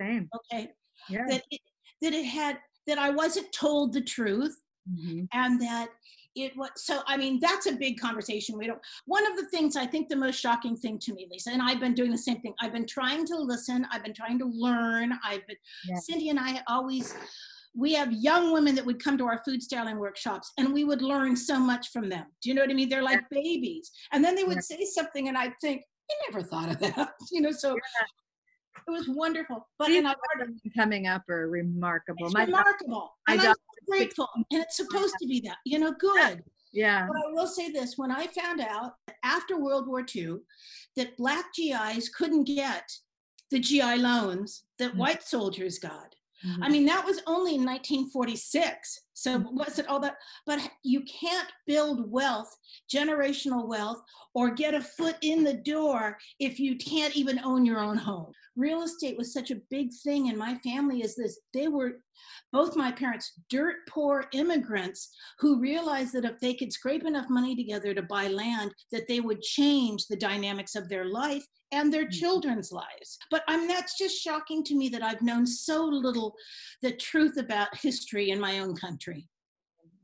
Same. 0.00 0.28
Okay. 0.34 0.70
Yeah. 1.10 1.24
That 1.28 1.42
it, 1.50 1.60
that 2.00 2.14
it 2.14 2.24
had 2.24 2.58
that 2.86 2.98
I 2.98 3.10
wasn't 3.10 3.52
told 3.52 3.92
the 3.92 4.00
truth 4.00 4.56
mm-hmm. 4.90 5.24
and 5.34 5.60
that 5.60 5.88
it 6.34 6.56
was 6.56 6.70
so 6.76 7.00
i 7.06 7.16
mean 7.16 7.40
that's 7.40 7.66
a 7.66 7.72
big 7.72 7.98
conversation 7.98 8.56
we 8.56 8.66
don't 8.66 8.80
one 9.06 9.26
of 9.26 9.36
the 9.36 9.46
things 9.46 9.76
i 9.76 9.84
think 9.86 10.08
the 10.08 10.14
most 10.14 10.38
shocking 10.38 10.76
thing 10.76 10.98
to 10.98 11.12
me 11.14 11.26
lisa 11.30 11.50
and 11.50 11.62
i've 11.62 11.80
been 11.80 11.94
doing 11.94 12.12
the 12.12 12.18
same 12.18 12.40
thing 12.40 12.54
i've 12.60 12.72
been 12.72 12.86
trying 12.86 13.26
to 13.26 13.36
listen 13.36 13.84
i've 13.90 14.04
been 14.04 14.14
trying 14.14 14.38
to 14.38 14.44
learn 14.44 15.12
i've 15.24 15.44
been 15.46 15.56
yeah. 15.88 15.96
cindy 15.96 16.28
and 16.28 16.38
i 16.38 16.60
always 16.68 17.16
we 17.78 17.92
have 17.92 18.12
young 18.12 18.52
women 18.52 18.74
that 18.74 18.84
would 18.84 19.02
come 19.02 19.16
to 19.16 19.24
our 19.24 19.40
food 19.44 19.62
styling 19.62 19.98
workshops 19.98 20.52
and 20.58 20.74
we 20.74 20.84
would 20.84 21.00
learn 21.00 21.36
so 21.36 21.58
much 21.58 21.90
from 21.92 22.08
them 22.08 22.26
do 22.42 22.48
you 22.48 22.54
know 22.54 22.62
what 22.62 22.70
i 22.70 22.74
mean 22.74 22.88
they're 22.88 23.02
like 23.02 23.20
yeah. 23.30 23.42
babies 23.42 23.90
and 24.12 24.24
then 24.24 24.34
they 24.34 24.44
would 24.44 24.56
yeah. 24.56 24.76
say 24.76 24.84
something 24.84 25.28
and 25.28 25.38
i'd 25.38 25.54
think 25.60 25.82
i 26.10 26.14
never 26.30 26.42
thought 26.42 26.70
of 26.70 26.78
that 26.78 27.10
you 27.32 27.40
know 27.40 27.52
so 27.52 27.76
it 28.86 28.90
was 28.90 29.08
wonderful. 29.08 29.66
But 29.78 29.90
and 29.90 30.08
I 30.08 30.14
coming 30.76 31.06
up 31.06 31.28
are 31.28 31.48
remarkable. 31.48 32.26
It's 32.26 32.34
My 32.34 32.44
remarkable. 32.44 33.10
and 33.28 33.40
I'm 33.40 33.54
grateful. 33.86 34.28
And 34.34 34.62
it's 34.62 34.76
supposed 34.76 35.14
to 35.20 35.26
be 35.26 35.40
that, 35.40 35.56
you 35.64 35.78
know, 35.78 35.92
good. 35.92 36.42
Yeah. 36.72 37.06
But 37.06 37.16
I 37.16 37.32
will 37.32 37.46
say 37.46 37.70
this 37.70 37.94
when 37.96 38.10
I 38.10 38.26
found 38.26 38.60
out 38.60 38.92
after 39.24 39.60
World 39.60 39.88
War 39.88 40.04
II 40.14 40.38
that 40.96 41.16
black 41.16 41.46
GIs 41.54 42.08
couldn't 42.08 42.44
get 42.44 42.90
the 43.50 43.58
GI 43.58 43.96
loans 43.96 44.64
that 44.78 44.90
mm-hmm. 44.90 44.98
white 44.98 45.22
soldiers 45.22 45.78
got. 45.78 46.14
Mm-hmm. 46.46 46.62
I 46.62 46.68
mean, 46.68 46.86
that 46.86 47.04
was 47.04 47.20
only 47.26 47.54
in 47.56 47.64
1946. 47.64 49.02
So 49.18 49.40
mm-hmm. 49.40 49.80
it 49.80 49.88
all 49.88 49.98
that? 50.00 50.16
But 50.46 50.60
you 50.84 51.02
can't 51.02 51.48
build 51.66 52.10
wealth, 52.10 52.56
generational 52.92 53.66
wealth, 53.66 54.00
or 54.34 54.50
get 54.50 54.74
a 54.74 54.80
foot 54.80 55.16
in 55.22 55.42
the 55.42 55.54
door 55.54 56.16
if 56.38 56.60
you 56.60 56.76
can't 56.76 57.16
even 57.16 57.40
own 57.40 57.66
your 57.66 57.80
own 57.80 57.96
home 57.96 58.32
real 58.58 58.82
estate 58.82 59.16
was 59.16 59.32
such 59.32 59.52
a 59.52 59.60
big 59.70 59.88
thing 60.02 60.26
in 60.26 60.36
my 60.36 60.56
family 60.56 61.00
is 61.00 61.14
this 61.14 61.38
they 61.54 61.68
were 61.68 62.00
both 62.52 62.76
my 62.76 62.90
parents 62.90 63.32
dirt 63.48 63.76
poor 63.88 64.24
immigrants 64.32 65.10
who 65.38 65.60
realized 65.60 66.12
that 66.12 66.24
if 66.24 66.38
they 66.40 66.52
could 66.52 66.72
scrape 66.72 67.04
enough 67.04 67.30
money 67.30 67.54
together 67.54 67.94
to 67.94 68.02
buy 68.02 68.26
land 68.26 68.74
that 68.90 69.06
they 69.06 69.20
would 69.20 69.40
change 69.40 70.06
the 70.06 70.16
dynamics 70.16 70.74
of 70.74 70.88
their 70.88 71.04
life 71.04 71.44
and 71.70 71.92
their 71.92 72.02
mm-hmm. 72.02 72.18
children's 72.18 72.72
lives 72.72 73.16
but 73.30 73.42
i'm 73.46 73.68
that's 73.68 73.96
just 73.96 74.20
shocking 74.20 74.64
to 74.64 74.74
me 74.74 74.88
that 74.88 75.04
i've 75.04 75.22
known 75.22 75.46
so 75.46 75.84
little 75.84 76.34
the 76.82 76.92
truth 76.96 77.36
about 77.38 77.68
history 77.80 78.30
in 78.30 78.40
my 78.40 78.58
own 78.58 78.74
country 78.74 79.07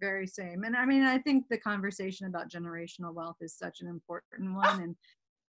very 0.01 0.27
same 0.27 0.65
and 0.65 0.77
i 0.77 0.85
mean 0.85 1.03
i 1.03 1.19
think 1.19 1.45
the 1.49 1.59
conversation 1.59 2.27
about 2.27 2.51
generational 2.51 3.15
wealth 3.15 3.37
is 3.41 3.57
such 3.57 3.81
an 3.81 3.89
important 3.89 4.55
one 4.55 4.83
and 4.83 4.97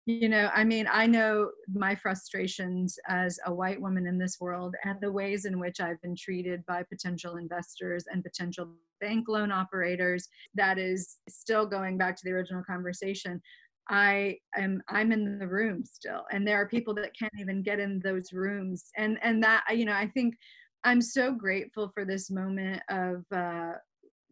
you 0.06 0.28
know 0.28 0.50
i 0.54 0.64
mean 0.64 0.86
i 0.90 1.06
know 1.06 1.48
my 1.72 1.94
frustrations 1.94 2.98
as 3.08 3.38
a 3.46 3.54
white 3.54 3.80
woman 3.80 4.06
in 4.06 4.18
this 4.18 4.38
world 4.40 4.74
and 4.84 5.00
the 5.00 5.10
ways 5.10 5.44
in 5.44 5.60
which 5.60 5.80
i've 5.80 6.00
been 6.02 6.16
treated 6.16 6.64
by 6.66 6.82
potential 6.82 7.36
investors 7.36 8.04
and 8.12 8.22
potential 8.24 8.68
bank 9.00 9.28
loan 9.28 9.52
operators 9.52 10.28
that 10.54 10.78
is 10.78 11.18
still 11.28 11.66
going 11.66 11.96
back 11.96 12.16
to 12.16 12.22
the 12.24 12.32
original 12.32 12.64
conversation 12.64 13.40
i 13.88 14.36
am 14.56 14.82
i'm 14.88 15.12
in 15.12 15.38
the 15.38 15.46
room 15.46 15.84
still 15.84 16.22
and 16.32 16.46
there 16.46 16.60
are 16.60 16.68
people 16.68 16.94
that 16.94 17.16
can't 17.16 17.32
even 17.38 17.62
get 17.62 17.78
in 17.78 18.00
those 18.00 18.32
rooms 18.32 18.90
and 18.96 19.18
and 19.22 19.42
that 19.42 19.62
you 19.72 19.84
know 19.84 19.94
i 19.94 20.06
think 20.14 20.34
i'm 20.84 21.00
so 21.00 21.32
grateful 21.32 21.90
for 21.94 22.04
this 22.04 22.30
moment 22.30 22.82
of 22.90 23.24
uh 23.32 23.72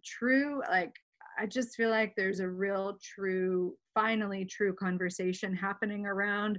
true 0.04 0.62
like 0.70 0.94
I 1.40 1.46
just 1.46 1.74
feel 1.74 1.88
like 1.88 2.14
there's 2.16 2.40
a 2.40 2.48
real 2.48 2.98
true, 3.02 3.74
finally 3.94 4.44
true 4.44 4.74
conversation 4.74 5.54
happening 5.54 6.04
around 6.04 6.58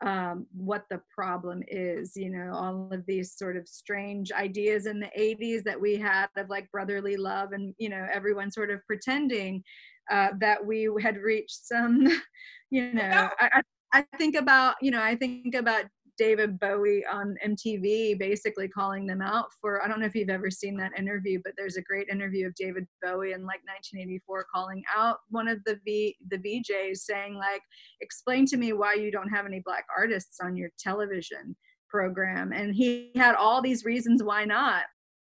um, 0.00 0.46
what 0.52 0.84
the 0.90 1.00
problem 1.12 1.62
is. 1.66 2.12
You 2.14 2.30
know, 2.30 2.52
all 2.54 2.88
of 2.92 3.04
these 3.06 3.36
sort 3.36 3.56
of 3.56 3.66
strange 3.66 4.30
ideas 4.30 4.86
in 4.86 5.00
the 5.00 5.10
80s 5.18 5.64
that 5.64 5.80
we 5.80 5.96
had 5.96 6.28
of 6.36 6.48
like 6.48 6.70
brotherly 6.70 7.16
love 7.16 7.50
and, 7.50 7.74
you 7.78 7.88
know, 7.88 8.06
everyone 8.12 8.52
sort 8.52 8.70
of 8.70 8.86
pretending 8.86 9.64
uh, 10.08 10.28
that 10.38 10.64
we 10.64 10.88
had 11.00 11.16
reached 11.16 11.66
some, 11.66 12.06
you 12.70 12.92
know, 12.92 13.28
I, 13.40 13.62
I 13.92 14.04
think 14.18 14.36
about, 14.36 14.76
you 14.80 14.92
know, 14.92 15.02
I 15.02 15.16
think 15.16 15.56
about 15.56 15.86
David 16.18 16.58
Bowie 16.60 17.04
on 17.10 17.36
MTV 17.44 18.18
basically 18.18 18.68
calling 18.68 19.06
them 19.06 19.22
out 19.22 19.46
for 19.60 19.82
I 19.82 19.88
don't 19.88 20.00
know 20.00 20.06
if 20.06 20.14
you've 20.14 20.28
ever 20.28 20.50
seen 20.50 20.76
that 20.76 20.98
interview, 20.98 21.40
but 21.44 21.54
there's 21.56 21.76
a 21.76 21.82
great 21.82 22.08
interview 22.08 22.46
of 22.46 22.54
David 22.54 22.86
Bowie 23.02 23.32
in 23.32 23.42
like 23.42 23.60
1984 23.64 24.46
calling 24.54 24.82
out 24.94 25.18
one 25.30 25.48
of 25.48 25.58
the 25.64 25.78
V 25.84 26.16
the 26.28 26.38
VJs 26.38 26.98
saying 26.98 27.34
like 27.34 27.62
explain 28.00 28.46
to 28.46 28.56
me 28.56 28.72
why 28.72 28.94
you 28.94 29.10
don't 29.10 29.30
have 29.30 29.46
any 29.46 29.60
black 29.64 29.86
artists 29.96 30.38
on 30.42 30.56
your 30.56 30.70
television 30.78 31.56
program 31.88 32.52
and 32.52 32.74
he 32.74 33.12
had 33.16 33.34
all 33.34 33.62
these 33.62 33.84
reasons 33.84 34.22
why 34.22 34.44
not. 34.44 34.84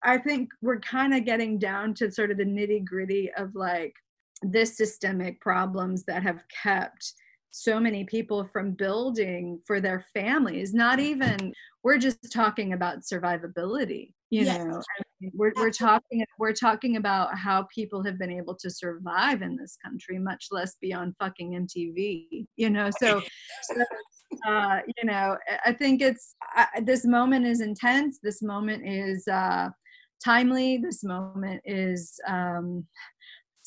I 0.02 0.16
think 0.16 0.48
we're 0.62 0.80
kind 0.80 1.14
of 1.14 1.26
getting 1.26 1.58
down 1.58 1.94
to 1.94 2.10
sort 2.10 2.30
of 2.30 2.38
the 2.38 2.44
nitty 2.44 2.84
gritty 2.84 3.30
of 3.36 3.54
like 3.54 3.94
this 4.42 4.76
systemic 4.76 5.40
problems 5.40 6.04
that 6.04 6.22
have 6.22 6.42
kept 6.62 7.12
so 7.50 7.80
many 7.80 8.04
people 8.04 8.48
from 8.52 8.72
building 8.72 9.60
for 9.66 9.80
their 9.80 10.04
families 10.14 10.72
not 10.72 11.00
even 11.00 11.52
we're 11.82 11.98
just 11.98 12.32
talking 12.32 12.72
about 12.72 13.00
survivability 13.00 14.12
you 14.30 14.44
yes. 14.44 14.64
know? 14.64 14.76
I 14.76 15.02
mean, 15.20 15.32
we're, 15.34 15.52
we're 15.56 15.72
talking 15.72 16.24
we're 16.38 16.52
talking 16.52 16.96
about 16.96 17.36
how 17.36 17.66
people 17.74 18.04
have 18.04 18.18
been 18.18 18.30
able 18.30 18.54
to 18.54 18.70
survive 18.70 19.42
in 19.42 19.56
this 19.56 19.76
country 19.84 20.18
much 20.18 20.46
less 20.50 20.76
beyond 20.80 21.14
fucking 21.18 21.66
mtv 21.66 22.46
you 22.56 22.70
know? 22.70 22.90
So, 23.00 23.20
so 23.62 23.84
uh, 24.46 24.78
you 24.86 25.04
know 25.04 25.36
i 25.66 25.72
think 25.72 26.00
it's 26.00 26.36
I, 26.54 26.80
this 26.82 27.04
moment 27.04 27.46
is 27.46 27.60
intense 27.60 28.20
this 28.22 28.42
moment 28.42 28.86
is 28.86 29.26
uh, 29.26 29.70
timely 30.24 30.78
this 30.78 31.02
moment 31.02 31.60
is 31.64 32.18
um, 32.28 32.86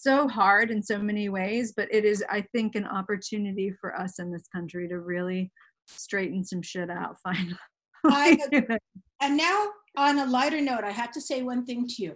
so 0.04 0.28
hard 0.28 0.70
in 0.70 0.84
so 0.84 1.00
many 1.00 1.30
ways, 1.30 1.74
but 1.76 1.88
it 1.92 2.06
is, 2.06 2.24
I 2.30 2.42
think, 2.54 2.76
an 2.76 2.86
opportunity 2.86 3.74
for 3.80 3.96
us 3.96 4.20
in 4.20 4.32
this 4.32 4.48
country 4.54 4.88
to 4.90 5.00
really 5.00 5.52
straighten 5.88 6.44
some 6.44 6.62
shit 6.62 6.90
out 6.90 7.16
finally. 7.24 7.58
I, 8.06 8.38
and 9.22 9.38
now, 9.38 9.70
on 9.96 10.20
a 10.20 10.26
lighter 10.26 10.60
note, 10.60 10.84
I 10.84 10.92
have 10.92 11.12
to 11.12 11.22
say 11.22 11.42
one 11.42 11.66
thing 11.66 11.88
to 11.88 12.04
you. 12.04 12.16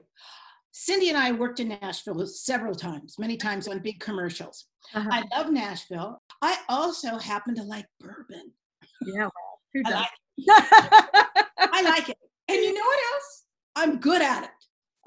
Cindy 0.73 1.09
and 1.09 1.17
I 1.17 1.31
worked 1.31 1.59
in 1.59 1.69
Nashville 1.69 2.23
several 2.27 2.75
times, 2.75 3.15
many 3.17 3.37
times 3.37 3.67
on 3.67 3.79
big 3.79 3.99
commercials. 3.99 4.65
Uh-huh. 4.93 5.09
I 5.11 5.23
love 5.35 5.51
Nashville. 5.51 6.21
I 6.41 6.57
also 6.69 7.17
happen 7.17 7.55
to 7.55 7.63
like 7.63 7.85
bourbon. 7.99 8.51
Yeah, 9.01 9.29
well, 9.73 9.83
I 9.85 9.91
like 9.91 10.09
it. 10.37 11.47
I 11.57 11.81
like 11.81 12.09
it. 12.09 12.17
And 12.49 12.57
you 12.57 12.73
know 12.73 12.81
what 12.81 12.99
else? 13.13 13.43
I'm 13.75 13.99
good 13.99 14.21
at 14.21 14.43
it. 14.43 14.49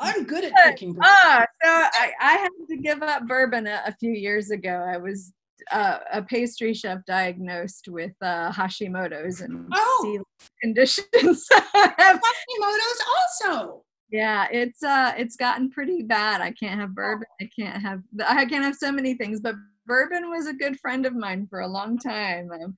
I'm 0.01 0.25
good 0.25 0.45
at 0.45 0.53
drinking 0.63 0.95
bourbon. 0.95 1.09
Ah, 1.09 1.47
so 1.63 1.69
I, 1.69 2.13
I 2.21 2.33
had 2.33 2.49
to 2.69 2.77
give 2.77 3.03
up 3.03 3.27
bourbon 3.27 3.67
a, 3.67 3.83
a 3.87 3.93
few 3.93 4.13
years 4.13 4.51
ago. 4.51 4.85
I 4.89 4.97
was 4.97 5.33
uh, 5.71 5.99
a 6.13 6.23
pastry 6.23 6.75
chef 6.75 7.05
diagnosed 7.07 7.89
with 7.89 8.13
uh, 8.23 8.51
Hashimoto's 8.51 9.41
and 9.41 9.69
oh. 9.73 10.23
conditions. 10.63 11.07
Hashimoto's 11.75 13.03
also. 13.45 13.85
Yeah, 14.11 14.49
it's 14.51 14.83
uh, 14.83 15.13
it's 15.17 15.37
gotten 15.37 15.71
pretty 15.71 16.03
bad. 16.03 16.41
I 16.41 16.51
can't 16.53 16.81
have 16.81 16.95
bourbon. 16.95 17.29
I 17.41 17.49
can't 17.57 17.81
have. 17.81 18.03
I 18.27 18.45
can't 18.45 18.65
have 18.65 18.75
so 18.75 18.91
many 18.91 19.15
things. 19.15 19.41
But 19.41 19.55
bourbon 19.87 20.31
was 20.31 20.47
a 20.47 20.55
good 20.55 20.81
friend 20.81 21.07
of 21.07 21.15
mine 21.15 21.47
for 21.49 21.61
a 21.61 21.69
long 21.69 21.97
time. 21.99 22.51
Um, 22.51 22.75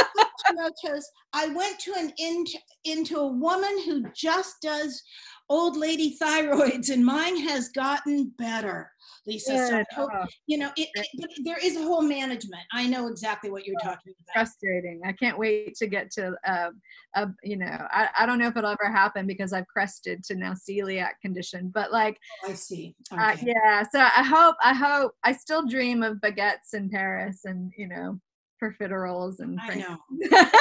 I 1.34 1.48
went 1.54 1.80
to 1.82 1.94
an 1.98 2.14
in, 2.18 2.46
into 2.86 3.18
a 3.18 3.28
woman 3.28 3.82
who 3.86 4.06
just 4.14 4.62
does 4.62 5.04
old 5.52 5.76
lady 5.76 6.18
thyroids, 6.18 6.90
and 6.90 7.06
mine 7.06 7.36
has 7.36 7.68
gotten 7.70 8.32
better, 8.38 8.90
Lisa. 9.28 9.68
So 9.68 9.78
I 9.80 9.86
hope, 9.94 10.10
you 10.48 10.58
know, 10.58 10.72
it, 10.78 10.88
it, 10.94 11.08
but 11.20 11.30
there 11.44 11.58
is 11.62 11.76
a 11.76 11.84
whole 11.84 12.02
management. 12.02 12.64
I 12.72 12.88
know 12.88 13.08
exactly 13.08 13.52
what 13.52 13.66
you're 13.66 13.80
talking 13.84 14.14
about. 14.14 14.34
Frustrating. 14.34 15.02
I 15.06 15.12
can't 15.12 15.38
wait 15.38 15.76
to 15.76 15.88
get 15.88 16.10
to, 16.12 16.34
uh, 16.48 16.70
a, 17.16 17.28
you 17.44 17.58
know, 17.58 17.86
I, 17.92 18.08
I 18.18 18.26
don't 18.26 18.40
know 18.40 18.48
if 18.48 18.56
it'll 18.56 18.70
ever 18.70 18.90
happen 18.90 19.28
because 19.28 19.52
I've 19.52 19.68
crested 19.68 20.24
to 20.26 20.36
now 20.36 20.54
celiac 20.54 21.20
condition, 21.22 21.70
but 21.74 21.92
like, 21.92 22.18
oh, 22.46 22.52
I 22.52 22.54
see. 22.54 22.96
Okay. 23.12 23.22
Uh, 23.22 23.36
yeah. 23.44 23.84
So 23.92 24.00
I 24.00 24.24
hope, 24.24 24.56
I 24.64 24.74
hope, 24.74 25.12
I 25.26 25.34
still 25.34 25.68
dream 25.68 26.02
of 26.02 26.18
baguettes 26.18 26.74
in 26.74 26.90
Paris 26.90 27.42
and, 27.44 27.74
you 27.78 27.90
know, 27.90 28.20
profiteroles 28.64 29.40
and. 29.40 29.60
I 29.62 29.76
know. 29.76 29.98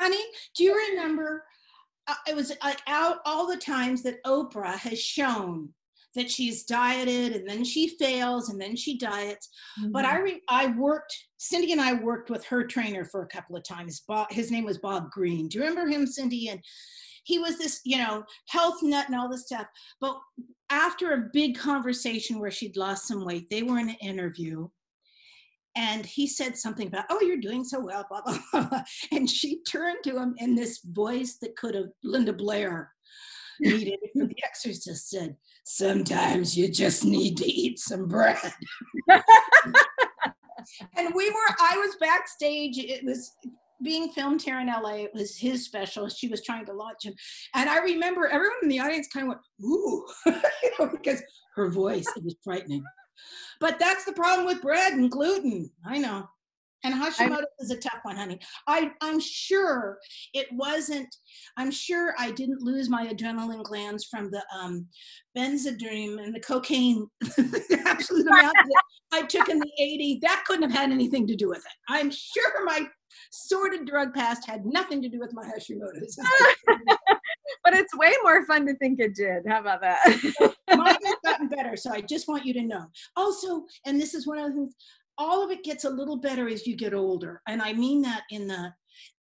Honey, 0.00 0.24
do 0.56 0.62
you 0.62 0.76
remember 0.90 1.42
uh, 2.08 2.14
it 2.26 2.34
was 2.34 2.52
like 2.62 2.80
out 2.86 3.18
all 3.24 3.46
the 3.46 3.56
times 3.56 4.02
that 4.02 4.22
Oprah 4.24 4.76
has 4.76 5.00
shown 5.00 5.68
that 6.14 6.30
she's 6.30 6.64
dieted 6.64 7.36
and 7.36 7.48
then 7.48 7.62
she 7.62 7.96
fails 7.98 8.48
and 8.48 8.60
then 8.60 8.74
she 8.74 8.98
diets. 8.98 9.48
Mm-hmm. 9.80 9.92
But 9.92 10.04
I 10.04 10.18
re- 10.18 10.42
I 10.48 10.68
worked 10.68 11.14
Cindy 11.36 11.72
and 11.72 11.80
I 11.80 11.94
worked 11.94 12.30
with 12.30 12.44
her 12.46 12.66
trainer 12.66 13.04
for 13.04 13.22
a 13.22 13.28
couple 13.28 13.56
of 13.56 13.64
times. 13.64 14.02
Bob, 14.08 14.30
his 14.30 14.50
name 14.50 14.64
was 14.64 14.78
Bob 14.78 15.10
Greene. 15.10 15.48
Do 15.48 15.58
you 15.58 15.64
remember 15.64 15.88
him, 15.90 16.06
Cindy? 16.06 16.48
And 16.48 16.60
he 17.24 17.38
was 17.38 17.58
this, 17.58 17.80
you 17.84 17.98
know, 17.98 18.24
health 18.48 18.82
nut 18.82 19.06
and 19.06 19.14
all 19.14 19.28
this 19.28 19.46
stuff. 19.46 19.66
But 20.00 20.18
after 20.70 21.12
a 21.12 21.28
big 21.32 21.58
conversation 21.58 22.40
where 22.40 22.50
she'd 22.50 22.76
lost 22.76 23.06
some 23.06 23.24
weight, 23.24 23.48
they 23.50 23.62
were 23.62 23.78
in 23.78 23.90
an 23.90 23.96
interview 24.00 24.66
and 25.78 26.04
he 26.04 26.26
said 26.26 26.58
something 26.58 26.88
about, 26.88 27.04
oh, 27.08 27.20
you're 27.20 27.36
doing 27.36 27.62
so 27.62 27.78
well, 27.78 28.04
blah, 28.10 28.22
blah, 28.22 28.38
blah. 28.68 28.82
And 29.12 29.30
she 29.30 29.62
turned 29.62 29.98
to 30.04 30.18
him 30.18 30.34
in 30.38 30.56
this 30.56 30.80
voice 30.84 31.38
that 31.40 31.56
could 31.56 31.76
have 31.76 31.90
Linda 32.02 32.32
Blair 32.32 32.90
needed 33.60 34.00
for 34.12 34.26
the 34.26 34.42
exorcist 34.44 35.08
said, 35.08 35.36
sometimes 35.64 36.58
you 36.58 36.68
just 36.68 37.04
need 37.04 37.36
to 37.36 37.46
eat 37.46 37.78
some 37.78 38.08
bread. 38.08 38.36
and 39.08 39.22
we 41.14 41.30
were, 41.30 41.54
I 41.60 41.76
was 41.76 41.94
backstage. 42.00 42.76
It 42.78 43.04
was 43.04 43.30
being 43.80 44.10
filmed 44.10 44.42
here 44.42 44.58
in 44.58 44.66
LA. 44.66 44.94
It 44.94 45.14
was 45.14 45.36
his 45.36 45.64
special. 45.64 46.08
She 46.08 46.26
was 46.26 46.44
trying 46.44 46.66
to 46.66 46.72
launch 46.72 47.04
him. 47.04 47.14
And 47.54 47.70
I 47.70 47.78
remember 47.78 48.26
everyone 48.26 48.58
in 48.64 48.68
the 48.68 48.80
audience 48.80 49.06
kind 49.06 49.26
of 49.26 49.28
went, 49.28 49.40
ooh, 49.62 50.04
you 50.26 50.72
know, 50.80 50.88
because 50.88 51.22
her 51.54 51.70
voice, 51.70 52.08
it 52.16 52.24
was 52.24 52.34
frightening. 52.42 52.82
But 53.60 53.78
that's 53.78 54.04
the 54.04 54.12
problem 54.12 54.46
with 54.46 54.62
bread 54.62 54.92
and 54.94 55.10
gluten. 55.10 55.70
I 55.84 55.98
know. 55.98 56.28
And 56.84 56.94
Hashimoto 56.94 57.42
is 57.58 57.72
a 57.72 57.76
tough 57.76 58.00
one, 58.02 58.16
honey. 58.16 58.38
I, 58.68 58.92
I'm 59.00 59.18
sure 59.18 59.98
it 60.32 60.46
wasn't, 60.52 61.08
I'm 61.56 61.72
sure 61.72 62.14
I 62.18 62.30
didn't 62.30 62.62
lose 62.62 62.88
my 62.88 63.08
adrenaline 63.08 63.64
glands 63.64 64.04
from 64.04 64.30
the 64.30 64.44
um, 64.56 64.86
benzedrine 65.36 66.22
and 66.22 66.32
the 66.32 66.40
cocaine, 66.40 67.08
the 67.20 67.82
absolute 67.84 68.28
amount 68.28 68.54
that 68.54 68.82
I 69.12 69.22
took 69.22 69.48
in 69.48 69.58
the 69.58 69.70
80s. 69.80 70.20
That 70.20 70.44
couldn't 70.46 70.70
have 70.70 70.78
had 70.78 70.92
anything 70.92 71.26
to 71.26 71.34
do 71.34 71.48
with 71.48 71.58
it. 71.58 71.72
I'm 71.88 72.12
sure 72.12 72.64
my 72.64 72.86
sordid 73.30 73.86
drug 73.86 74.14
past 74.14 74.46
had 74.46 74.64
nothing 74.64 75.02
to 75.02 75.08
do 75.08 75.18
with 75.18 75.32
my 75.32 75.44
Hashimoto's. 75.44 76.18
but 77.64 77.74
it's 77.74 77.96
way 77.96 78.12
more 78.22 78.44
fun 78.46 78.66
to 78.66 78.74
think 78.76 79.00
it 79.00 79.14
did. 79.14 79.44
How 79.46 79.60
about 79.60 79.80
that? 79.80 79.98
Mine 80.76 80.96
has 81.04 81.16
gotten 81.24 81.48
better, 81.48 81.76
so 81.76 81.90
I 81.92 82.00
just 82.00 82.28
want 82.28 82.44
you 82.44 82.54
to 82.54 82.62
know. 82.62 82.86
Also, 83.16 83.64
and 83.86 84.00
this 84.00 84.14
is 84.14 84.26
one 84.26 84.38
of 84.38 84.46
the 84.46 84.52
things, 84.52 84.74
all 85.16 85.44
of 85.44 85.50
it 85.50 85.64
gets 85.64 85.84
a 85.84 85.90
little 85.90 86.16
better 86.16 86.48
as 86.48 86.66
you 86.66 86.76
get 86.76 86.94
older. 86.94 87.42
And 87.48 87.60
I 87.60 87.72
mean 87.72 88.02
that 88.02 88.22
in 88.30 88.46
the 88.46 88.72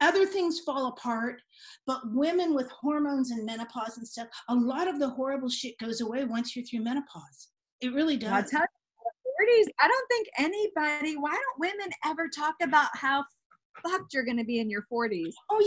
other 0.01 0.25
things 0.25 0.59
fall 0.59 0.87
apart, 0.87 1.41
but 1.85 2.01
women 2.13 2.53
with 2.53 2.69
hormones 2.71 3.31
and 3.31 3.45
menopause 3.45 3.97
and 3.97 4.07
stuff, 4.07 4.27
a 4.49 4.55
lot 4.55 4.87
of 4.87 4.99
the 4.99 5.09
horrible 5.09 5.49
shit 5.49 5.77
goes 5.79 6.01
away 6.01 6.23
once 6.25 6.55
you're 6.55 6.65
through 6.65 6.83
menopause. 6.83 7.49
It 7.81 7.93
really 7.93 8.17
does. 8.17 8.51
40s, 8.51 9.65
I 9.79 9.87
don't 9.87 10.07
think 10.09 10.27
anybody, 10.37 11.15
why 11.15 11.31
don't 11.31 11.59
women 11.59 11.91
ever 12.05 12.27
talk 12.27 12.55
about 12.61 12.89
how 12.93 13.23
fucked 13.83 14.13
you're 14.13 14.25
going 14.25 14.37
to 14.37 14.43
be 14.43 14.59
in 14.59 14.69
your 14.69 14.85
40s 14.91 15.33
oh 15.51 15.59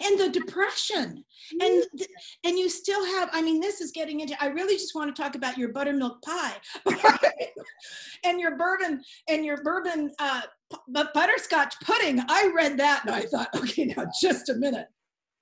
yeah 0.00 0.06
and 0.08 0.20
the 0.20 0.28
depression. 0.28 1.24
And 1.60 1.84
and 2.44 2.58
you 2.58 2.68
still 2.68 3.04
have 3.04 3.28
i 3.32 3.42
mean 3.42 3.60
this 3.60 3.80
is 3.80 3.92
getting 3.92 4.20
into 4.20 4.36
i 4.42 4.46
really 4.46 4.74
just 4.74 4.94
want 4.94 5.14
to 5.14 5.22
talk 5.22 5.34
about 5.34 5.58
your 5.58 5.70
buttermilk 5.72 6.22
pie 6.22 6.56
and 8.24 8.40
your 8.40 8.56
bourbon 8.56 9.02
and 9.28 9.44
your 9.44 9.62
bourbon 9.62 10.10
uh 10.18 10.42
but 10.88 11.14
butterscotch 11.14 11.74
pudding. 11.84 12.20
I 12.28 12.50
read 12.54 12.78
that 12.78 13.04
and 13.06 13.14
i 13.14 13.22
thought 13.22 13.48
okay 13.56 13.86
now 13.86 14.06
just 14.20 14.48
a 14.48 14.54
minute. 14.54 14.88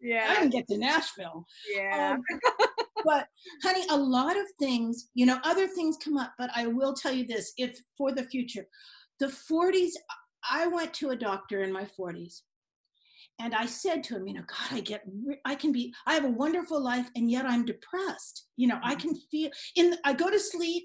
Yeah. 0.01 0.27
i 0.31 0.35
can 0.37 0.51
get 0.51 0.68
to 0.68 0.79
nashville. 0.79 1.47
Yeah. 1.75 2.16
Um, 2.16 2.22
but 3.05 3.27
honey 3.62 3.85
a 3.91 3.97
lot 3.97 4.37
of 4.37 4.47
things 4.59 5.11
you 5.14 5.27
know 5.27 5.39
other 5.45 5.66
things 5.68 5.97
come 6.03 6.16
up 6.16 6.33
but 6.39 6.51
i 6.57 6.66
will 6.66 6.95
tell 6.95 7.12
you 7.12 7.27
this 7.27 7.53
if 7.59 7.79
for 7.97 8.12
the 8.12 8.25
future 8.25 8.66
the 9.20 9.27
40s 9.27 9.93
I 10.51 10.66
went 10.66 10.95
to 10.95 11.11
a 11.11 11.16
doctor 11.16 11.62
in 11.62 11.72
my 11.72 11.84
40s 11.99 12.42
and 13.40 13.55
I 13.55 13.66
said 13.66 14.05
to 14.05 14.16
him, 14.16 14.28
you 14.28 14.34
know, 14.34 14.42
God, 14.47 14.78
I 14.78 14.80
get, 14.80 15.05
I 15.45 15.55
can 15.55 15.72
be, 15.72 15.92
I 16.07 16.14
have 16.14 16.24
a 16.24 16.28
wonderful 16.28 16.80
life 16.80 17.11
and 17.16 17.30
yet 17.30 17.47
I'm 17.47 17.64
depressed. 17.64 18.47
You 18.57 18.68
know, 18.68 18.78
I 18.82 18.95
mm-hmm. 18.95 19.01
can 19.01 19.16
feel 19.30 19.51
in, 19.76 19.97
I 20.05 20.12
go 20.12 20.30
to 20.30 20.38
sleep, 20.38 20.84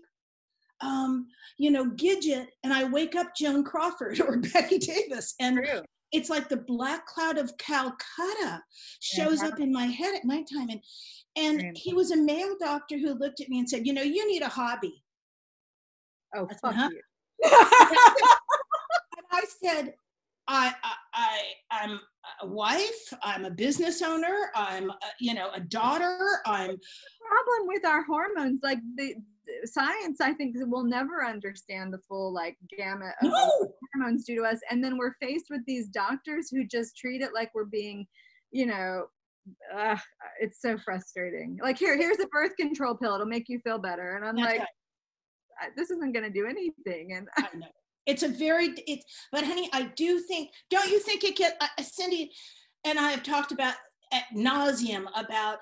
um, 0.81 1.27
you 1.57 1.69
know, 1.71 1.85
Gidget 1.91 2.47
and 2.63 2.73
I 2.73 2.85
wake 2.85 3.15
up 3.15 3.35
Joan 3.35 3.63
Crawford 3.63 4.19
or 4.27 4.37
Bette 4.37 4.79
Davis 4.79 5.35
and 5.39 5.57
True. 5.57 5.81
it's 6.11 6.29
like 6.29 6.49
the 6.49 6.57
black 6.57 7.05
cloud 7.05 7.37
of 7.37 7.55
Calcutta 7.57 8.63
shows 8.99 9.41
yeah. 9.41 9.49
up 9.49 9.59
in 9.59 9.71
my 9.71 9.85
head 9.85 10.15
at 10.15 10.25
nighttime. 10.25 10.69
And, 10.69 10.81
and 11.35 11.77
he 11.77 11.93
was 11.93 12.11
a 12.11 12.17
male 12.17 12.55
doctor 12.59 12.97
who 12.97 13.13
looked 13.13 13.41
at 13.41 13.49
me 13.49 13.59
and 13.59 13.69
said, 13.69 13.85
you 13.85 13.93
know, 13.93 14.01
you 14.01 14.27
need 14.27 14.41
a 14.41 14.49
hobby. 14.49 15.03
Oh, 16.35 16.47
fuck 16.61 16.73
huh? 16.73 16.89
you. 16.91 17.01
I 19.31 19.43
said, 19.63 19.93
I, 20.47 20.73
I, 20.83 20.93
I, 21.71 21.83
am 21.83 21.99
a 22.41 22.47
wife. 22.47 23.13
I'm 23.21 23.45
a 23.45 23.51
business 23.51 24.01
owner. 24.01 24.49
I'm, 24.55 24.89
a, 24.89 24.97
you 25.19 25.35
know, 25.35 25.49
a 25.53 25.59
daughter. 25.59 26.41
I'm. 26.45 26.69
Problem 26.69 27.67
with 27.67 27.85
our 27.85 28.03
hormones, 28.03 28.61
like 28.63 28.79
the, 28.95 29.13
the 29.45 29.67
science, 29.67 30.19
I 30.21 30.33
think 30.33 30.55
will 30.57 30.83
never 30.83 31.23
understand 31.23 31.93
the 31.93 31.99
full 31.99 32.33
like 32.33 32.57
gamut 32.75 33.13
of 33.21 33.29
no. 33.29 33.71
hormones 33.93 34.25
do 34.25 34.37
to 34.37 34.43
us. 34.43 34.59
And 34.71 34.83
then 34.83 34.97
we're 34.97 35.13
faced 35.21 35.45
with 35.51 35.61
these 35.67 35.87
doctors 35.87 36.49
who 36.49 36.65
just 36.65 36.97
treat 36.97 37.21
it 37.21 37.33
like 37.33 37.51
we're 37.53 37.65
being, 37.65 38.07
you 38.51 38.65
know, 38.65 39.05
uh, 39.75 39.97
it's 40.39 40.61
so 40.61 40.77
frustrating. 40.79 41.59
Like 41.61 41.77
here, 41.77 41.95
here's 41.95 42.19
a 42.19 42.27
birth 42.27 42.55
control 42.57 42.95
pill. 42.95 43.13
It'll 43.13 43.27
make 43.27 43.49
you 43.49 43.59
feel 43.59 43.77
better. 43.77 44.15
And 44.15 44.25
I'm 44.25 44.35
That's 44.35 44.47
like, 44.47 44.59
right. 44.59 45.75
this 45.75 45.91
isn't 45.91 46.13
going 46.13 46.25
to 46.25 46.31
do 46.31 46.47
anything. 46.47 47.13
And 47.13 47.27
I 47.37 47.47
know 47.55 47.67
it's 48.09 48.23
a 48.23 48.27
very 48.27 48.69
it 48.87 48.99
but 49.31 49.45
honey 49.45 49.69
i 49.73 49.83
do 49.95 50.19
think 50.19 50.49
don't 50.69 50.89
you 50.89 50.99
think 50.99 51.23
it 51.23 51.35
get 51.35 51.55
uh, 51.61 51.81
cindy 51.81 52.31
and 52.85 52.99
i 52.99 53.11
have 53.11 53.23
talked 53.23 53.51
about 53.51 53.75
at 54.11 54.23
nauseum 54.35 55.05
about 55.15 55.59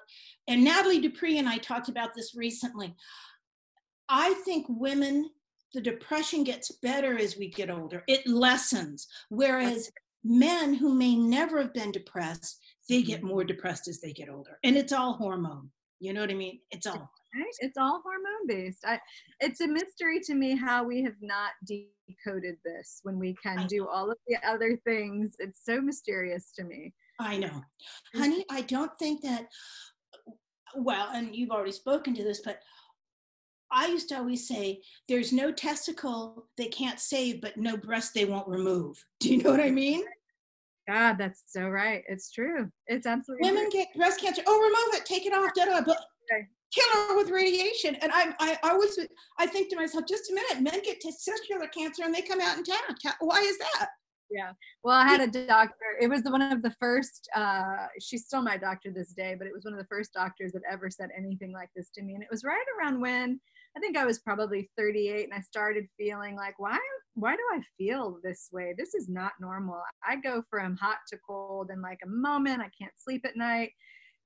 and 0.47 0.63
nathalie 0.63 1.01
dupree 1.01 1.37
and 1.37 1.49
i 1.49 1.57
talked 1.57 1.89
about 1.89 2.13
this 2.15 2.35
recently. 2.35 2.95
I 4.09 4.33
think 4.45 4.65
women 4.69 5.29
the 5.73 5.81
depression 5.81 6.43
gets 6.43 6.71
better 6.81 7.17
as 7.17 7.37
we 7.37 7.49
get 7.49 7.69
older. 7.69 8.03
It 8.07 8.25
lessens. 8.25 9.05
Whereas 9.29 9.91
men 10.23 10.73
who 10.73 10.93
may 10.93 11.15
never 11.15 11.61
have 11.61 11.73
been 11.73 11.91
depressed 11.91 12.59
they 12.89 13.01
get 13.01 13.19
mm-hmm. 13.19 13.27
more 13.27 13.43
depressed 13.43 13.89
as 13.89 13.99
they 13.99 14.13
get 14.13 14.29
older. 14.29 14.57
And 14.63 14.77
it's 14.77 14.93
all 14.93 15.13
hormone. 15.13 15.69
You 15.99 16.13
know 16.13 16.21
what 16.21 16.31
i 16.31 16.35
mean? 16.35 16.59
It's 16.71 16.87
all 16.87 17.11
right 17.35 17.53
it's 17.59 17.77
all 17.77 18.01
hormone 18.03 18.47
based 18.47 18.83
I, 18.85 18.99
it's 19.39 19.61
a 19.61 19.67
mystery 19.67 20.19
to 20.21 20.35
me 20.35 20.55
how 20.55 20.83
we 20.83 21.03
have 21.03 21.21
not 21.21 21.51
decoded 21.65 22.57
this 22.63 22.99
when 23.03 23.19
we 23.19 23.35
can 23.41 23.67
do 23.67 23.87
all 23.87 24.09
of 24.11 24.17
the 24.27 24.37
other 24.47 24.77
things 24.85 25.35
it's 25.39 25.63
so 25.63 25.81
mysterious 25.81 26.51
to 26.53 26.63
me 26.63 26.93
i 27.19 27.37
know 27.37 27.63
honey 28.15 28.45
i 28.51 28.61
don't 28.61 28.97
think 28.97 29.21
that 29.23 29.47
well 30.75 31.09
and 31.13 31.35
you've 31.35 31.51
already 31.51 31.71
spoken 31.71 32.13
to 32.15 32.23
this 32.23 32.41
but 32.41 32.61
I 33.69 33.87
used 33.87 34.07
to 34.09 34.17
always 34.17 34.47
say, 34.47 34.81
there's 35.09 35.33
no 35.33 35.51
testicle 35.51 36.47
they 36.57 36.67
can't 36.67 36.99
save, 36.99 37.41
but 37.41 37.57
no 37.57 37.75
breast 37.75 38.13
they 38.13 38.25
won't 38.25 38.47
remove. 38.47 39.03
Do 39.19 39.33
you 39.33 39.43
know 39.43 39.51
what 39.51 39.59
I 39.59 39.71
mean? 39.71 40.05
God, 40.87 41.17
that's 41.17 41.43
so 41.47 41.67
right. 41.67 42.03
It's 42.07 42.31
true. 42.31 42.71
It's 42.87 43.05
absolutely 43.05 43.49
women 43.49 43.69
true. 43.69 43.81
get 43.81 43.93
breast 43.95 44.21
cancer. 44.21 44.41
Oh, 44.47 44.57
remove 44.57 45.01
it, 45.01 45.05
take 45.05 45.25
it 45.25 45.33
off, 45.33 45.53
da 45.53 45.65
da. 45.65 45.81
But 45.85 45.97
kill 46.73 46.89
her 46.93 47.17
with 47.17 47.29
radiation. 47.29 47.95
And 47.95 48.11
I, 48.13 48.33
I 48.39 48.57
always, 48.63 48.97
I 49.39 49.45
think 49.45 49.69
to 49.69 49.75
myself, 49.75 50.05
just 50.07 50.31
a 50.31 50.33
minute, 50.33 50.61
men 50.61 50.81
get 50.83 51.01
testicular 51.01 51.71
cancer 51.71 52.03
and 52.03 52.13
they 52.13 52.21
come 52.21 52.41
out 52.41 52.57
intact. 52.57 53.05
Why 53.19 53.39
is 53.39 53.57
that? 53.57 53.89
Yeah. 54.29 54.51
Well, 54.83 54.97
I 54.97 55.07
had 55.07 55.21
a 55.21 55.27
doctor. 55.47 55.75
It 56.01 56.09
was 56.09 56.21
the, 56.21 56.31
one 56.31 56.41
of 56.41 56.61
the 56.61 56.75
first. 56.79 57.29
Uh, 57.33 57.87
she's 58.01 58.25
still 58.25 58.41
my 58.41 58.57
doctor 58.57 58.91
this 58.91 59.13
day, 59.13 59.35
but 59.37 59.47
it 59.47 59.53
was 59.53 59.63
one 59.63 59.73
of 59.73 59.79
the 59.79 59.87
first 59.87 60.13
doctors 60.13 60.51
that 60.51 60.63
ever 60.69 60.89
said 60.89 61.09
anything 61.17 61.53
like 61.53 61.69
this 61.75 61.89
to 61.91 62.01
me. 62.01 62.13
And 62.13 62.23
it 62.23 62.29
was 62.29 62.43
right 62.43 62.65
around 62.77 62.99
when 62.99 63.39
I 63.77 63.79
think 63.79 63.95
I 63.95 64.05
was 64.05 64.19
probably 64.19 64.71
38, 64.75 65.25
and 65.25 65.33
I 65.33 65.41
started 65.41 65.87
feeling 65.97 66.35
like, 66.35 66.57
why, 66.57 66.79
why 67.13 67.35
do 67.35 67.41
I 67.53 67.61
feel 67.77 68.17
this 68.23 68.49
way? 68.51 68.73
This 68.75 68.95
is 68.95 69.07
not 69.07 69.33
normal. 69.39 69.79
I 70.03 70.15
go 70.15 70.43
from 70.49 70.75
hot 70.77 70.97
to 71.09 71.17
cold 71.25 71.69
in 71.71 71.79
like 71.81 71.99
a 72.03 72.09
moment. 72.09 72.61
I 72.61 72.71
can't 72.81 72.93
sleep 72.97 73.23
at 73.23 73.37
night, 73.37 73.71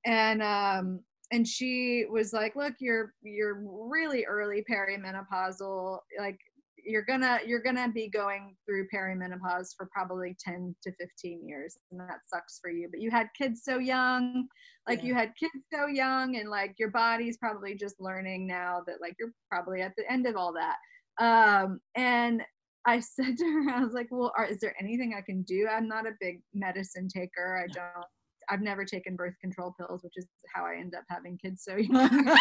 and 0.05 0.41
um, 0.41 1.01
and 1.31 1.47
she 1.47 2.05
was 2.09 2.33
like 2.33 2.55
look 2.55 2.73
you're 2.79 3.13
you're 3.23 3.63
really 3.63 4.25
early 4.25 4.63
perimenopausal 4.69 5.99
like 6.19 6.37
you're 6.83 7.05
gonna 7.05 7.39
you're 7.45 7.61
gonna 7.61 7.89
be 7.89 8.09
going 8.09 8.55
through 8.65 8.87
perimenopause 8.93 9.69
for 9.77 9.89
probably 9.93 10.35
10 10.43 10.75
to 10.83 10.91
15 10.99 11.47
years 11.47 11.77
and 11.91 11.99
that 11.99 12.19
sucks 12.27 12.59
for 12.61 12.69
you 12.69 12.87
but 12.91 12.99
you 12.99 13.11
had 13.11 13.27
kids 13.37 13.61
so 13.63 13.77
young 13.77 14.47
like 14.87 14.99
yeah. 14.99 15.05
you 15.05 15.13
had 15.13 15.31
kids 15.39 15.65
so 15.73 15.87
young 15.87 16.37
and 16.37 16.49
like 16.49 16.73
your 16.77 16.89
body's 16.89 17.37
probably 17.37 17.75
just 17.75 17.99
learning 17.99 18.47
now 18.47 18.81
that 18.87 19.01
like 19.01 19.15
you're 19.19 19.33
probably 19.49 19.81
at 19.81 19.93
the 19.97 20.11
end 20.11 20.25
of 20.25 20.35
all 20.35 20.53
that. 20.53 20.77
Um 21.19 21.79
and 21.95 22.41
i 22.85 22.99
said 22.99 23.37
to 23.37 23.45
her 23.45 23.69
i 23.75 23.83
was 23.83 23.93
like 23.93 24.07
well 24.09 24.31
are, 24.37 24.45
is 24.45 24.59
there 24.59 24.75
anything 24.79 25.13
i 25.15 25.21
can 25.21 25.43
do? 25.43 25.67
I'm 25.71 25.87
not 25.87 26.07
a 26.07 26.17
big 26.19 26.41
medicine 26.53 27.07
taker. 27.07 27.63
I 27.63 27.71
don't 27.71 28.05
I've 28.51 28.61
never 28.61 28.85
taken 28.85 29.15
birth 29.15 29.33
control 29.39 29.73
pills, 29.79 30.03
which 30.03 30.17
is 30.17 30.27
how 30.53 30.65
I 30.65 30.75
end 30.75 30.93
up 30.93 31.03
having 31.09 31.37
kids 31.37 31.63
so 31.63 31.77
young. 31.77 32.27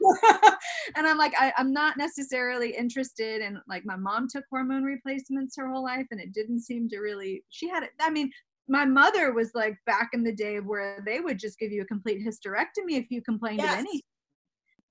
and 0.96 1.06
I'm 1.06 1.16
like, 1.16 1.32
I, 1.38 1.52
am 1.56 1.72
not 1.72 1.96
necessarily 1.96 2.76
interested 2.76 3.40
in 3.40 3.60
like 3.68 3.84
my 3.86 3.96
mom 3.96 4.26
took 4.30 4.44
hormone 4.50 4.84
replacements 4.84 5.56
her 5.56 5.68
whole 5.68 5.84
life 5.84 6.06
and 6.10 6.20
it 6.20 6.32
didn't 6.32 6.60
seem 6.60 6.88
to 6.90 6.98
really 6.98 7.44
she 7.48 7.68
had 7.68 7.82
it. 7.82 7.90
I 8.00 8.10
mean, 8.10 8.30
my 8.68 8.84
mother 8.84 9.32
was 9.32 9.52
like 9.54 9.76
back 9.86 10.10
in 10.12 10.22
the 10.22 10.34
day 10.34 10.58
where 10.58 11.02
they 11.06 11.20
would 11.20 11.38
just 11.38 11.58
give 11.58 11.72
you 11.72 11.82
a 11.82 11.86
complete 11.86 12.20
hysterectomy 12.20 12.98
if 12.98 13.06
you 13.10 13.22
complained 13.22 13.60
yes. 13.60 13.72
of 13.72 13.78
anything 13.78 14.02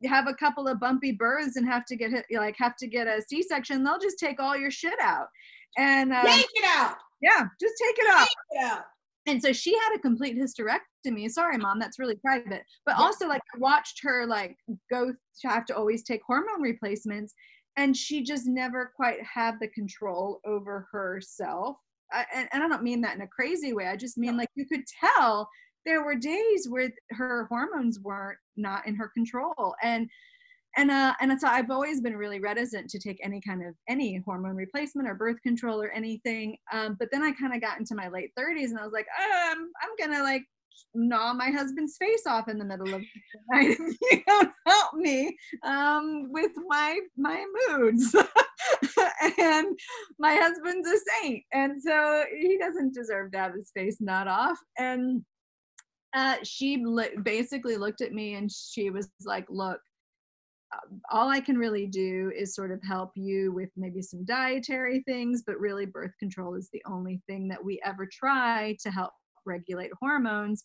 you 0.02 0.10
have 0.10 0.28
a 0.28 0.34
couple 0.34 0.68
of 0.68 0.80
bumpy 0.80 1.12
births 1.12 1.56
and 1.56 1.66
have 1.66 1.86
to 1.86 1.96
get 1.96 2.12
like 2.32 2.56
have 2.58 2.76
to 2.76 2.88
get 2.88 3.08
a 3.08 3.22
c-section 3.28 3.84
they'll 3.84 4.00
just 4.00 4.20
take 4.20 4.40
all 4.40 4.58
your 4.58 4.72
shit 4.72 5.00
out 5.02 5.28
and 5.78 6.14
uh, 6.14 6.24
take 6.24 6.48
it 6.54 6.66
out 6.66 6.96
yeah 7.22 7.46
just 7.60 7.74
take 7.82 7.98
it 7.98 8.10
out, 8.12 8.20
take 8.20 8.62
it 8.62 8.64
out 8.66 8.84
and 9.28 9.42
so 9.42 9.52
she 9.52 9.74
had 9.74 9.96
a 9.96 10.00
complete 10.00 10.38
hysterectomy. 10.38 11.30
Sorry 11.30 11.58
mom 11.58 11.80
that's 11.80 12.00
really 12.00 12.16
private. 12.18 12.64
But 12.86 12.96
yeah. 12.98 13.04
also 13.04 13.28
like 13.28 13.42
i 13.54 13.58
watched 13.58 14.00
her 14.04 14.26
like 14.26 14.58
go 14.92 15.12
to 15.12 15.48
have 15.48 15.66
to 15.66 15.76
always 15.76 16.04
take 16.04 16.22
hormone 16.26 16.62
replacements 16.62 17.34
and 17.78 17.96
she 17.96 18.24
just 18.24 18.46
never 18.48 18.92
quite 18.96 19.22
had 19.22 19.56
the 19.60 19.68
control 19.70 20.40
over 20.46 20.88
herself. 20.92 21.78
I, 22.12 22.26
and, 22.34 22.48
and 22.54 22.64
i 22.64 22.68
don't 22.68 22.84
mean 22.84 23.02
that 23.02 23.16
in 23.16 23.22
a 23.22 23.28
crazy 23.28 23.74
way. 23.74 23.88
I 23.88 23.96
just 23.96 24.18
mean 24.18 24.38
like 24.38 24.50
you 24.56 24.66
could 24.66 24.84
tell 25.02 25.50
there 25.86 26.04
were 26.04 26.16
days 26.16 26.68
where 26.68 26.92
her 27.12 27.46
hormones 27.50 28.00
weren't 28.00 28.40
not 28.58 28.88
in 28.88 28.96
her 28.96 29.10
control. 29.14 29.76
And 29.84 30.10
and 30.78 30.92
uh 30.92 31.14
and 31.20 31.40
so 31.40 31.48
i've 31.48 31.72
always 31.72 32.02
been 32.02 32.16
really 32.16 32.40
reticent 32.40 32.90
to 32.90 33.00
take 33.00 33.20
any 33.24 33.42
kind 33.42 33.66
of 33.66 33.74
any 33.88 34.22
hormone 34.26 34.56
replacement 34.56 35.08
or 35.08 35.16
birth 35.16 35.42
control 35.42 35.82
or 35.82 35.90
anything 35.92 36.58
um, 36.74 36.96
but 37.00 37.10
then 37.12 37.24
i 37.24 37.32
kind 37.32 37.54
of 37.54 37.62
got 37.62 37.80
into 37.80 37.96
my 37.96 38.08
late 38.08 38.32
30s 38.38 38.70
and 38.70 38.80
i 38.80 38.84
was 38.84 38.94
like 38.94 39.08
um 39.20 39.72
i'm 39.82 40.08
gonna 40.12 40.24
like 40.24 40.44
gnaw 40.94 41.34
my 41.34 41.50
husband's 41.50 41.98
face 41.98 42.24
off 42.28 42.48
in 42.48 42.58
the 42.58 42.66
middle 42.66 42.94
of 42.94 43.02
the 43.02 43.40
night 43.52 43.78
if 43.80 43.98
you 44.12 44.24
don't 44.28 44.52
help 44.66 44.94
me 44.94 45.36
um, 45.64 46.32
with 46.32 46.52
my 46.68 47.00
my 47.18 47.46
moods. 47.68 48.16
And 49.38 49.78
my 50.18 50.36
husband's 50.36 50.88
a 50.88 50.98
saint 51.22 51.44
and 51.54 51.82
so 51.82 52.24
he 52.36 52.58
doesn't 52.58 52.94
deserve 52.94 53.32
to 53.32 53.38
have 53.38 53.54
his 53.54 53.70
face 53.76 53.98
gnawed 54.00 54.28
off. 54.28 54.58
And 54.80 55.24
uh, 56.16 56.38
she 56.44 56.84
li- 56.84 57.18
basically 57.22 57.78
looked 57.78 58.02
at 58.02 58.14
me 58.14 58.36
and 58.36 58.50
she 58.52 58.90
was 58.90 59.10
like 59.26 59.46
look 59.50 59.80
all 61.12 61.30
I 61.30 61.40
can 61.40 61.58
really 61.58 61.88
do 61.88 62.32
is 62.36 62.56
sort 62.56 62.72
of 62.72 62.82
help 62.84 63.12
you 63.16 63.52
with 63.52 63.70
maybe 63.76 64.02
some 64.02 64.26
dietary 64.26 65.04
things, 65.08 65.44
but 65.46 65.60
really 65.60 65.86
birth 65.86 66.14
control 66.20 66.56
is 66.56 66.70
the 66.72 66.84
only 66.86 67.22
thing 67.28 67.48
that 67.50 67.64
we 67.64 67.80
ever 67.84 68.08
try 68.12 68.78
to 68.82 68.92
help 68.92 69.12
regulate 69.46 69.92
hormones. 70.00 70.64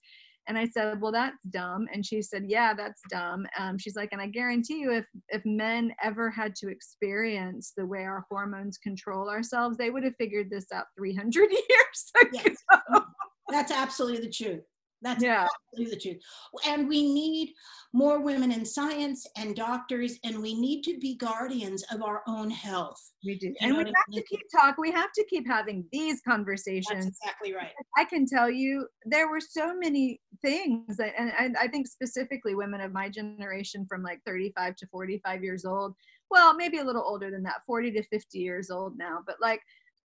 And 0.48 0.58
I 0.58 0.66
said, 0.66 1.00
well, 1.00 1.12
that's 1.12 1.44
dumb. 1.50 1.86
And 1.92 2.04
she 2.04 2.22
said, 2.22 2.46
yeah, 2.48 2.74
that's 2.74 3.02
dumb. 3.11 3.46
Um, 3.58 3.78
she's 3.78 3.94
like, 3.94 4.08
and 4.12 4.20
I 4.20 4.26
guarantee 4.26 4.80
you, 4.80 4.90
if 4.92 5.04
if 5.28 5.44
men 5.44 5.94
ever 6.02 6.30
had 6.30 6.56
to 6.56 6.68
experience 6.68 7.72
the 7.76 7.86
way 7.86 8.04
our 8.04 8.24
hormones 8.28 8.78
control 8.78 9.28
ourselves, 9.28 9.76
they 9.76 9.90
would 9.90 10.02
have 10.02 10.16
figured 10.18 10.50
this 10.50 10.66
out 10.72 10.86
300 10.98 11.50
years 11.52 12.11
ago. 12.20 12.30
Yes. 12.32 13.02
That's 13.48 13.72
absolutely 13.72 14.26
the 14.26 14.32
truth. 14.32 14.64
That's 15.03 15.22
yeah. 15.22 15.46
the 15.72 15.96
truth. 15.96 16.18
And 16.66 16.88
we 16.88 17.12
need 17.12 17.55
more 17.92 18.20
women 18.20 18.53
in 18.53 18.64
science 18.64 19.26
and 19.36 19.57
doctors, 19.57 20.18
and 20.24 20.40
we 20.40 20.55
need 20.55 20.82
to 20.82 20.98
be 20.98 21.16
guardians 21.16 21.82
of 21.90 22.03
our 22.03 22.22
own 22.28 22.51
health. 22.51 23.12
We 23.24 23.36
do. 23.36 23.55
And 23.61 23.72
we 23.72 23.84
have 23.84 23.88
I 23.88 24.11
mean? 24.11 24.20
to 24.20 24.26
keep 24.26 24.46
talking. 24.53 24.74
We 24.78 24.92
have 24.92 25.12
to 25.12 25.24
keep 25.24 25.46
having 25.46 25.84
these 25.90 26.20
conversations. 26.20 27.05
That's 27.05 27.18
exactly 27.22 27.55
right. 27.55 27.72
I 27.96 28.05
can 28.05 28.26
tell 28.26 28.51
you 28.51 28.86
there 29.07 29.28
were 29.28 29.40
so 29.40 29.74
many 29.74 30.20
things 30.42 30.98
that, 30.98 31.14
and, 31.18 31.32
and 31.38 31.57
I 31.57 31.66
think 31.66 31.86
specifically 31.88 32.55
women 32.55 32.80
of 32.80 32.92
my 32.92 33.09
generation 33.09 33.86
from 33.88 34.03
like 34.03 34.20
35 34.26 34.76
to 34.76 34.86
45 34.86 35.42
years 35.42 35.64
old, 35.64 35.94
well, 36.30 36.55
maybe 36.55 36.78
a 36.78 36.84
little 36.84 37.05
older 37.05 37.30
than 37.30 37.42
that, 37.44 37.62
40 37.66 37.90
to 37.92 38.03
50 38.05 38.38
years 38.38 38.70
old 38.70 38.96
now, 38.96 39.20
but 39.26 39.36
like 39.40 39.62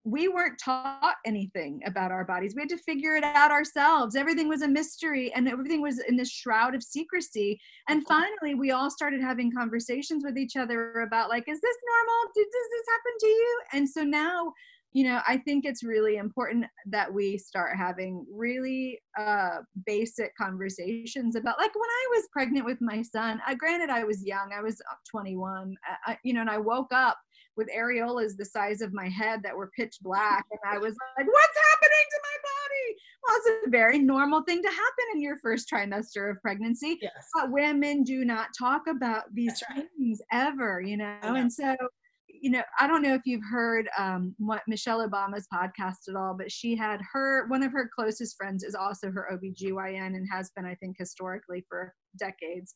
we 0.04 0.26
weren't 0.26 0.58
taught 0.58 1.14
anything 1.24 1.80
about 1.86 2.10
our 2.10 2.24
bodies. 2.24 2.54
We 2.56 2.62
had 2.62 2.68
to 2.70 2.78
figure 2.78 3.14
it 3.14 3.22
out 3.22 3.52
ourselves. 3.52 4.16
Everything 4.16 4.48
was 4.48 4.62
a 4.62 4.68
mystery 4.68 5.32
and 5.32 5.48
everything 5.48 5.80
was 5.80 6.00
in 6.00 6.16
this 6.16 6.30
shroud 6.30 6.74
of 6.74 6.82
secrecy. 6.82 7.60
And 7.88 8.00
mm-hmm. 8.00 8.12
finally, 8.12 8.54
we 8.54 8.72
all 8.72 8.90
started 8.90 9.20
having 9.20 9.52
conversations 9.52 10.24
with 10.24 10.36
each 10.36 10.56
other 10.56 11.02
about, 11.02 11.28
like, 11.28 11.44
is 11.48 11.60
this 11.60 11.76
normal? 11.86 12.32
Did, 12.34 12.46
does 12.46 12.70
this 12.70 12.86
happen 12.88 13.12
to 13.20 13.26
you? 13.26 13.60
And 13.74 13.88
so 13.88 14.02
now, 14.02 14.52
you 14.92 15.04
know, 15.04 15.20
I 15.26 15.38
think 15.38 15.64
it's 15.64 15.84
really 15.84 16.16
important 16.16 16.66
that 16.86 17.12
we 17.12 17.38
start 17.38 17.76
having 17.76 18.26
really 18.30 19.00
uh, 19.16 19.58
basic 19.86 20.36
conversations 20.36 21.36
about, 21.36 21.58
like, 21.58 21.74
when 21.74 21.88
I 21.88 22.06
was 22.16 22.28
pregnant 22.32 22.66
with 22.66 22.78
my 22.80 23.02
son, 23.02 23.40
I, 23.46 23.54
granted, 23.54 23.88
I 23.88 24.02
was 24.02 24.26
young, 24.26 24.50
I 24.52 24.62
was 24.62 24.80
uh, 24.90 24.96
21, 25.10 25.76
uh, 25.88 26.10
I, 26.10 26.18
you 26.24 26.34
know, 26.34 26.40
and 26.40 26.50
I 26.50 26.58
woke 26.58 26.92
up 26.92 27.18
with 27.56 27.68
areolas 27.76 28.36
the 28.36 28.44
size 28.44 28.80
of 28.80 28.92
my 28.92 29.08
head 29.08 29.40
that 29.42 29.56
were 29.56 29.70
pitch 29.76 29.96
black. 30.02 30.44
And 30.50 30.60
I 30.66 30.78
was 30.78 30.94
like, 31.18 31.26
what's 31.32 31.58
happening 31.70 32.06
to 32.10 32.20
my 32.22 32.36
body? 32.42 32.96
Well, 33.22 33.36
it's 33.36 33.66
a 33.66 33.70
very 33.70 33.98
normal 33.98 34.42
thing 34.42 34.62
to 34.62 34.68
happen 34.68 35.04
in 35.14 35.20
your 35.20 35.36
first 35.38 35.70
trimester 35.72 36.30
of 36.30 36.40
pregnancy. 36.40 36.98
Yes. 37.00 37.12
But 37.34 37.52
women 37.52 38.02
do 38.02 38.24
not 38.24 38.48
talk 38.58 38.82
about 38.88 39.24
these 39.32 39.62
right. 39.70 39.86
things 39.98 40.20
ever, 40.32 40.80
you 40.80 40.96
know? 40.96 41.16
know? 41.22 41.34
And 41.34 41.52
so, 41.52 41.76
you 42.28 42.50
know, 42.50 42.62
I 42.80 42.86
don't 42.86 43.02
know 43.02 43.14
if 43.14 43.22
you've 43.24 43.44
heard 43.48 43.88
um, 43.98 44.34
what 44.38 44.62
Michelle 44.66 45.06
Obama's 45.06 45.46
podcast 45.52 46.08
at 46.08 46.16
all, 46.16 46.34
but 46.36 46.50
she 46.50 46.74
had 46.74 47.00
her, 47.12 47.46
one 47.48 47.62
of 47.62 47.72
her 47.72 47.88
closest 47.94 48.36
friends 48.36 48.64
is 48.64 48.74
also 48.74 49.10
her 49.12 49.28
OBGYN 49.32 50.16
and 50.16 50.26
has 50.30 50.50
been, 50.56 50.64
I 50.64 50.74
think, 50.76 50.96
historically 50.98 51.64
for 51.68 51.94
decades 52.18 52.74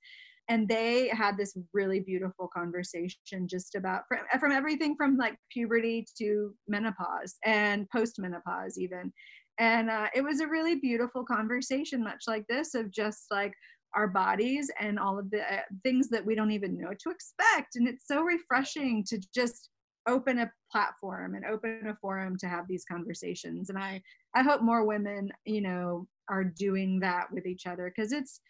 and 0.49 0.69
they 0.69 1.09
had 1.09 1.37
this 1.37 1.57
really 1.73 2.01
beautiful 2.01 2.49
conversation 2.49 3.47
just 3.47 3.75
about 3.75 4.03
from, 4.09 4.21
from 4.39 4.53
everything 4.53 4.95
from 4.97 5.17
like 5.17 5.37
puberty 5.51 6.07
to 6.19 6.55
menopause 6.69 7.37
and 7.45 7.89
post-menopause 7.91 8.79
even. 8.79 9.13
And 9.59 9.91
uh, 9.91 10.09
it 10.15 10.23
was 10.23 10.41
a 10.41 10.47
really 10.47 10.77
beautiful 10.77 11.25
conversation 11.25 12.05
much 12.05 12.25
like 12.27 12.47
this 12.49 12.75
of 12.75 12.91
just 12.91 13.27
like 13.31 13.55
our 13.95 14.07
bodies 14.07 14.71
and 14.79 14.99
all 14.99 15.19
of 15.19 15.31
the 15.31 15.41
uh, 15.41 15.63
things 15.83 16.09
that 16.11 16.25
we 16.25 16.35
don't 16.35 16.51
even 16.51 16.79
know 16.79 16.91
to 16.91 17.11
expect. 17.11 17.77
And 17.77 17.89
it's 17.89 18.07
so 18.07 18.23
refreshing 18.23 19.05
to 19.09 19.21
just 19.35 19.71
open 20.07 20.39
a 20.39 20.53
platform 20.71 21.35
and 21.35 21.45
open 21.45 21.87
a 21.89 21.97
forum 21.97 22.37
to 22.39 22.47
have 22.47 22.69
these 22.69 22.85
conversations. 22.85 23.71
And 23.71 23.79
i 23.79 24.01
i 24.35 24.43
hope 24.43 24.63
more 24.63 24.85
women 24.85 25.31
you 25.45 25.61
know 25.61 26.07
are 26.29 26.45
doing 26.45 27.01
that 27.01 27.27
with 27.33 27.47
each 27.47 27.67
other 27.67 27.93
because 27.95 28.13
it's 28.13 28.41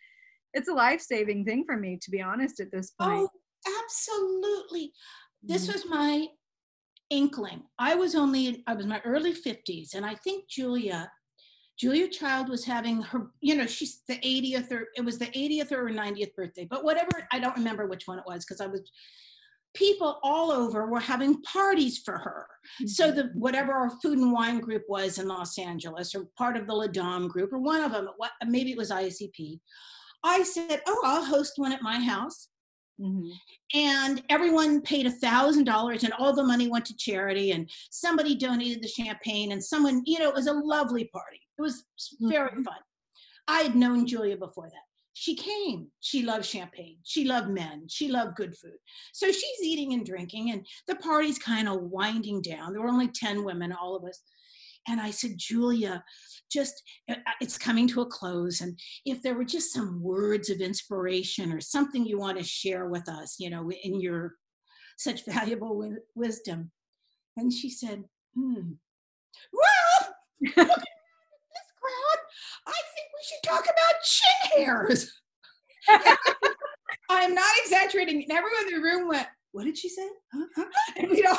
it's 0.57 0.69
a 0.69 0.75
life-saving 0.75 1.45
thing 1.45 1.65
for 1.65 1.77
me 1.77 1.99
to 2.01 2.11
be 2.11 2.21
honest 2.21 2.61
at 2.61 2.73
this 2.73 2.93
point 3.01 3.29
oh 3.29 3.29
absolutely 3.83 4.93
this 5.43 5.65
mm-hmm. 5.65 5.73
was 5.73 5.87
my 5.89 6.27
inkling 7.11 7.63
i 7.79 7.95
was 7.95 8.15
only 8.15 8.65
i 8.67 8.75
was 8.75 8.87
my 8.87 9.01
early 9.05 9.33
50s 9.33 9.95
and 9.95 10.05
i 10.05 10.15
think 10.15 10.49
julia 10.49 11.11
julia 11.79 12.09
child 12.09 12.49
was 12.49 12.65
having 12.65 13.03
her 13.03 13.29
you 13.41 13.55
know 13.55 13.67
she's 13.67 14.03
the 14.09 14.17
80th 14.17 14.73
or 14.73 14.87
it 14.97 15.05
was 15.05 15.19
the 15.19 15.27
80th 15.27 15.73
or 15.73 15.89
90th 15.91 16.35
birthday 16.35 16.67
but 16.69 16.85
whatever 16.85 17.29
i 17.33 17.39
don't 17.39 17.57
remember 17.57 17.87
which 17.87 18.07
one 18.07 18.19
it 18.19 18.25
was 18.27 18.45
because 18.45 18.61
i 18.61 18.67
was 18.67 18.91
people 19.77 20.19
all 20.23 20.51
over 20.51 20.87
were 20.87 21.01
having 21.01 21.43
parties 21.43 21.99
for 21.99 22.19
her. 22.19 22.47
Mm-hmm. 22.81 22.87
So 22.87 23.13
the 23.13 23.31
whatever 23.35 23.73
our 23.73 23.91
food 24.03 24.19
and 24.19 24.33
wine 24.33 24.61
group 24.61 24.83
was 24.89 25.19
in 25.19 25.29
Los 25.29 25.59
Angeles, 25.59 26.15
or 26.15 26.27
part 26.37 26.57
of 26.57 26.67
the 26.67 26.75
Les 26.75 26.89
Dames 26.89 27.31
group, 27.31 27.53
or 27.53 27.59
one 27.59 27.83
of 27.83 27.93
them, 27.93 28.09
maybe 28.47 28.73
it 28.73 28.79
was 28.79 28.91
ICP, 28.91 29.61
I 30.27 30.43
said, 30.43 30.83
Oh, 30.87 31.01
I'll 31.05 31.25
host 31.25 31.53
one 31.57 31.73
at 31.73 31.83
my 31.83 32.01
house. 32.01 32.49
Mm-hmm. 33.01 33.31
And 33.75 34.23
everyone 34.29 34.81
paid 34.81 35.07
a 35.07 35.11
thousand 35.11 35.65
dollars, 35.65 36.03
and 36.03 36.13
all 36.15 36.33
the 36.35 36.43
money 36.43 36.69
went 36.69 36.85
to 36.87 36.97
charity. 36.97 37.53
And 37.53 37.71
somebody 37.91 38.35
donated 38.35 38.83
the 38.83 38.89
champagne, 38.89 39.53
and 39.53 39.63
someone, 39.63 40.03
you 40.05 40.19
know, 40.19 40.29
it 40.29 40.35
was 40.35 40.49
a 40.49 40.53
lovely 40.53 41.05
party. 41.05 41.41
It 41.59 41.63
was 41.63 41.85
very 42.21 42.51
mm-hmm. 42.51 42.63
fun. 42.63 42.79
I 43.47 43.61
had 43.61 43.77
known 43.77 44.07
Julia 44.07 44.37
before 44.37 44.69
that. 44.69 44.87
She 45.13 45.37
came. 45.37 45.89
She 46.01 46.23
loved 46.23 46.45
champagne. 46.45 46.99
She 47.05 47.25
loved 47.25 47.49
men. 47.49 47.87
She 47.89 48.09
loved 48.09 48.37
good 48.37 48.55
food. 48.57 48.77
So 49.13 49.29
she's 49.29 49.63
eating 49.63 49.93
and 49.93 50.05
drinking, 50.05 50.51
and 50.51 50.67
the 50.89 50.97
party's 50.97 51.39
kind 51.39 51.69
of 51.69 51.83
winding 51.83 52.43
down. 52.43 52.73
There 52.73 52.83
were 52.83 52.89
only 52.89 53.09
10 53.09 53.45
women, 53.45 53.73
all 53.73 53.95
of 53.95 54.05
us. 54.05 54.21
And 54.89 55.01
I 55.01 55.11
said, 55.11 55.33
Julia, 55.37 56.03
just 56.51 56.83
uh, 57.11 57.15
uh, 57.15 57.33
it's 57.41 57.59
coming 57.59 57.89
to 57.89 58.03
a 58.03 58.07
close. 58.07 58.61
And 58.61 58.79
if 59.05 59.23
there 59.23 59.35
were 59.35 59.45
just 59.45 59.73
some 59.73 60.03
words 60.03 60.49
of 60.49 60.61
inspiration 60.61 61.53
or 61.53 61.61
something 61.61 62.07
you 62.07 62.19
want 62.19 62.39
to 62.39 62.45
share 62.45 62.87
with 62.89 63.09
us, 63.09 63.37
you 63.39 63.51
know, 63.51 63.71
in 63.71 64.01
your 64.01 64.35
such 64.97 65.25
valuable 65.25 65.69
wi- 65.69 65.99
wisdom. 66.15 66.71
And 67.37 67.53
she 67.53 67.69
said, 67.69 68.05
hmm, 68.35 68.73
well, 69.53 70.15
this 70.41 70.55
crowd. 70.55 72.21
I 72.67 72.81
think 72.95 73.09
we 73.13 73.23
should 73.25 73.43
talk 73.45 73.65
about 73.65 74.03
chin 74.05 74.65
hairs. 74.65 75.13
I'm 77.09 77.35
not 77.35 77.55
exaggerating. 77.63 78.23
And 78.23 78.33
everyone 78.33 78.69
in 78.69 78.75
the 78.75 78.83
room 78.83 79.09
went, 79.09 79.27
what 79.53 79.65
did 79.65 79.79
she 79.79 79.89
say? 79.89 80.09
Huh? 80.33 80.65
And 80.97 81.11
we 81.11 81.23
know, 81.23 81.39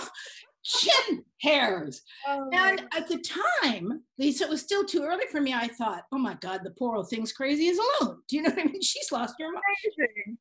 chin 0.68 1.24
hairs. 1.42 2.02
Oh, 2.28 2.50
and 2.52 2.84
at 2.96 3.08
the 3.08 3.24
time, 3.64 4.04
Lisa, 4.18 4.46
it 4.46 4.50
was 4.50 4.62
still 4.62 4.84
too 4.84 5.04
early 5.04 5.26
for 5.32 5.40
me. 5.40 5.54
I 5.54 5.68
thought, 5.68 6.04
oh 6.12 6.18
my 6.18 6.36
God, 6.42 6.62
the 6.64 6.72
poor 6.72 6.96
old 6.96 7.10
thing's 7.10 7.32
crazy 7.32 7.70
as 7.70 7.78
alone. 7.78 8.20
Do 8.28 8.36
you 8.36 8.42
know 8.44 8.50
what 8.50 8.60
I 8.60 8.66
mean? 8.66 8.82
She's 8.82 9.12
lost 9.12 9.36
her 9.40 9.52
mind. 9.52 10.38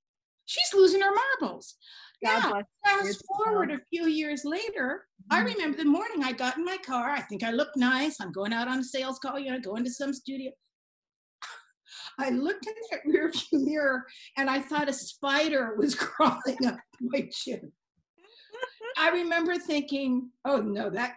She's 0.46 0.74
losing 0.74 1.00
her 1.00 1.12
marbles. 1.40 1.74
God 2.24 2.64
yeah, 2.84 3.02
fast 3.02 3.22
forward 3.26 3.70
a 3.70 3.78
few 3.90 4.06
years 4.06 4.42
later, 4.44 5.06
mm-hmm. 5.30 5.34
I 5.34 5.50
remember 5.50 5.76
the 5.76 5.84
morning 5.84 6.24
I 6.24 6.32
got 6.32 6.56
in 6.56 6.64
my 6.64 6.78
car. 6.78 7.10
I 7.10 7.20
think 7.20 7.42
I 7.42 7.50
looked 7.50 7.76
nice. 7.76 8.20
I'm 8.20 8.32
going 8.32 8.54
out 8.54 8.68
on 8.68 8.78
a 8.78 8.84
sales 8.84 9.18
call, 9.18 9.38
you 9.38 9.50
know, 9.50 9.60
going 9.60 9.84
to 9.84 9.90
some 9.90 10.14
studio. 10.14 10.50
I 12.18 12.30
looked 12.30 12.66
in 12.66 12.72
that 12.90 13.00
rear 13.04 13.30
view 13.30 13.66
mirror 13.66 14.04
and 14.38 14.48
I 14.48 14.60
thought 14.60 14.88
a 14.88 14.94
spider 14.94 15.74
was 15.76 15.94
crawling 15.94 16.64
up 16.66 16.78
my 17.00 17.28
chin. 17.30 17.70
I 18.96 19.10
remember 19.10 19.56
thinking, 19.56 20.30
oh 20.44 20.60
no, 20.60 20.90
that, 20.90 21.16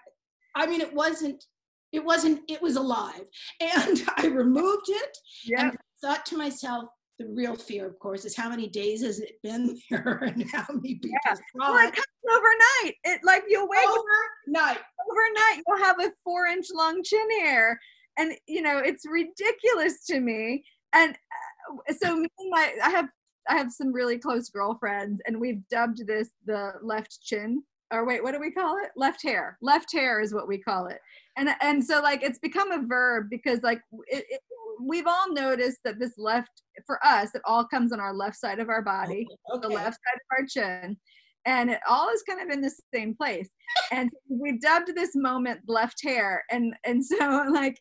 I 0.55 0.65
mean, 0.65 0.81
it 0.81 0.93
wasn't, 0.93 1.45
it 1.91 2.03
wasn't, 2.03 2.41
it 2.47 2.61
was 2.61 2.75
alive. 2.75 3.25
And 3.61 4.03
I 4.17 4.27
removed 4.27 4.89
it 4.89 5.17
yep. 5.45 5.59
and 5.59 5.77
thought 6.01 6.25
to 6.27 6.37
myself, 6.37 6.85
the 7.19 7.27
real 7.27 7.55
fear, 7.55 7.85
of 7.85 7.99
course, 7.99 8.23
is 8.23 8.35
how 8.35 8.49
many 8.49 8.67
days 8.67 9.03
has 9.03 9.19
it 9.19 9.33
been 9.43 9.77
there 9.89 10.23
and 10.23 10.49
how 10.51 10.65
many 10.69 10.95
people 10.95 11.09
yeah. 11.25 11.35
Well, 11.53 11.75
it 11.77 11.93
comes 11.93 12.05
overnight. 12.31 12.95
It 13.03 13.21
like 13.23 13.43
you'll 13.47 13.67
wake 13.67 13.79
overnight. 13.85 14.79
Overnight, 15.09 15.63
you'll 15.67 15.85
have 15.85 15.99
a 15.99 16.11
four 16.23 16.45
inch 16.45 16.67
long 16.73 17.03
chin 17.03 17.27
hair. 17.41 17.79
And 18.17 18.33
you 18.47 18.61
know, 18.61 18.77
it's 18.77 19.05
ridiculous 19.05 20.05
to 20.05 20.21
me. 20.21 20.63
And 20.93 21.11
uh, 21.11 21.93
so 22.01 22.15
me 22.15 22.29
and 22.39 22.49
my 22.49 22.73
I 22.83 22.89
have 22.89 23.09
I 23.49 23.57
have 23.57 23.71
some 23.71 23.91
really 23.91 24.17
close 24.17 24.49
girlfriends 24.49 25.21
and 25.25 25.39
we've 25.39 25.67
dubbed 25.69 26.05
this 26.07 26.29
the 26.45 26.73
left 26.81 27.19
chin 27.21 27.63
or 27.91 28.05
wait, 28.05 28.23
what 28.23 28.33
do 28.33 28.39
we 28.39 28.51
call 28.51 28.77
it? 28.77 28.89
Left 28.95 29.21
hair. 29.23 29.57
Left 29.61 29.91
hair 29.91 30.21
is 30.21 30.33
what 30.33 30.47
we 30.47 30.57
call 30.57 30.87
it. 30.87 30.99
And 31.37 31.49
and 31.61 31.83
so 31.83 32.01
like 32.01 32.23
it's 32.23 32.39
become 32.39 32.71
a 32.71 32.85
verb 32.85 33.27
because 33.29 33.61
like 33.63 33.81
it, 34.07 34.25
it, 34.29 34.41
we've 34.81 35.07
all 35.07 35.31
noticed 35.33 35.79
that 35.83 35.99
this 35.99 36.13
left 36.17 36.61
for 36.85 36.99
us 37.05 37.35
it 37.35 37.41
all 37.45 37.65
comes 37.65 37.91
on 37.91 37.99
our 37.99 38.13
left 38.13 38.37
side 38.37 38.59
of 38.59 38.69
our 38.69 38.81
body, 38.81 39.27
okay. 39.53 39.67
the 39.67 39.73
left 39.73 39.97
side 39.97 40.15
of 40.15 40.37
our 40.37 40.45
chin. 40.45 40.97
And 41.45 41.71
it 41.71 41.79
all 41.89 42.09
is 42.09 42.21
kind 42.23 42.41
of 42.41 42.49
in 42.49 42.61
the 42.61 42.71
same 42.93 43.15
place. 43.15 43.49
and 43.91 44.09
we've 44.29 44.61
dubbed 44.61 44.93
this 44.93 45.15
moment 45.15 45.61
left 45.67 46.03
hair. 46.03 46.43
And 46.51 46.75
and 46.85 47.03
so 47.03 47.45
like 47.51 47.79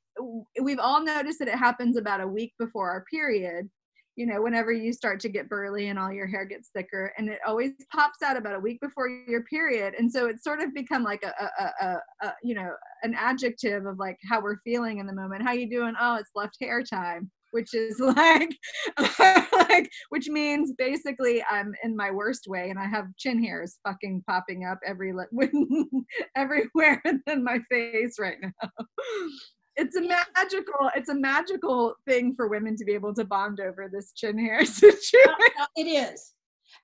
we've 0.63 0.81
all 0.81 1.03
noticed 1.03 1.39
that 1.41 1.49
it 1.49 1.59
happens 1.59 1.97
about 1.97 2.21
a 2.21 2.27
week 2.27 2.55
before 2.59 2.91
our 2.91 3.05
period 3.11 3.69
you 4.19 4.27
know, 4.27 4.43
whenever 4.43 4.73
you 4.73 4.93
start 4.93 5.21
to 5.21 5.29
get 5.29 5.49
burly 5.49 5.89
and 5.89 5.99
all 5.99 6.13
your 6.13 6.27
hair 6.27 6.45
gets 6.45 6.71
thicker, 6.71 7.13
and 7.17 7.29
it 7.29 7.39
always 7.47 7.71
pops 7.93 8.21
out 8.21 8.37
about 8.37 8.57
a 8.57 8.61
week 8.61 8.81
before 8.81 9.09
your 9.09 9.45
period, 9.45 9.95
and 9.97 10.11
so 10.11 10.27
it's 10.27 10.43
sort 10.43 10.61
of 10.61 10.75
become 10.75 11.05
like 11.05 11.23
a, 11.23 11.33
a, 11.39 11.87
a, 11.87 11.99
a 12.27 12.35
you 12.43 12.57
know, 12.57 12.69
an 13.05 13.15
adjective 13.15 13.87
of 13.87 13.99
like 14.01 14.19
how 14.29 14.43
we're 14.43 14.59
feeling 14.59 14.99
in 14.99 15.07
the 15.07 15.15
moment. 15.15 15.45
How 15.45 15.53
you 15.53 15.71
doing? 15.71 15.95
Oh, 16.01 16.17
it's 16.17 16.33
left 16.35 16.57
hair 16.61 16.83
time 16.83 17.31
which 17.51 17.73
is 17.73 17.99
like 18.01 18.51
like 18.99 19.91
which 20.11 20.29
means 20.29 20.73
basically 20.77 21.43
I'm 21.51 21.73
in 21.83 21.97
my 21.97 22.11
worst 22.11 22.47
way 22.47 22.69
and 22.69 22.79
I 22.79 22.87
have 22.87 23.07
chin 23.17 23.43
hairs 23.43 23.79
fucking 23.87 24.25
popping 24.29 24.67
up 24.67 24.79
every 24.87 25.15
everywhere 26.37 27.03
in 27.27 27.43
my 27.43 27.59
face 27.71 28.17
right 28.19 28.37
now 28.43 28.71
it's 29.79 29.97
a 29.97 30.01
magical 30.03 30.91
it's 30.95 31.09
a 31.09 31.15
magical 31.15 31.95
thing 32.07 32.35
for 32.35 32.49
women 32.49 32.77
to 32.77 32.85
be 32.85 32.93
able 32.93 33.15
to 33.15 33.25
bond 33.25 33.61
over 33.61 33.89
this 33.91 34.13
chin 34.13 34.39
hair 34.39 34.65
situation. 34.67 35.21
Uh, 35.61 35.67
it 35.77 35.85
is. 35.85 36.35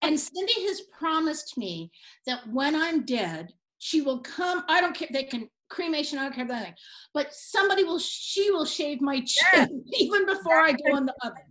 And 0.03 0.18
Cindy 0.18 0.66
has 0.68 0.82
promised 0.97 1.59
me 1.59 1.90
that 2.26 2.40
when 2.51 2.74
I'm 2.74 3.05
dead, 3.05 3.53
she 3.78 4.01
will 4.01 4.20
come. 4.20 4.64
I 4.68 4.80
don't 4.80 4.95
care. 4.95 5.09
They 5.12 5.24
can 5.24 5.49
cremation. 5.68 6.18
I 6.18 6.22
don't 6.22 6.34
care 6.34 6.45
about 6.45 6.57
anything. 6.57 6.74
But 7.12 7.34
somebody 7.34 7.84
will. 7.84 7.99
She 7.99 8.51
will 8.51 8.64
shave 8.64 9.01
my 9.01 9.16
chin 9.16 9.26
yes. 9.53 9.68
even 10.01 10.24
before 10.24 10.66
that's 10.66 10.74
I 10.84 10.90
go 10.90 10.97
in 10.97 11.07
the 11.07 11.14
oven. 11.22 11.42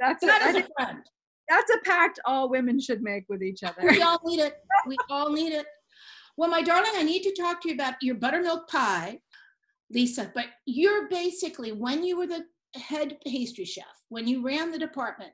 That's 0.00 0.24
that 0.24 0.42
a, 0.42 0.48
is 0.58 0.64
a 0.64 0.68
friend. 0.76 0.98
That's 1.48 1.70
a 1.70 1.78
pact 1.84 2.20
all 2.24 2.50
women 2.50 2.80
should 2.80 3.02
make 3.02 3.24
with 3.28 3.42
each 3.42 3.62
other. 3.62 3.82
We 3.82 4.02
all 4.02 4.20
need 4.24 4.40
it. 4.40 4.56
We 4.86 4.96
all 5.10 5.32
need 5.32 5.52
it. 5.52 5.66
Well, 6.36 6.50
my 6.50 6.62
darling, 6.62 6.92
I 6.94 7.02
need 7.02 7.22
to 7.22 7.34
talk 7.34 7.60
to 7.62 7.68
you 7.68 7.74
about 7.74 7.94
your 8.00 8.14
buttermilk 8.14 8.68
pie 8.68 9.18
Lisa, 9.90 10.30
but 10.34 10.46
you're 10.66 11.08
basically, 11.08 11.72
when 11.72 12.04
you 12.04 12.18
were 12.18 12.26
the 12.26 12.44
head 12.74 13.18
pastry 13.26 13.64
chef, 13.64 13.84
when 14.08 14.26
you 14.26 14.44
ran 14.44 14.70
the 14.70 14.78
department, 14.78 15.32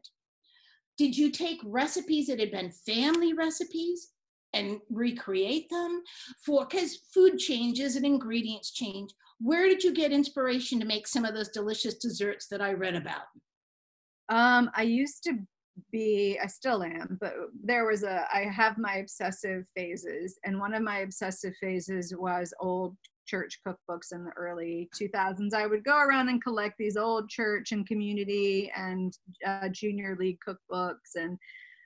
did 0.97 1.17
you 1.17 1.31
take 1.31 1.59
recipes 1.65 2.29
that 2.29 2.39
had 2.39 2.53
been 2.53 2.71
family 2.71 3.33
recipes 3.33 4.11
and 4.53 4.79
recreate 4.91 5.69
them? 5.69 6.03
For 6.45 6.67
because 6.67 6.99
food 7.13 7.39
changes 7.39 7.97
and 7.97 8.07
ingredients 8.07 8.71
change. 8.71 9.11
Where 9.41 9.69
did 9.69 9.83
you 9.83 9.93
get 9.93 10.13
inspiration 10.13 10.79
to 10.79 10.87
make 10.87 11.09
some 11.09 11.25
of 11.25 11.35
those 11.35 11.49
delicious 11.49 11.95
desserts 11.95 12.47
that 12.49 12.63
i 12.63 12.73
read 12.73 12.95
about? 12.95 13.25
Um 14.29 14.71
i 14.75 14.83
used 14.83 15.25
to 15.25 15.39
be 15.91 16.39
i 16.41 16.47
still 16.47 16.85
am 16.85 17.19
but 17.21 17.35
there 17.65 17.85
was 17.85 18.05
a 18.05 18.27
i 18.33 18.43
have 18.43 18.79
my 18.79 18.99
obsessive 18.99 19.65
phases 19.77 20.39
and 20.45 20.61
one 20.61 20.73
of 20.73 20.83
my 20.83 20.99
obsessive 20.99 21.53
phases 21.61 22.15
was 22.17 22.55
old 22.61 22.97
church 23.27 23.59
cookbooks 23.67 24.13
in 24.13 24.25
the 24.25 24.33
early 24.37 24.89
2000s. 25.01 25.55
I 25.55 25.67
would 25.67 25.85
go 25.85 25.99
around 25.99 26.29
and 26.29 26.43
collect 26.43 26.77
these 26.79 26.97
old 26.97 27.29
church 27.29 27.73
and 27.73 27.87
community 27.87 28.71
and 28.77 29.17
uh, 29.47 29.69
junior 29.71 30.17
league 30.19 30.39
cookbooks 30.47 31.17
and 31.17 31.39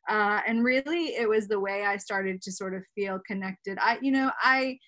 uh, 0.09 0.41
and 0.47 0.64
really 0.64 1.09
it 1.09 1.28
was 1.28 1.49
the 1.49 1.61
way 1.61 1.84
I 1.84 1.99
started 1.99 2.41
to 2.43 2.53
sort 2.53 2.74
of 2.74 2.82
feel 2.95 3.20
connected. 3.26 3.78
I 3.80 3.99
you 4.01 4.11
know 4.11 4.30
I 4.41 4.78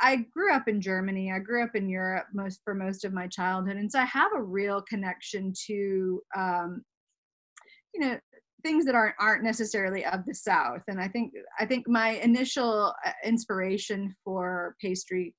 I 0.00 0.26
grew 0.32 0.52
up 0.52 0.68
in 0.68 0.80
Germany. 0.80 1.32
I 1.32 1.38
grew 1.38 1.62
up 1.62 1.74
in 1.74 1.88
Europe 1.88 2.26
most 2.34 2.60
for 2.64 2.74
most 2.74 3.04
of 3.04 3.12
my 3.12 3.28
childhood, 3.28 3.76
and 3.76 3.90
so 3.90 4.00
I 4.00 4.04
have 4.04 4.32
a 4.36 4.42
real 4.42 4.82
connection 4.82 5.52
to 5.66 6.20
um, 6.36 6.82
you 7.94 8.00
know 8.00 8.18
things 8.62 8.84
that 8.84 8.94
aren't 8.94 9.14
aren't 9.20 9.44
necessarily 9.44 10.04
of 10.04 10.24
the 10.26 10.34
South. 10.34 10.82
And 10.88 11.00
I 11.00 11.08
think 11.08 11.32
I 11.58 11.66
think 11.66 11.88
my 11.88 12.10
initial 12.10 12.94
uh, 13.06 13.12
inspiration 13.24 14.14
for 14.24 14.76
pastry 14.80 15.34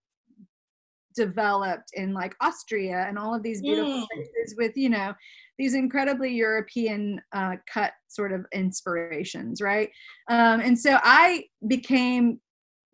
developed 1.13 1.91
in 1.93 2.13
like 2.13 2.35
Austria 2.41 3.05
and 3.07 3.17
all 3.17 3.33
of 3.33 3.43
these 3.43 3.61
beautiful 3.61 4.01
mm. 4.01 4.07
places 4.13 4.55
with, 4.57 4.75
you 4.75 4.89
know, 4.89 5.13
these 5.57 5.75
incredibly 5.75 6.33
European 6.33 7.21
uh, 7.31 7.55
cut 7.71 7.93
sort 8.07 8.31
of 8.31 8.45
inspirations, 8.53 9.61
right? 9.61 9.89
Um, 10.29 10.59
and 10.59 10.77
so 10.77 10.99
I 11.03 11.45
became 11.67 12.39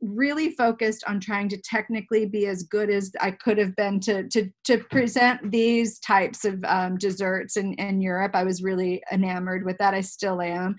really 0.02 0.52
focused 0.52 1.04
on 1.08 1.20
trying 1.20 1.50
to 1.50 1.62
technically 1.62 2.26
be 2.26 2.48
as 2.48 2.64
good 2.64 2.90
as 2.90 3.12
I 3.20 3.32
could 3.32 3.58
have 3.58 3.76
been 3.76 4.00
to 4.02 4.28
to 4.30 4.50
to 4.66 4.78
present 4.90 5.52
these 5.52 6.00
types 6.00 6.46
of 6.46 6.64
um, 6.66 6.98
desserts 6.98 7.58
in 7.58 7.74
in 7.74 8.02
Europe. 8.02 8.32
I 8.34 8.44
was 8.44 8.64
really 8.64 9.02
enamored 9.12 9.66
with 9.66 9.78
that. 9.80 9.94
I 9.94 10.02
still 10.02 10.42
am. 10.42 10.76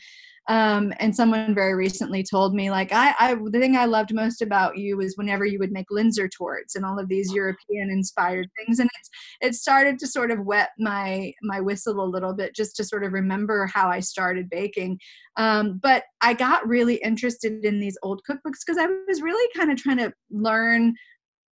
Um, 0.51 0.93
and 0.99 1.15
someone 1.15 1.55
very 1.55 1.75
recently 1.77 2.25
told 2.25 2.57
me, 2.57 2.73
like, 2.73 2.91
I, 2.91 3.15
I, 3.21 3.35
the 3.35 3.61
thing 3.61 3.77
I 3.77 3.85
loved 3.85 4.13
most 4.13 4.43
about 4.43 4.77
you 4.77 4.97
was 4.97 5.15
whenever 5.17 5.45
you 5.45 5.61
would 5.61 5.71
make 5.71 5.87
Linzer 5.93 6.29
tortes 6.29 6.75
and 6.75 6.85
all 6.85 6.99
of 6.99 7.09
these 7.09 7.33
European 7.33 7.89
inspired 7.89 8.49
things. 8.59 8.81
And 8.81 8.91
it's, 8.99 9.11
it 9.41 9.55
started 9.55 9.97
to 10.01 10.09
sort 10.09 10.33
of 10.33 10.45
wet 10.45 10.71
my, 10.77 11.33
my 11.43 11.61
whistle 11.61 12.03
a 12.03 12.05
little 12.05 12.35
bit 12.35 12.57
just 12.57 12.75
to 12.77 12.85
sort 12.85 13.05
of 13.05 13.13
remember 13.13 13.71
how 13.73 13.89
I 13.89 14.01
started 14.01 14.51
baking. 14.51 14.99
Um, 15.37 15.79
but 15.81 16.03
I 16.21 16.35
got 16.35 16.67
really 16.67 16.97
interested 16.97 17.65
in 17.65 17.79
these 17.79 17.97
old 18.03 18.21
cookbooks 18.29 18.65
because 18.67 18.77
I 18.77 18.89
was 19.07 19.23
really 19.23 19.49
kind 19.57 19.71
of 19.71 19.79
trying 19.79 19.99
to 19.99 20.13
learn 20.33 20.97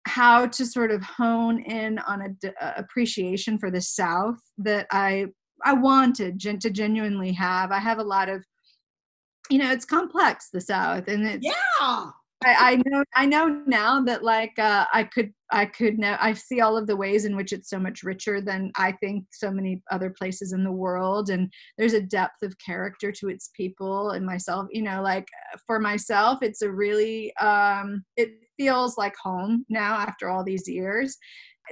how 0.06 0.46
to 0.46 0.64
sort 0.64 0.92
of 0.92 1.02
hone 1.02 1.62
in 1.62 1.98
on 1.98 2.22
a, 2.22 2.28
d- 2.28 2.50
appreciation 2.76 3.58
for 3.58 3.72
the 3.72 3.80
South 3.80 4.38
that 4.58 4.86
I 4.92 5.26
I 5.64 5.72
wanted 5.72 6.38
gen- 6.38 6.58
to 6.58 6.70
genuinely 6.70 7.32
have. 7.32 7.72
I 7.72 7.78
have 7.78 7.98
a 7.98 8.04
lot 8.04 8.28
of 8.28 8.44
you 9.50 9.58
know 9.58 9.70
it's 9.70 9.84
complex 9.84 10.48
the 10.50 10.60
south 10.60 11.08
and 11.08 11.26
it's 11.26 11.46
yeah. 11.46 12.10
I, 12.46 12.72
I 12.72 12.82
know 12.86 13.04
i 13.14 13.26
know 13.26 13.62
now 13.66 14.02
that 14.02 14.22
like 14.22 14.58
uh, 14.58 14.86
i 14.92 15.04
could 15.04 15.32
i 15.50 15.64
could 15.64 15.98
know 15.98 16.16
i 16.20 16.34
see 16.34 16.60
all 16.60 16.76
of 16.76 16.86
the 16.86 16.96
ways 16.96 17.24
in 17.24 17.36
which 17.36 17.52
it's 17.52 17.70
so 17.70 17.78
much 17.78 18.02
richer 18.02 18.40
than 18.40 18.70
i 18.76 18.92
think 18.92 19.24
so 19.32 19.50
many 19.50 19.82
other 19.90 20.10
places 20.10 20.52
in 20.52 20.64
the 20.64 20.72
world 20.72 21.30
and 21.30 21.50
there's 21.78 21.94
a 21.94 22.00
depth 22.00 22.42
of 22.42 22.54
character 22.58 23.10
to 23.12 23.28
its 23.28 23.50
people 23.56 24.10
and 24.10 24.26
myself 24.26 24.66
you 24.70 24.82
know 24.82 25.00
like 25.02 25.28
for 25.66 25.78
myself 25.78 26.38
it's 26.42 26.62
a 26.62 26.70
really 26.70 27.34
um 27.36 28.04
it 28.16 28.34
feels 28.56 28.96
like 28.96 29.14
home 29.22 29.64
now 29.68 29.94
after 29.94 30.28
all 30.28 30.44
these 30.44 30.68
years. 30.68 31.16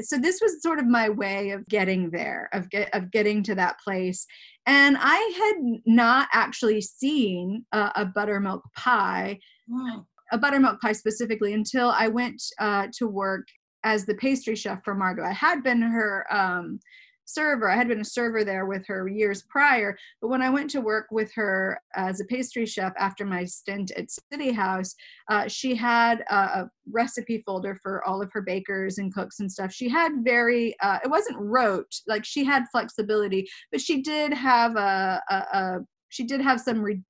So 0.00 0.16
this 0.16 0.40
was 0.40 0.62
sort 0.62 0.78
of 0.78 0.86
my 0.86 1.10
way 1.10 1.50
of 1.50 1.66
getting 1.68 2.10
there 2.10 2.48
of 2.54 2.70
get, 2.70 2.88
of 2.94 3.10
getting 3.10 3.42
to 3.44 3.54
that 3.56 3.78
place 3.78 4.26
and 4.66 4.96
i 5.00 5.16
had 5.36 5.80
not 5.86 6.28
actually 6.32 6.80
seen 6.80 7.64
a, 7.72 7.90
a 7.96 8.04
buttermilk 8.04 8.62
pie 8.76 9.38
wow. 9.68 10.06
a 10.32 10.38
buttermilk 10.38 10.80
pie 10.80 10.92
specifically 10.92 11.52
until 11.52 11.90
i 11.90 12.08
went 12.08 12.42
uh, 12.58 12.86
to 12.96 13.06
work 13.06 13.46
as 13.84 14.06
the 14.06 14.14
pastry 14.14 14.54
chef 14.54 14.82
for 14.84 14.94
margot 14.94 15.24
i 15.24 15.32
had 15.32 15.62
been 15.62 15.82
her 15.82 16.26
um, 16.30 16.78
server. 17.24 17.70
I 17.70 17.76
had 17.76 17.88
been 17.88 18.00
a 18.00 18.04
server 18.04 18.44
there 18.44 18.66
with 18.66 18.86
her 18.86 19.08
years 19.08 19.42
prior, 19.42 19.96
but 20.20 20.28
when 20.28 20.42
I 20.42 20.50
went 20.50 20.70
to 20.70 20.80
work 20.80 21.06
with 21.10 21.32
her 21.34 21.80
as 21.94 22.20
a 22.20 22.24
pastry 22.24 22.66
chef 22.66 22.92
after 22.98 23.24
my 23.24 23.44
stint 23.44 23.90
at 23.92 24.08
City 24.32 24.52
House, 24.52 24.94
uh, 25.28 25.48
she 25.48 25.74
had 25.74 26.24
a, 26.30 26.34
a, 26.34 26.70
recipe 26.90 27.42
folder 27.46 27.78
for 27.80 28.04
all 28.04 28.20
of 28.20 28.32
her 28.32 28.42
bakers 28.42 28.98
and 28.98 29.14
cooks 29.14 29.38
and 29.38 29.50
stuff. 29.50 29.72
She 29.72 29.88
had 29.88 30.24
very, 30.24 30.74
uh, 30.80 30.98
it 31.04 31.08
wasn't 31.08 31.38
rote, 31.38 31.94
like 32.08 32.24
she 32.24 32.44
had 32.44 32.64
flexibility, 32.72 33.48
but 33.70 33.80
she 33.80 34.02
did 34.02 34.32
have 34.32 34.76
a, 34.76 35.22
a, 35.30 35.34
a 35.34 35.78
she 36.08 36.24
did 36.24 36.40
have 36.40 36.60
some 36.60 36.82
re- 36.82 37.02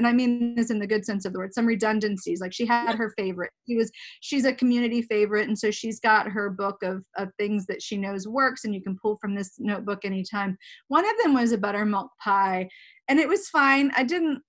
and 0.00 0.06
I 0.06 0.14
mean 0.14 0.54
this 0.54 0.70
in 0.70 0.78
the 0.78 0.86
good 0.86 1.04
sense 1.04 1.26
of 1.26 1.34
the 1.34 1.38
word, 1.38 1.52
some 1.52 1.66
redundancies. 1.66 2.40
Like 2.40 2.54
she 2.54 2.64
had 2.64 2.94
her 2.94 3.12
favorite. 3.18 3.50
She 3.68 3.76
was 3.76 3.90
she's 4.22 4.46
a 4.46 4.52
community 4.54 5.02
favorite, 5.02 5.46
and 5.46 5.58
so 5.58 5.70
she's 5.70 6.00
got 6.00 6.26
her 6.26 6.48
book 6.48 6.82
of 6.82 7.04
of 7.18 7.28
things 7.38 7.66
that 7.66 7.82
she 7.82 7.98
knows 7.98 8.26
works, 8.26 8.64
and 8.64 8.74
you 8.74 8.82
can 8.82 8.96
pull 8.96 9.18
from 9.20 9.34
this 9.34 9.56
notebook 9.58 10.06
anytime. 10.06 10.56
One 10.88 11.04
of 11.04 11.12
them 11.22 11.34
was 11.34 11.52
a 11.52 11.58
buttermilk 11.58 12.08
pie, 12.24 12.70
and 13.08 13.20
it 13.20 13.28
was 13.28 13.50
fine. 13.50 13.92
I 13.94 14.04
didn't. 14.04 14.40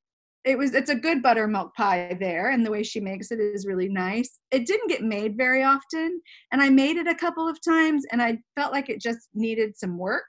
It 0.45 0.57
was 0.57 0.73
it's 0.73 0.89
a 0.89 0.95
good 0.95 1.21
buttermilk 1.21 1.75
pie 1.75 2.15
there, 2.17 2.49
and 2.49 2.65
the 2.65 2.71
way 2.71 2.81
she 2.81 3.01
makes 3.01 3.29
it 3.29 3.41
is 3.41 3.67
really 3.67 3.89
nice. 3.89 4.39
It 4.51 4.65
didn't 4.65 4.87
get 4.87 5.03
made 5.03 5.35
very 5.35 5.63
often, 5.63 6.21
and 6.53 6.61
I 6.61 6.69
made 6.69 6.95
it 6.95 7.07
a 7.07 7.15
couple 7.15 7.45
of 7.45 7.59
times, 7.61 8.05
and 8.09 8.21
I 8.21 8.37
felt 8.55 8.71
like 8.71 8.87
it 8.87 9.01
just 9.01 9.27
needed 9.33 9.77
some 9.77 9.97
work 9.97 10.23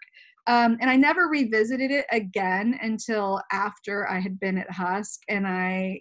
um, 0.46 0.76
and 0.80 0.90
I 0.90 0.96
never 0.96 1.28
revisited 1.28 1.90
it 1.90 2.06
again 2.10 2.78
until 2.82 3.40
after 3.52 4.08
I 4.08 4.18
had 4.18 4.40
been 4.40 4.58
at 4.58 4.70
Husk, 4.70 5.20
and 5.28 5.46
I 5.46 6.00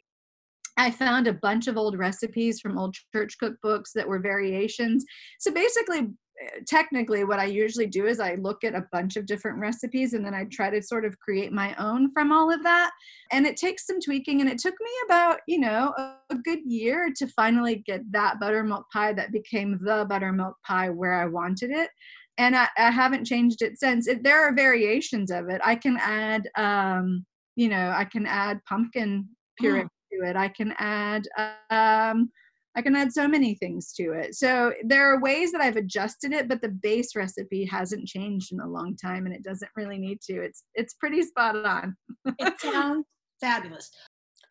I 0.77 0.89
found 0.89 1.27
a 1.27 1.33
bunch 1.33 1.67
of 1.67 1.77
old 1.77 1.97
recipes 1.97 2.59
from 2.59 2.77
old 2.77 2.95
church 3.13 3.35
cookbooks 3.41 3.91
that 3.93 4.07
were 4.07 4.19
variations. 4.19 5.05
So 5.39 5.51
basically, 5.51 5.99
eh, 6.41 6.59
technically, 6.67 7.23
what 7.23 7.39
I 7.39 7.45
usually 7.45 7.87
do 7.87 8.07
is 8.07 8.19
I 8.19 8.35
look 8.35 8.63
at 8.63 8.73
a 8.73 8.87
bunch 8.91 9.17
of 9.17 9.25
different 9.25 9.59
recipes 9.59 10.13
and 10.13 10.25
then 10.25 10.33
I 10.33 10.45
try 10.45 10.69
to 10.69 10.81
sort 10.81 11.05
of 11.05 11.19
create 11.19 11.51
my 11.51 11.75
own 11.75 12.11
from 12.13 12.31
all 12.31 12.51
of 12.51 12.63
that. 12.63 12.91
And 13.31 13.45
it 13.45 13.57
takes 13.57 13.85
some 13.85 13.99
tweaking, 13.99 14.41
and 14.41 14.49
it 14.49 14.59
took 14.59 14.73
me 14.79 14.91
about, 15.05 15.41
you 15.45 15.59
know, 15.59 15.93
a 15.97 16.35
good 16.35 16.59
year 16.65 17.11
to 17.17 17.27
finally 17.27 17.83
get 17.85 18.01
that 18.11 18.39
buttermilk 18.39 18.89
pie 18.91 19.13
that 19.13 19.31
became 19.31 19.77
the 19.83 20.05
buttermilk 20.09 20.55
pie 20.65 20.89
where 20.89 21.13
I 21.13 21.25
wanted 21.25 21.71
it 21.71 21.89
and 22.37 22.55
I, 22.55 22.67
I 22.77 22.91
haven't 22.91 23.25
changed 23.25 23.61
it 23.61 23.79
since. 23.79 24.07
It, 24.07 24.23
there 24.23 24.45
are 24.45 24.53
variations 24.53 25.31
of 25.31 25.49
it. 25.49 25.61
I 25.63 25.75
can 25.75 25.97
add, 25.99 26.49
um, 26.55 27.25
you 27.55 27.69
know, 27.69 27.93
I 27.95 28.05
can 28.05 28.25
add 28.25 28.59
pumpkin 28.67 29.27
puree 29.59 29.83
oh. 29.83 29.87
to 30.13 30.29
it. 30.29 30.35
I 30.35 30.47
can 30.47 30.73
add, 30.77 31.27
um, 31.69 32.29
I 32.75 32.81
can 32.81 32.95
add 32.95 33.11
so 33.11 33.27
many 33.27 33.55
things 33.55 33.91
to 33.93 34.13
it. 34.13 34.35
So 34.35 34.73
there 34.83 35.11
are 35.11 35.19
ways 35.21 35.51
that 35.51 35.61
I've 35.61 35.75
adjusted 35.75 36.31
it, 36.31 36.47
but 36.47 36.61
the 36.61 36.69
base 36.69 37.15
recipe 37.15 37.65
hasn't 37.65 38.07
changed 38.07 38.53
in 38.53 38.61
a 38.61 38.67
long 38.67 38.95
time, 38.95 39.25
and 39.25 39.35
it 39.35 39.43
doesn't 39.43 39.71
really 39.75 39.97
need 39.97 40.21
to. 40.29 40.41
It's 40.41 40.63
it's 40.73 40.93
pretty 40.93 41.21
spot 41.23 41.57
on. 41.65 41.95
it 42.39 42.59
sounds 42.61 43.05
fabulous. 43.41 43.91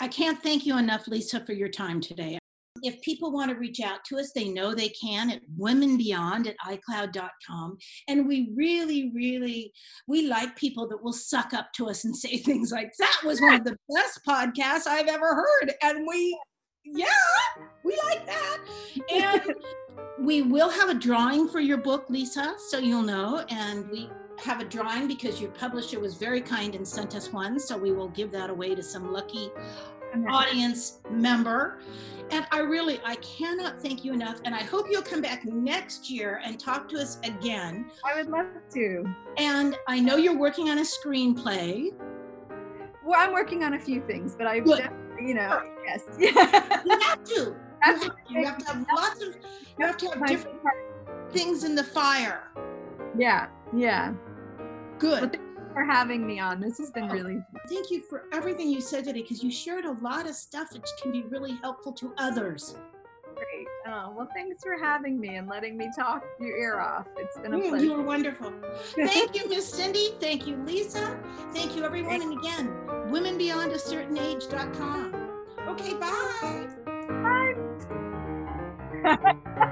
I 0.01 0.09
can't 0.09 0.43
thank 0.43 0.67
you 0.67 0.77
enough, 0.77 1.09
Lisa, 1.09 1.41
for 1.41 1.55
your 1.55 1.69
time 1.69 2.01
today 2.01 2.39
if 2.83 3.01
people 3.03 3.33
want 3.33 3.51
to 3.51 3.57
reach 3.57 3.81
out 3.81 4.05
to 4.07 4.19
us, 4.19 4.33
they 4.33 4.49
know 4.49 4.75
they 4.75 4.89
can 4.91 5.31
at 5.31 5.43
womenbeyond 5.59 6.49
at 6.49 6.57
icloud.com. 6.67 7.77
And 8.09 8.27
we 8.27 8.51
really, 8.55 9.11
really, 9.15 9.73
we 10.07 10.27
like 10.27 10.57
people 10.57 10.89
that 10.89 11.03
will 11.03 11.13
suck 11.13 11.53
up 11.55 11.73
to 11.75 11.89
us 11.89 12.05
and 12.05 12.17
say 12.17 12.37
things 12.39 12.71
like, 12.71 12.93
that 12.99 13.21
was 13.25 13.41
one 13.41 13.55
of 13.55 13.65
the 13.65 13.77
best 13.95 14.21
podcasts 14.27 14.87
I've 14.87 15.09
ever 15.09 15.35
heard. 15.35 15.73
And 15.83 16.07
we, 16.07 16.39
yeah, 16.85 17.07
we 17.85 17.99
like 18.05 18.27
that. 18.27 18.59
And 19.13 19.55
we 20.21 20.43
will 20.43 20.71
have 20.71 20.89
a 20.89 20.95
drawing 20.95 21.49
for 21.49 21.61
your 21.61 21.79
book, 21.79 22.07
Lisa, 22.09 22.55
so 22.69 22.79
you'll 22.79 23.03
know. 23.03 23.45
And 23.49 23.89
we 23.91 24.09
have 24.45 24.61
a 24.61 24.65
drawing 24.65 25.07
because 25.07 25.41
your 25.41 25.51
publisher 25.51 26.01
was 26.01 26.15
very 26.15 26.41
kind 26.41 26.75
and 26.75 26.87
sent 26.87 27.15
us 27.15 27.33
one. 27.33 27.59
So 27.59 27.77
we 27.77 27.93
will 27.93 28.09
give 28.09 28.31
that 28.33 28.51
away 28.51 28.75
to 28.75 28.83
some 28.83 29.13
lucky 29.13 29.51
audience 30.29 30.99
member. 31.11 31.81
And 32.31 32.47
I 32.53 32.61
really, 32.61 33.01
I 33.05 33.17
cannot 33.17 33.81
thank 33.81 34.05
you 34.05 34.13
enough. 34.13 34.41
And 34.45 34.55
I 34.55 34.63
hope 34.63 34.87
you'll 34.91 35.03
come 35.03 35.21
back 35.21 35.45
next 35.45 36.11
year 36.11 36.41
and 36.45 36.59
talk 36.59 36.89
to 36.91 36.99
us 36.99 37.19
again. 37.25 37.91
I 38.05 38.17
would 38.17 38.31
love 38.31 38.47
to. 38.75 39.05
And 39.37 39.77
I 39.89 39.99
know 40.01 40.17
you're 40.17 40.39
working 40.39 40.71
on 40.71 40.79
a 40.79 40.83
screenplay. 40.83 41.93
Well, 43.05 43.19
I'm 43.19 43.33
working 43.33 43.65
on 43.65 43.75
a 43.75 43.81
few 43.81 44.01
things, 44.03 44.37
but 44.37 44.47
I, 44.47 44.57
you 44.57 45.35
know, 45.35 45.63
yes. 45.85 46.05
you 46.19 46.33
have 46.33 47.25
to. 47.25 47.35
You 47.35 47.57
have, 47.81 48.11
you 48.29 48.45
have 48.45 48.59
to 48.59 48.65
have 48.67 48.87
lots 48.95 49.23
of, 49.23 49.37
you 49.79 49.87
have 49.87 49.97
to 49.97 50.07
have 50.11 50.27
different 50.27 50.61
things 51.33 51.65
in 51.65 51.75
the 51.75 51.83
fire. 51.83 52.51
Yeah, 53.17 53.49
yeah. 53.75 54.13
Good 54.99 55.41
for 55.73 55.85
having 55.85 56.27
me 56.27 56.41
on. 56.41 56.61
This 56.61 56.79
has 56.79 56.91
been 56.91 57.11
oh, 57.11 57.15
really 57.15 57.43
Thank 57.69 57.91
you 57.91 58.03
for 58.03 58.25
everything 58.33 58.71
you 58.71 58.81
said 58.81 59.05
today 59.05 59.21
because 59.23 59.43
you 59.43 59.51
shared 59.51 59.85
a 59.85 59.93
lot 59.93 60.29
of 60.29 60.35
stuff 60.35 60.71
that 60.71 60.83
can 61.01 61.13
be 61.13 61.23
really 61.23 61.59
helpful 61.63 61.93
to 61.93 62.13
others. 62.19 62.77
Great. 63.35 63.67
Oh, 63.87 64.13
well, 64.15 64.29
thanks 64.35 64.63
for 64.63 64.77
having 64.77 65.19
me 65.19 65.37
and 65.37 65.49
letting 65.49 65.75
me 65.77 65.89
talk 65.97 66.23
your 66.39 66.57
ear 66.57 66.79
off. 66.81 67.07
It's 67.17 67.39
been 67.39 67.55
a 67.55 67.59
mm, 67.59 67.71
pleasure. 67.71 67.85
You 67.85 67.95
were 67.95 68.03
wonderful. 68.03 68.53
Thank 68.95 69.35
you, 69.35 69.49
Miss 69.49 69.67
Cindy. 69.67 70.11
Thank 70.21 70.47
you, 70.47 70.57
Lisa. 70.65 71.19
Thank 71.55 71.75
you, 71.75 71.85
everyone. 71.85 72.21
And 72.21 72.39
again, 72.39 72.69
womenbeyondacertainage.com. 73.09 75.15
Okay, 75.69 75.95
bye. 75.95 76.69
Bye. 79.03 79.57